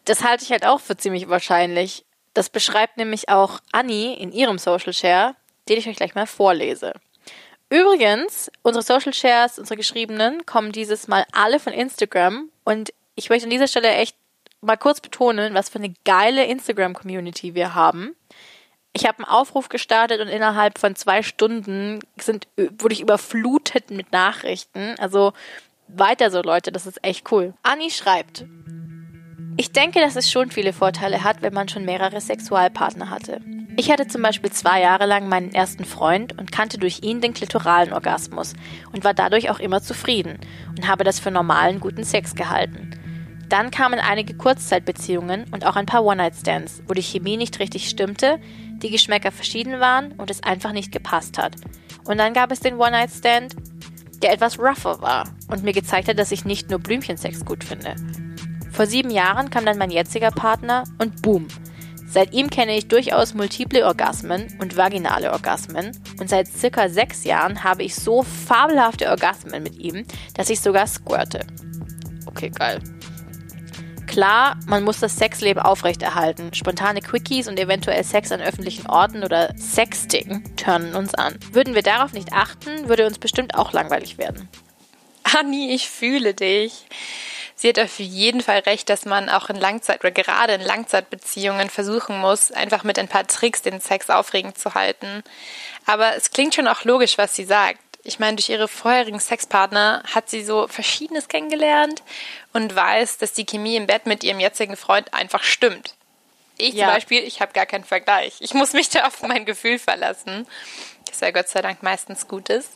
Das 0.05 0.23
halte 0.23 0.45
ich 0.45 0.51
halt 0.51 0.67
auch 0.67 0.81
für 0.81 0.97
ziemlich 0.97 1.29
wahrscheinlich. 1.29 2.05
Das 2.35 2.51
beschreibt 2.51 2.97
nämlich 2.97 3.29
auch 3.29 3.61
Annie 3.73 4.17
in 4.17 4.33
ihrem 4.33 4.59
Social 4.59 4.93
Share, 4.93 5.37
den 5.69 5.79
ich 5.79 5.89
euch 5.89 5.97
gleich 5.97 6.15
mal 6.15 6.27
vorlese. 6.27 6.93
Übrigens, 7.71 8.51
unsere 8.63 8.83
Social 8.83 9.15
Shares, 9.15 9.59
unsere 9.59 9.77
geschriebenen, 9.77 10.45
kommen 10.47 10.73
dieses 10.73 11.09
Mal 11.09 11.25
alle 11.33 11.59
von 11.59 11.73
Instagram 11.73 12.51
und 12.65 12.93
ich 13.15 13.31
möchte 13.31 13.45
an 13.45 13.51
dieser 13.51 13.69
Stelle 13.69 13.89
echt 13.95 14.17
mal 14.61 14.77
kurz 14.77 15.01
betonen, 15.01 15.55
was 15.55 15.69
für 15.69 15.79
eine 15.79 15.95
geile 16.05 16.45
Instagram-Community 16.45 17.55
wir 17.55 17.75
haben. 17.75 18.17
Ich 18.97 19.07
habe 19.07 19.19
einen 19.19 19.29
Aufruf 19.29 19.69
gestartet 19.69 20.21
und 20.21 20.29
innerhalb 20.29 20.79
von 20.79 20.95
zwei 20.95 21.23
Stunden 21.23 21.99
sind, 22.17 22.47
wurde 22.57 22.95
ich 22.95 23.01
überflutet 23.01 23.91
mit 23.91 24.13
Nachrichten. 24.13 24.95
Also 24.99 25.33
weiter 25.89 26.31
so, 26.31 26.41
Leute, 26.41 26.71
das 26.71 26.87
ist 26.87 27.03
echt 27.05 27.31
cool. 27.33 27.55
Anni 27.65 27.91
schreibt. 27.91 28.45
Ich 29.57 29.73
denke, 29.73 30.01
dass 30.01 30.15
es 30.15 30.31
schon 30.31 30.51
viele 30.51 30.73
Vorteile 30.73 31.25
hat, 31.25 31.43
wenn 31.43 31.53
man 31.53 31.69
schon 31.69 31.85
mehrere 31.85 32.21
Sexualpartner 32.21 33.11
hatte. 33.11 33.41
Ich 33.77 33.91
hatte 33.91 34.07
zum 34.07 34.23
Beispiel 34.23 34.53
zwei 34.53 34.81
Jahre 34.81 35.07
lang 35.07 35.29
meinen 35.29 35.53
ersten 35.53 35.85
Freund 35.85 36.39
und 36.39 36.53
kannte 36.53 36.79
durch 36.79 37.03
ihn 37.03 37.21
den 37.21 37.35
klitoralen 37.35 37.93
Orgasmus 37.93 38.55
und 38.93 39.03
war 39.03 39.15
dadurch 39.15 39.51
auch 39.51 39.59
immer 39.59 39.83
zufrieden 39.83 40.39
und 40.77 40.87
habe 40.87 41.03
das 41.03 41.19
für 41.19 41.33
normalen 41.33 41.81
guten 41.81 42.05
Sex 42.05 42.37
gehalten. 42.37 42.91
Dann 43.49 43.71
kamen 43.71 44.01
einige 44.01 44.35
Kurzzeitbeziehungen 44.35 45.45
und 45.53 45.67
auch 45.67 45.77
ein 45.77 45.87
paar 45.87 46.05
One-Night-Stands, 46.05 46.83
wo 46.89 46.95
die 46.95 47.03
Chemie 47.03 47.37
nicht 47.37 47.59
richtig 47.61 47.89
stimmte, 47.89 48.39
die 48.83 48.91
Geschmäcker 48.91 49.33
verschieden 49.33 49.81
waren 49.81 50.13
und 50.13 50.31
es 50.31 50.43
einfach 50.43 50.73
nicht 50.73 50.93
gepasst 50.93 51.39
hat. 51.39 51.57
Und 52.05 52.19
dann 52.19 52.35
gab 52.35 52.51
es 52.51 52.61
den 52.61 52.79
One-Night-Stand, 52.79 53.57
der 54.23 54.33
etwas 54.33 54.59
rougher 54.59 55.01
war 55.01 55.29
und 55.49 55.65
mir 55.65 55.73
gezeigt 55.73 56.09
hat, 56.09 56.19
dass 56.19 56.33
ich 56.33 56.45
nicht 56.45 56.71
nur 56.71 56.79
Blümchensex 56.79 57.45
gut 57.45 57.65
finde. 57.65 57.95
Vor 58.73 58.87
sieben 58.87 59.11
Jahren 59.11 59.51
kam 59.51 59.65
dann 59.65 59.79
mein 59.79 59.91
jetziger 59.91 60.31
Partner 60.31 60.85
und 60.99 61.23
boom. 61.23 61.47
Seit 62.09 62.33
ihm 62.33 62.49
kenne 62.49 62.77
ich 62.77 62.89
durchaus 62.89 63.35
multiple 63.35 63.85
Orgasmen 63.85 64.47
und 64.61 64.77
vaginale 64.77 65.33
Orgasmen 65.33 65.93
und 66.21 66.29
seit 66.29 66.47
circa 66.49 66.89
sechs 66.89 67.25
Jahren 67.25 67.65
habe 67.65 67.83
ich 67.83 67.95
so 67.95 68.23
fabelhafte 68.23 69.11
Orgasmen 69.11 69.63
mit 69.63 69.79
ihm, 69.79 70.05
dass 70.35 70.51
ich 70.51 70.61
sogar 70.61 70.87
squirte. 70.87 71.41
Okay, 72.27 72.51
geil. 72.51 72.81
Klar, 74.15 74.57
man 74.69 74.85
muss 74.85 75.01
das 75.01 75.17
Sexleben 75.17 75.61
aufrechterhalten. 75.61 76.55
Spontane 76.55 77.01
Quickies 77.01 77.49
und 77.49 77.59
eventuell 77.59 78.05
Sex 78.05 78.31
an 78.31 78.41
öffentlichen 78.41 78.87
Orten 78.87 79.25
oder 79.25 79.53
Sexting 79.59 80.55
turnen 80.55 80.95
uns 80.95 81.17
an. 81.17 81.37
Würden 81.51 81.75
wir 81.75 81.83
darauf 81.83 82.13
nicht 82.13 82.33
achten, 82.33 82.89
würde 82.89 83.09
uns 83.09 83.19
bestimmt 83.19 83.57
auch 83.57 83.73
langweilig 83.73 84.17
werden. 84.17 84.49
Anni, 85.25 85.75
ich 85.75 85.91
fühle 85.91 86.33
dich. 86.33 86.87
Sie 87.57 87.69
hat 87.69 87.81
auf 87.81 87.99
jeden 87.99 88.41
Fall 88.41 88.61
recht, 88.61 88.89
dass 88.89 89.05
man 89.05 89.29
auch 89.29 89.51
in 89.51 89.57
Langzeit 89.57 89.99
oder 89.99 90.13
gerade 90.13 90.53
in 90.53 90.61
Langzeitbeziehungen 90.61 91.69
versuchen 91.69 92.21
muss, 92.21 92.53
einfach 92.53 92.85
mit 92.85 93.01
ein 93.01 93.09
paar 93.09 93.27
Tricks 93.27 93.63
den 93.63 93.81
Sex 93.81 94.11
aufregend 94.11 94.57
zu 94.57 94.77
halten. 94.77 95.25
Aber 95.87 96.15
es 96.15 96.31
klingt 96.31 96.55
schon 96.55 96.69
auch 96.69 96.85
logisch, 96.85 97.19
was 97.19 97.35
sie 97.35 97.45
sagt 97.45 97.81
ich 98.05 98.19
meine, 98.19 98.37
durch 98.37 98.51
ihre 98.51 98.69
vorherigen 98.69 99.19
Sexpartner 99.19 100.03
hat 100.15 100.29
sie 100.29 100.45
so 100.45 100.69
Verschiedenes 100.69 101.29
kennengelernt 101.29 102.03
und 102.53 102.77
weiß, 102.77 103.17
dass 103.19 103.33
die 103.33 103.47
Chemie 103.47 103.77
im 103.77 103.87
Bett 103.87 104.05
mit 104.05 104.23
ihrem 104.23 104.41
jetzigen 104.41 104.77
Freund 104.77 105.13
einfach 105.15 105.43
stimmt. 105.43 105.95
Ich 106.59 106.75
ja. 106.75 106.87
zum 106.87 106.95
Beispiel, 106.95 107.25
ich 107.25 107.41
habe 107.41 107.53
gar 107.53 107.67
keinen 107.67 107.85
Vergleich. 107.85 108.35
Ich 108.41 108.53
muss 108.53 108.75
mich 108.75 108.91
da 108.91 109.07
auf 109.07 109.23
mein 109.23 109.47
Gefühl 109.47 109.79
verlassen, 109.79 110.47
das 111.09 111.21
ja 111.21 111.31
Gott 111.31 111.49
sei 111.49 111.63
Dank 111.63 111.83
meistens 111.83 112.29
gut 112.29 112.51
ist. 112.51 112.73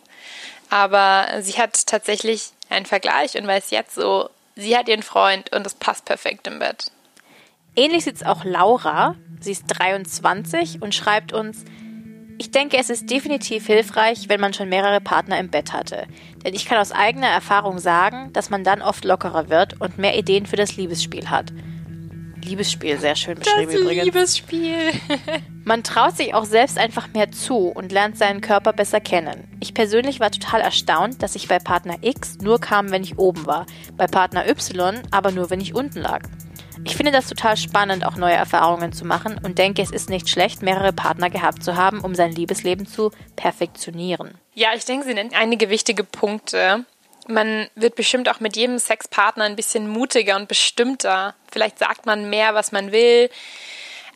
Aber 0.71 1.29
sie 1.41 1.59
hat 1.59 1.87
tatsächlich 1.87 2.51
einen 2.71 2.87
Vergleich 2.87 3.37
und 3.37 3.47
weiß 3.47 3.71
jetzt 3.71 3.95
so, 3.95 4.31
sie 4.57 4.77
hat 4.77 4.89
ihren 4.89 5.03
Freund 5.03 5.53
und 5.53 5.67
es 5.67 5.75
passt 5.75 6.07
perfekt 6.07 6.47
im 6.47 6.59
Bett. 6.59 6.91
Ähnlich 7.77 8.05
sieht 8.05 8.17
es 8.17 8.23
auch 8.25 8.45
Laura. 8.45 9.15
Sie 9.41 9.53
ist 9.53 9.67
23 9.69 10.83
und 10.83 10.95
schreibt 10.95 11.33
uns, 11.33 11.65
ich 12.39 12.53
denke, 12.53 12.77
es 12.79 12.89
ist 12.89 13.11
definitiv 13.11 13.67
hilfreich, 13.67 14.29
wenn 14.29 14.41
man 14.41 14.55
schon 14.55 14.69
mehrere 14.69 15.01
Partner 15.01 15.39
im 15.39 15.49
Bett 15.49 15.73
hatte. 15.73 16.07
Denn 16.45 16.55
ich 16.55 16.67
kann 16.67 16.79
aus 16.79 16.93
eigener 16.93 17.27
Erfahrung 17.27 17.79
sagen, 17.79 18.33
dass 18.33 18.49
man 18.49 18.63
dann 18.63 18.81
oft 18.81 19.05
lockerer 19.05 19.49
wird 19.49 19.81
und 19.81 19.99
mehr 19.99 20.17
Ideen 20.17 20.47
für 20.47 20.57
das 20.57 20.77
Liebesspiel 20.77 21.31
hat. 21.31 21.53
Liebesspiel, 22.45 22.99
sehr 22.99 23.17
schön 23.17 23.39
beschrieben 23.39 23.73
das 23.73 23.81
übrigens. 23.81 24.05
Liebesspiel. 24.05 24.93
man 25.65 25.83
traut 25.83 26.17
sich 26.17 26.33
auch 26.33 26.45
selbst 26.45 26.79
einfach 26.79 27.09
mehr 27.13 27.31
zu 27.33 27.69
und 27.69 27.91
lernt 27.91 28.17
seinen 28.17 28.41
Körper 28.41 28.73
besser 28.73 29.01
kennen. 29.01 29.49
Ich 29.61 29.75
persönlich 29.75 30.21
war 30.21 30.31
total 30.31 30.61
erstaunt, 30.61 31.23
dass 31.23 31.35
ich 31.35 31.49
bei 31.49 31.59
Partner 31.59 31.97
X 32.01 32.39
nur 32.41 32.61
kam, 32.61 32.91
wenn 32.91 33.03
ich 33.03 33.19
oben 33.19 33.47
war, 33.47 33.67
bei 33.97 34.07
Partner 34.07 34.49
Y 34.49 35.03
aber 35.11 35.33
nur, 35.33 35.51
wenn 35.51 35.61
ich 35.61 35.75
unten 35.75 36.01
lag. 36.01 36.23
Ich 36.85 36.97
finde 36.97 37.13
das 37.13 37.29
total 37.29 37.57
spannend, 37.57 38.05
auch 38.05 38.17
neue 38.17 38.35
Erfahrungen 38.35 38.93
zu 38.93 39.05
machen 39.05 39.39
und 39.43 39.59
denke, 39.59 39.83
es 39.83 39.91
ist 39.91 40.09
nicht 40.09 40.29
schlecht, 40.29 40.63
mehrere 40.63 40.93
Partner 40.93 41.31
gehabt 41.31 41.63
zu 41.63 41.77
haben, 41.77 42.01
um 42.01 42.15
sein 42.15 42.33
Liebesleben 42.33 42.87
zu 42.87 43.11
perfektionieren. 43.37 44.39
Ja, 44.55 44.71
ich 44.75 44.85
denke, 44.85 45.07
Sie 45.07 45.15
nennen 45.15 45.35
einige 45.35 45.71
wichtige 45.71 46.05
Punkte. 46.05 46.85
Man 47.27 47.69
wird 47.75 47.95
bestimmt 47.95 48.29
auch 48.29 48.41
mit 48.41 48.57
jedem 48.57 48.79
Sexpartner 48.79 49.45
ein 49.45 49.57
bisschen 49.57 49.89
mutiger 49.89 50.37
und 50.37 50.49
bestimmter. 50.49 51.35
Vielleicht 51.51 51.79
sagt 51.79 52.07
man 52.07 52.31
mehr, 52.31 52.55
was 52.55 52.73
man 52.73 52.91
will. 52.91 53.29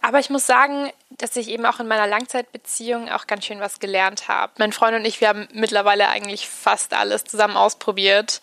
Aber 0.01 0.19
ich 0.19 0.31
muss 0.31 0.47
sagen, 0.47 0.91
dass 1.11 1.37
ich 1.37 1.49
eben 1.49 1.65
auch 1.65 1.79
in 1.79 1.87
meiner 1.87 2.09
Langzeitbeziehung 2.09 3.09
auch 3.09 3.29
ganz 3.29 3.45
schön 3.45 3.61
was 3.61 3.79
gelernt 3.79 4.27
habe. 4.29 4.53
Mein 4.59 4.73
Freund 4.73 4.97
und 4.97 5.05
ich, 5.05 5.21
wir 5.21 5.29
haben 5.29 5.47
mittlerweile 5.53 6.09
eigentlich 6.09 6.49
fast 6.49 6.93
alles 6.93 7.25
zusammen 7.25 7.57
ausprobiert. 7.57 8.41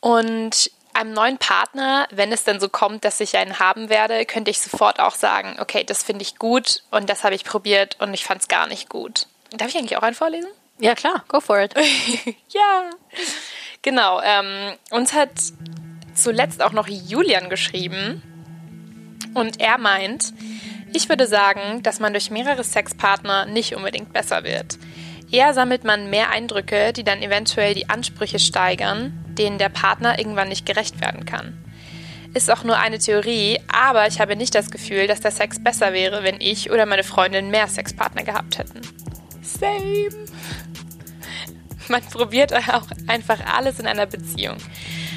Und 0.00 0.70
einem 1.02 1.12
neuen 1.12 1.38
Partner, 1.38 2.06
wenn 2.10 2.32
es 2.32 2.44
denn 2.44 2.60
so 2.60 2.68
kommt, 2.68 3.04
dass 3.04 3.20
ich 3.20 3.36
einen 3.36 3.58
haben 3.58 3.88
werde, 3.88 4.24
könnte 4.24 4.50
ich 4.50 4.60
sofort 4.60 5.00
auch 5.00 5.14
sagen, 5.14 5.56
okay, 5.60 5.84
das 5.84 6.02
finde 6.02 6.22
ich 6.22 6.36
gut 6.36 6.82
und 6.90 7.10
das 7.10 7.24
habe 7.24 7.34
ich 7.34 7.44
probiert 7.44 7.96
und 8.00 8.14
ich 8.14 8.24
fand 8.24 8.40
es 8.40 8.48
gar 8.48 8.66
nicht 8.66 8.88
gut. 8.88 9.26
Darf 9.50 9.68
ich 9.68 9.76
eigentlich 9.76 9.96
auch 9.96 10.02
einen 10.02 10.14
vorlesen? 10.14 10.48
Ja, 10.78 10.94
klar, 10.94 11.24
go 11.28 11.40
for 11.40 11.60
it. 11.60 11.74
ja, 12.48 12.90
genau. 13.82 14.20
Ähm, 14.22 14.74
uns 14.90 15.12
hat 15.12 15.30
zuletzt 16.14 16.62
auch 16.62 16.72
noch 16.72 16.88
Julian 16.88 17.50
geschrieben 17.50 18.22
und 19.34 19.60
er 19.60 19.78
meint, 19.78 20.32
ich 20.94 21.08
würde 21.08 21.26
sagen, 21.26 21.82
dass 21.82 22.00
man 22.00 22.12
durch 22.12 22.30
mehrere 22.30 22.64
Sexpartner 22.64 23.46
nicht 23.46 23.74
unbedingt 23.74 24.12
besser 24.12 24.44
wird. 24.44 24.78
Eher 25.32 25.54
sammelt 25.54 25.82
man 25.82 26.10
mehr 26.10 26.28
Eindrücke, 26.28 26.92
die 26.92 27.04
dann 27.04 27.22
eventuell 27.22 27.72
die 27.72 27.88
Ansprüche 27.88 28.38
steigern, 28.38 29.24
denen 29.28 29.56
der 29.56 29.70
Partner 29.70 30.18
irgendwann 30.18 30.50
nicht 30.50 30.66
gerecht 30.66 31.00
werden 31.00 31.24
kann. 31.24 31.58
ist 32.34 32.50
auch 32.50 32.64
nur 32.64 32.78
eine 32.78 32.98
Theorie, 32.98 33.58
aber 33.68 34.06
ich 34.06 34.20
habe 34.20 34.36
nicht 34.36 34.54
das 34.54 34.70
Gefühl, 34.70 35.06
dass 35.06 35.20
der 35.20 35.30
Sex 35.30 35.62
besser 35.62 35.94
wäre, 35.94 36.22
wenn 36.22 36.40
ich 36.40 36.70
oder 36.70 36.84
meine 36.86 37.02
Freundin 37.02 37.50
mehr 37.50 37.66
Sexpartner 37.66 38.24
gehabt 38.24 38.58
hätten. 38.58 38.80
Same. 39.42 40.10
Man 41.88 42.02
probiert 42.02 42.54
auch 42.54 42.86
einfach 43.06 43.38
alles 43.54 43.78
in 43.78 43.86
einer 43.86 44.06
Beziehung. 44.06 44.56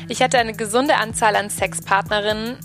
Ich 0.07 0.22
hatte 0.22 0.39
eine 0.39 0.53
gesunde 0.53 0.95
Anzahl 0.95 1.36
an 1.36 1.49
Sexpartnerinnen, 1.49 2.57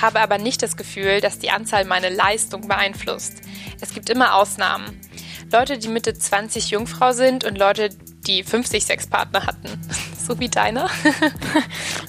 habe 0.00 0.20
aber 0.20 0.38
nicht 0.38 0.62
das 0.62 0.76
Gefühl, 0.76 1.20
dass 1.20 1.38
die 1.38 1.50
Anzahl 1.50 1.84
meine 1.84 2.08
Leistung 2.08 2.68
beeinflusst. 2.68 3.42
Es 3.80 3.92
gibt 3.92 4.08
immer 4.08 4.34
Ausnahmen. 4.34 5.00
Leute, 5.52 5.78
die 5.78 5.88
Mitte 5.88 6.14
20 6.14 6.70
Jungfrau 6.70 7.12
sind 7.12 7.44
und 7.44 7.56
Leute, 7.56 7.90
die 8.26 8.42
50 8.42 8.84
Sexpartner 8.84 9.46
hatten. 9.46 9.80
so 10.18 10.38
wie 10.40 10.48
deiner. 10.48 10.90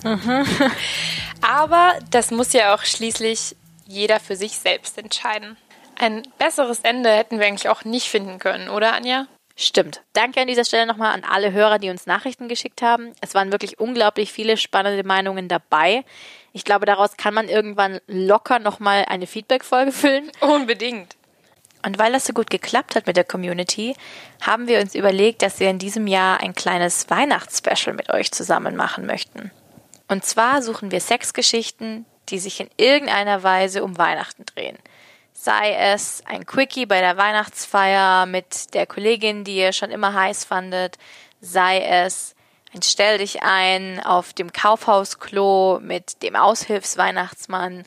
Aber 1.42 1.94
das 2.10 2.32
muss 2.32 2.54
ja 2.54 2.74
auch 2.74 2.84
schließlich 2.84 3.56
jeder 3.86 4.20
für 4.20 4.36
sich 4.36 4.58
selbst 4.58 4.98
entscheiden. 4.98 5.58
Ein 5.96 6.24
besseres 6.38 6.80
Ende 6.82 7.10
hätten 7.10 7.40
wir 7.40 7.48
eigentlich 7.48 7.70
auch 7.70 7.84
nicht 7.86 8.08
finden 8.10 8.40
können, 8.40 8.70
oder 8.70 8.94
Anja? 8.94 9.28
Stimmt. 9.56 10.04
Danke 10.14 10.40
an 10.40 10.48
dieser 10.48 10.66
Stelle 10.66 10.86
nochmal 10.86 11.14
an 11.14 11.24
alle 11.24 11.52
Hörer, 11.52 11.80
die 11.80 11.90
uns 11.90 12.06
Nachrichten 12.06 12.48
geschickt 12.48 12.84
haben. 12.84 13.14
Es 13.22 13.34
waren 13.34 13.52
wirklich 13.52 13.80
unglaublich 13.80 14.32
viele 14.32 14.56
spannende 14.56 15.04
Meinungen 15.04 15.48
dabei. 15.48 16.06
Ich 16.54 16.64
glaube, 16.64 16.86
daraus 16.86 17.18
kann 17.18 17.34
man 17.34 17.50
irgendwann 17.50 18.00
locker 18.06 18.60
nochmal 18.60 19.06
eine 19.08 19.26
Feedback-Folge 19.26 19.92
füllen. 19.92 20.32
Unbedingt. 20.42 21.17
Und 21.84 22.00
weil 22.00 22.12
das 22.12 22.26
so 22.26 22.34
gut 22.34 22.50
geklappt 22.50 22.96
hat 22.96 23.08
mit 23.08 23.18
der 23.18 23.24
Community, 23.24 23.96
haben 24.42 24.68
wir 24.68 24.80
uns 24.80 24.96
überlegt, 24.96 25.42
dass 25.42 25.60
wir 25.60 25.70
in 25.70 25.80
diesem 25.80 26.08
Jahr 26.08 26.40
ein 26.40 26.56
kleines 26.56 27.10
Weihnachtsspecial 27.10 27.96
mit 27.96 28.10
euch 28.10 28.32
zusammen 28.32 28.76
machen 28.76 29.06
möchten. 29.06 29.52
Und 30.08 30.26
zwar 30.26 30.62
suchen 30.62 30.92
wir 30.92 31.00
Sexgeschichten, 31.00 32.06
die 32.30 32.40
sich 32.40 32.60
in 32.60 32.70
irgendeiner 32.78 33.44
Weise 33.44 33.84
um 33.84 33.98
Weihnachten 33.98 34.46
drehen. 34.46 34.78
Sei 35.34 35.74
es 35.74 36.24
ein 36.26 36.46
Quickie 36.46 36.86
bei 36.86 37.00
der 37.00 37.16
Weihnachtsfeier 37.18 38.26
mit 38.26 38.74
der 38.74 38.88
Kollegin, 38.88 39.44
die 39.44 39.58
ihr 39.58 39.72
schon 39.72 39.92
immer 39.92 40.14
heiß 40.14 40.46
fandet, 40.46 40.98
sei 41.42 41.80
es 41.82 42.36
ein 42.74 42.82
Stell 42.82 43.20
dich 43.20 43.44
ein 43.44 44.04
auf 44.04 44.34
dem 44.34 44.52
Kaufhausklo 44.52 45.80
mit 45.82 46.22
dem 46.22 46.36
Aushilfsweihnachtsmann, 46.36 47.86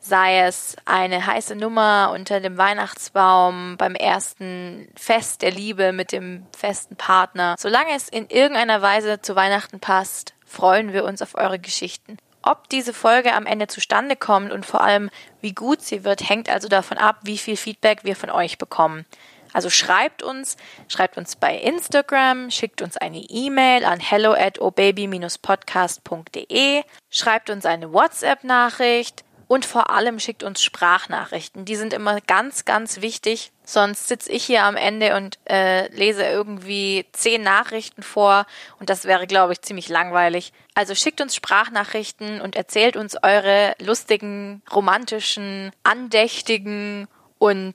sei 0.00 0.40
es 0.40 0.76
eine 0.86 1.26
heiße 1.26 1.54
Nummer 1.54 2.10
unter 2.14 2.40
dem 2.40 2.56
Weihnachtsbaum 2.56 3.76
beim 3.76 3.94
ersten 3.94 4.88
Fest 4.96 5.42
der 5.42 5.52
Liebe 5.52 5.92
mit 5.92 6.12
dem 6.12 6.46
festen 6.56 6.96
Partner. 6.96 7.54
Solange 7.58 7.94
es 7.94 8.08
in 8.08 8.28
irgendeiner 8.28 8.82
Weise 8.82 9.20
zu 9.20 9.36
Weihnachten 9.36 9.78
passt, 9.78 10.34
freuen 10.46 10.92
wir 10.92 11.04
uns 11.04 11.22
auf 11.22 11.36
eure 11.36 11.58
Geschichten. 11.58 12.16
Ob 12.42 12.70
diese 12.70 12.94
Folge 12.94 13.34
am 13.34 13.44
Ende 13.44 13.66
zustande 13.66 14.16
kommt 14.16 14.50
und 14.50 14.64
vor 14.64 14.80
allem 14.80 15.10
wie 15.42 15.52
gut 15.52 15.82
sie 15.82 16.04
wird, 16.04 16.26
hängt 16.28 16.48
also 16.48 16.68
davon 16.68 16.96
ab, 16.96 17.18
wie 17.22 17.36
viel 17.36 17.56
Feedback 17.56 18.02
wir 18.02 18.16
von 18.16 18.30
euch 18.30 18.56
bekommen. 18.56 19.04
Also 19.52 19.68
schreibt 19.68 20.22
uns, 20.22 20.56
schreibt 20.88 21.18
uns 21.18 21.36
bei 21.36 21.54
Instagram, 21.56 22.50
schickt 22.50 22.80
uns 22.82 22.96
eine 22.96 23.18
E-Mail 23.18 23.84
an 23.84 24.00
hello 24.00 24.32
at 24.32 24.58
obaby-podcast.de, 24.60 26.82
schreibt 27.10 27.50
uns 27.50 27.66
eine 27.66 27.92
WhatsApp-Nachricht, 27.92 29.24
und 29.50 29.66
vor 29.66 29.90
allem 29.90 30.20
schickt 30.20 30.44
uns 30.44 30.62
Sprachnachrichten. 30.62 31.64
Die 31.64 31.74
sind 31.74 31.92
immer 31.92 32.20
ganz, 32.20 32.64
ganz 32.64 33.00
wichtig. 33.00 33.50
Sonst 33.64 34.06
sitze 34.06 34.30
ich 34.30 34.44
hier 34.44 34.62
am 34.62 34.76
Ende 34.76 35.16
und 35.16 35.40
äh, 35.44 35.92
lese 35.92 36.22
irgendwie 36.22 37.04
zehn 37.10 37.42
Nachrichten 37.42 38.04
vor 38.04 38.46
und 38.78 38.90
das 38.90 39.06
wäre, 39.06 39.26
glaube 39.26 39.52
ich, 39.52 39.60
ziemlich 39.60 39.88
langweilig. 39.88 40.52
Also 40.74 40.94
schickt 40.94 41.20
uns 41.20 41.34
Sprachnachrichten 41.34 42.40
und 42.40 42.54
erzählt 42.54 42.96
uns 42.96 43.16
eure 43.24 43.74
lustigen, 43.80 44.62
romantischen, 44.72 45.72
andächtigen 45.82 47.08
und 47.38 47.74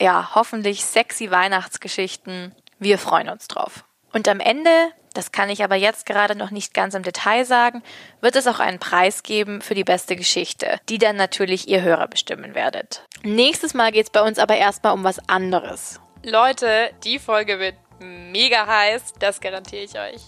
ja, 0.00 0.34
hoffentlich 0.34 0.84
sexy 0.84 1.30
Weihnachtsgeschichten. 1.30 2.52
Wir 2.80 2.98
freuen 2.98 3.28
uns 3.28 3.46
drauf. 3.46 3.84
Und 4.12 4.26
am 4.26 4.40
Ende 4.40 4.90
das 5.14 5.32
kann 5.32 5.48
ich 5.48 5.64
aber 5.64 5.76
jetzt 5.76 6.06
gerade 6.06 6.36
noch 6.36 6.50
nicht 6.50 6.74
ganz 6.74 6.94
im 6.94 7.02
Detail 7.02 7.44
sagen, 7.44 7.82
wird 8.20 8.36
es 8.36 8.46
auch 8.46 8.60
einen 8.60 8.78
Preis 8.78 9.22
geben 9.22 9.62
für 9.62 9.74
die 9.74 9.84
beste 9.84 10.16
Geschichte, 10.16 10.78
die 10.88 10.98
dann 10.98 11.16
natürlich 11.16 11.68
ihr 11.68 11.82
Hörer 11.82 12.08
bestimmen 12.08 12.54
werdet. 12.54 13.06
Nächstes 13.22 13.72
Mal 13.72 13.92
geht 13.92 14.06
es 14.06 14.10
bei 14.10 14.20
uns 14.20 14.38
aber 14.38 14.56
erstmal 14.56 14.92
um 14.92 15.04
was 15.04 15.26
anderes. 15.28 16.00
Leute, 16.24 16.90
die 17.04 17.18
Folge 17.18 17.58
wird 17.58 17.76
mega 18.00 18.66
heiß, 18.66 19.14
das 19.18 19.40
garantiere 19.40 19.84
ich 19.84 19.98
euch. 19.98 20.22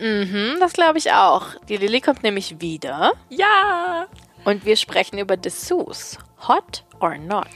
Mhm, 0.00 0.56
das 0.60 0.72
glaube 0.72 0.98
ich 0.98 1.12
auch. 1.12 1.46
Die 1.68 1.76
Lilly 1.76 2.00
kommt 2.00 2.22
nämlich 2.22 2.60
wieder. 2.60 3.12
Ja! 3.28 4.06
Und 4.44 4.64
wir 4.64 4.76
sprechen 4.76 5.18
über 5.18 5.36
Dessous. 5.36 6.18
Hot 6.48 6.84
or 7.00 7.18
not? 7.18 7.48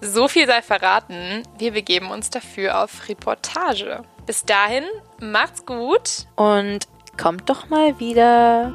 So 0.00 0.28
viel 0.28 0.46
sei 0.46 0.62
verraten, 0.62 1.42
wir 1.58 1.72
begeben 1.72 2.10
uns 2.10 2.30
dafür 2.30 2.82
auf 2.82 3.06
Reportage. 3.08 4.02
Bis 4.30 4.44
dahin, 4.44 4.84
macht's 5.20 5.66
gut. 5.66 6.28
Und 6.36 6.86
kommt 7.20 7.50
doch 7.50 7.68
mal 7.68 7.98
wieder. 7.98 8.72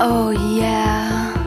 Oh 0.00 0.30
yeah. 0.30 1.41